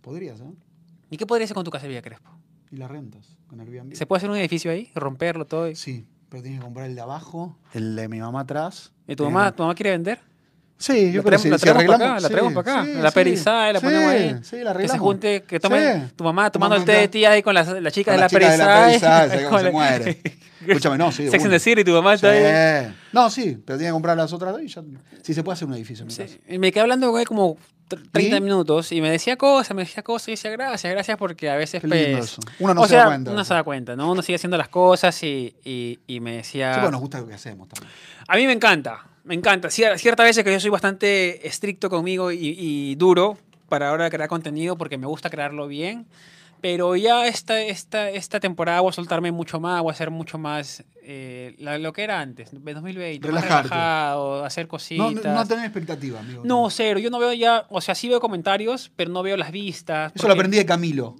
[0.00, 0.44] Podrías, ¿eh?
[1.10, 2.30] ¿Y qué podría hacer con tu casa de Villa Crespo?
[2.70, 3.94] Y las rentas con Airbnb.
[3.96, 4.90] ¿Se puede hacer un edificio ahí?
[4.94, 5.68] ¿Romperlo todo?
[5.68, 8.92] ¿Y Sí, pero tienes que comprar el de abajo, el de mi mamá atrás.
[9.08, 10.20] tu Tienes mamá, tu mamá quiere vender?
[10.80, 12.16] Sí, yo creo que sí, la traemos para arreglamos.
[12.16, 12.84] acá, la traemos para acá.
[12.86, 14.28] sí, la perizada la ponemos ahí.
[14.28, 15.00] Sí, la Que se arreglamos.
[15.00, 18.12] junte, que tome tu mamá tomando el té de tía ahí con la, la chica
[18.12, 18.86] Con de la perizada.
[18.86, 20.20] perizada, ¿sabes cómo se muere?
[20.66, 22.94] Escúchame, no, sí, Sex and the City, tu mamá está ahí.
[23.12, 24.82] No, sí, pero tiene que comprar las otras dos y ya.
[25.22, 26.06] Sí, se puede hacer un edificio
[26.58, 27.56] me quedé hablando como
[27.88, 28.40] tr- 30 ¿Y?
[28.40, 31.82] minutos y me decía cosas, me decía cosas y decía gracias, gracias porque a veces
[31.86, 32.38] pues.
[32.58, 33.30] Uno no o se sea, da cuenta.
[33.32, 34.10] uno se da cuenta, ¿no?
[34.12, 36.72] Uno sigue haciendo las cosas y, y, y me decía...
[36.74, 37.92] Sí, bueno, nos gusta lo que hacemos también.
[38.28, 39.68] A mí me encanta, me encanta.
[39.68, 44.28] Cier- Ciertas veces que yo soy bastante estricto conmigo y, y duro para ahora crear
[44.28, 46.06] contenido porque me gusta crearlo bien.
[46.62, 50.36] Pero ya esta, esta, esta temporada voy a soltarme mucho más, voy a hacer mucho
[50.36, 53.26] más eh, la- lo que era antes, 2020.
[53.26, 53.68] Más Relajarte.
[53.70, 55.24] relajado, hacer No, cositas.
[55.24, 56.42] no, no tener expectativa, amigo.
[56.44, 56.98] No, cero.
[56.98, 60.12] Yo no veo ya, o sea, sí veo comentarios, pero no veo las vistas.
[60.14, 61.16] Eso lo aprendí de Camilo.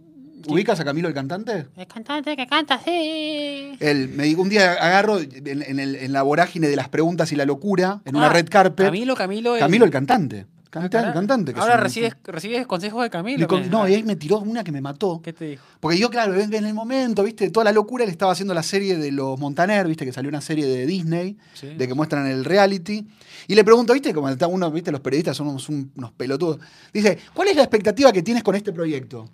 [0.49, 1.67] ¿Ubicas a Camilo el cantante?
[1.77, 3.73] El cantante que canta, sí.
[3.81, 7.31] Él me dijo, un día agarro en, en el- en la vorágine de las preguntas
[7.33, 8.87] y la locura, en una Ah, red carpet.
[8.87, 9.55] Camilo, Camilo.
[9.55, 10.47] el- Camilo el cantante.
[10.47, 11.15] Ah, Canta- el carajo.
[11.15, 11.53] cantante.
[11.53, 13.49] que Ahora recibes, recibes consejos de Camilo.
[13.49, 15.21] Con- no, y ahí me tiró una que me mató.
[15.21, 15.65] ¿Qué te dijo?
[15.81, 18.63] Porque yo, claro, en en el momento, viste, toda la locura, le estaba haciendo la
[18.63, 21.75] serie de los Montaner, viste, que salió una serie de Disney, Sí.
[21.75, 23.05] de que muestran el reality.
[23.49, 26.61] Y le pregunto, viste, como está uno, viste, los periodistas son unos, un- unos pelotudos.
[26.95, 29.29] Dice, ¿cuál es la expectativa que tienes con este proyecto?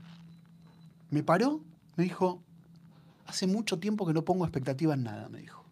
[1.11, 1.61] Me paró,
[1.97, 2.43] me dijo,
[3.27, 5.65] hace mucho tiempo que no pongo expectativa en nada, me dijo.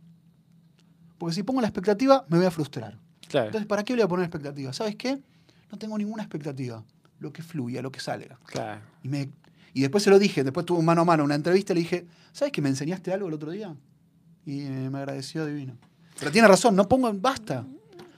[1.18, 2.98] Porque si pongo la expectativa, me voy a frustrar.
[3.28, 3.46] Claro.
[3.46, 4.72] Entonces, ¿para qué le voy a poner expectativa?
[4.72, 5.18] ¿Sabes qué?
[5.70, 6.82] No tengo ninguna expectativa.
[7.20, 8.38] Lo que fluya, lo que salga.
[8.46, 8.80] claro.
[9.02, 9.30] Y, me,
[9.72, 11.80] y después se lo dije, después tuve un mano a mano una entrevista y le
[11.82, 13.74] dije, ¿sabes que me enseñaste algo el otro día?
[14.44, 15.76] Y me agradeció divino.
[16.18, 17.64] Pero tiene razón, no pongo, basta.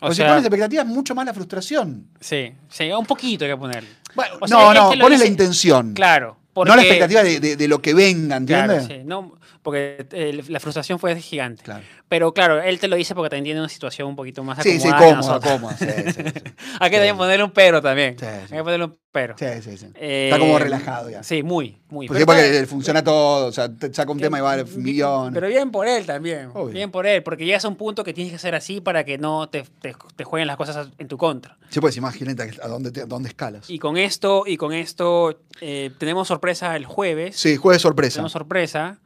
[0.01, 2.09] Porque si sea- pones expectativa es mucho más la frustración.
[2.21, 3.85] Sí, sí, un poquito hay que poner.
[4.15, 5.93] Bueno, O sea, no, este no, lo pones la intención.
[5.95, 6.37] Claro.
[6.57, 8.87] Porque, No la expectativa de, de- de lo que venga, Claro, ¿entiendes?
[8.87, 11.63] sí, no, porque eh, la frustración fue gigante.
[11.63, 11.85] Claro.
[12.09, 14.81] Pero claro, él te lo dice porque también tiene una situación un poquito más Sí,
[14.81, 15.77] sí, acomodada que cómoda, cómoda.
[15.77, 16.23] Sí, sí, sí.
[16.81, 18.17] Hay que también ponerle un pero también.
[18.19, 18.55] Sí, sí.
[18.55, 19.35] Hay que ponerle un Espero.
[19.39, 19.87] Sí, sí, sí.
[19.95, 21.23] Eh, Está como relajado ya.
[21.23, 22.07] Sí, muy, muy.
[22.07, 24.41] Pues sí, Pero porque está- funciona todo, o sea, te saca un que- tema y
[24.43, 25.33] vale bi- millones.
[25.35, 26.51] Pero bien por él también.
[26.53, 26.75] Obvio.
[26.75, 29.19] Bien por él, porque llegas a un punto que tienes que ser así para que
[29.19, 31.57] no te, te, te jueguen las cosas en tu contra.
[31.71, 33.71] Sí, pues imagínate a dónde, te- a dónde escalas.
[33.71, 37.37] Y con esto, y con esto eh, tenemos sorpresa el jueves.
[37.37, 38.15] Sí, jueves sorpresa.
[38.17, 38.99] Tenemos sorpresa.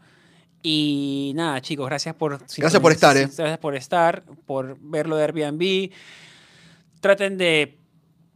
[0.62, 2.38] Y nada, chicos, gracias por...
[2.56, 3.22] Gracias por estar, eh.
[3.34, 5.90] Gracias por estar, por verlo de Airbnb.
[7.00, 7.78] Traten de,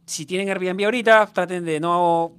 [0.05, 2.31] si tienen Airbnb ahorita, traten de no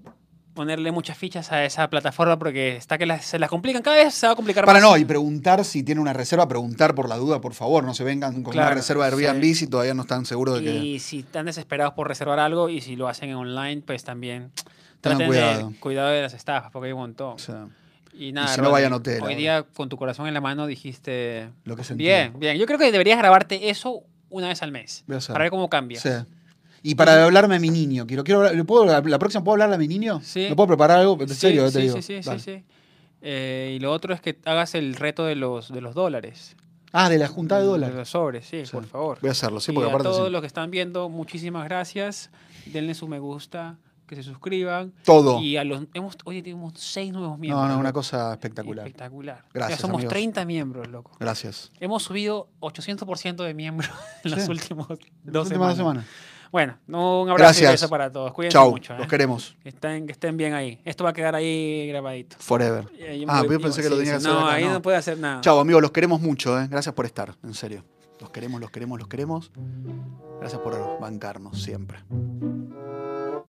[0.54, 3.82] ponerle muchas fichas a esa plataforma porque está que las- se las complican.
[3.82, 4.88] Cada vez se va a complicar Para más.
[4.90, 8.04] no, y preguntar si tiene una reserva, preguntar por la duda, por favor, no se
[8.04, 9.54] vengan con Claro, una reserva de Airbnb sí.
[9.54, 10.74] si todavía no están seguros de que.
[10.76, 14.50] Y si están desesperados por reservar algo y si lo hacen en online, pues también
[15.02, 15.68] traten cuidado.
[15.70, 17.34] de cuidado de las estafas porque hay un montón.
[17.34, 17.66] O sea,
[18.18, 20.66] Y nada, si no vayan a hotel Hoy día con tu corazón en la mano
[20.66, 22.28] dijiste lo que sentía.
[22.30, 22.56] bien, bien.
[22.56, 26.00] Yo creo que deberías grabarte eso una vez al mes para ver cómo cambia.
[26.00, 26.08] Sí.
[26.82, 29.74] Y para hablarme a mi niño, quiero, quiero hablar- ¿le puedo, la próxima puedo hablarle
[29.76, 30.20] a mi niño?
[30.22, 30.46] Sí.
[30.48, 31.16] ¿Me puedo preparar algo?
[31.20, 31.96] En Sí, serio, sí, te digo.
[31.96, 32.38] sí, sí, sí, Dale.
[32.40, 32.64] sí.
[33.22, 36.54] Eh, y lo otro es que hagas el reto de los, de los dólares.
[36.92, 37.96] Ah, de la junta de De dólares.
[37.96, 38.72] los sobres, sí, Sí.
[38.72, 39.18] por favor.
[39.20, 40.32] Voy a hacerlo, sí, y porque a aparte todos sí.
[40.32, 42.30] los que están viendo, muchísimas gracias.
[42.66, 44.92] Denle su me gusta, que se suscriban.
[45.04, 45.40] Todo.
[45.40, 47.66] Y a los hemos, oye, tenemos seis nuevos miembros.
[47.68, 48.86] No, no, una cosa espectacular.
[48.86, 49.44] Espectacular.
[49.52, 50.12] Gracias, Ya somos amigos.
[50.12, 51.10] 30 miembros, loco.
[51.18, 51.72] Gracias.
[51.80, 53.90] Hemos subido 800% de miembros
[54.24, 54.36] en Sí.
[54.36, 55.68] los últimos Las dos últimas semanas.
[55.68, 56.04] dos semanas.
[56.53, 57.72] Bueno, no, un abrazo y Gracias.
[57.72, 58.32] beso para todos.
[58.32, 58.94] Cuídense Chau, mucho.
[58.94, 59.09] los ¿eh?
[59.09, 59.57] queremos.
[59.62, 60.80] Que estén, que estén bien ahí.
[60.84, 62.36] Esto va a quedar ahí grabadito.
[62.38, 62.86] Forever.
[62.99, 64.26] Y ahí Ah, yo pensé que lo sí, tenía que sí.
[64.26, 64.72] hacer No, acá, ahí no.
[64.74, 65.40] no puede hacer nada.
[65.40, 66.66] Chao, amigos, los queremos mucho, ¿eh?
[66.70, 67.84] Gracias por estar, en serio.
[68.20, 69.51] Los queremos, los queremos, los queremos.
[70.40, 71.99] Gracias por bancarnos siempre.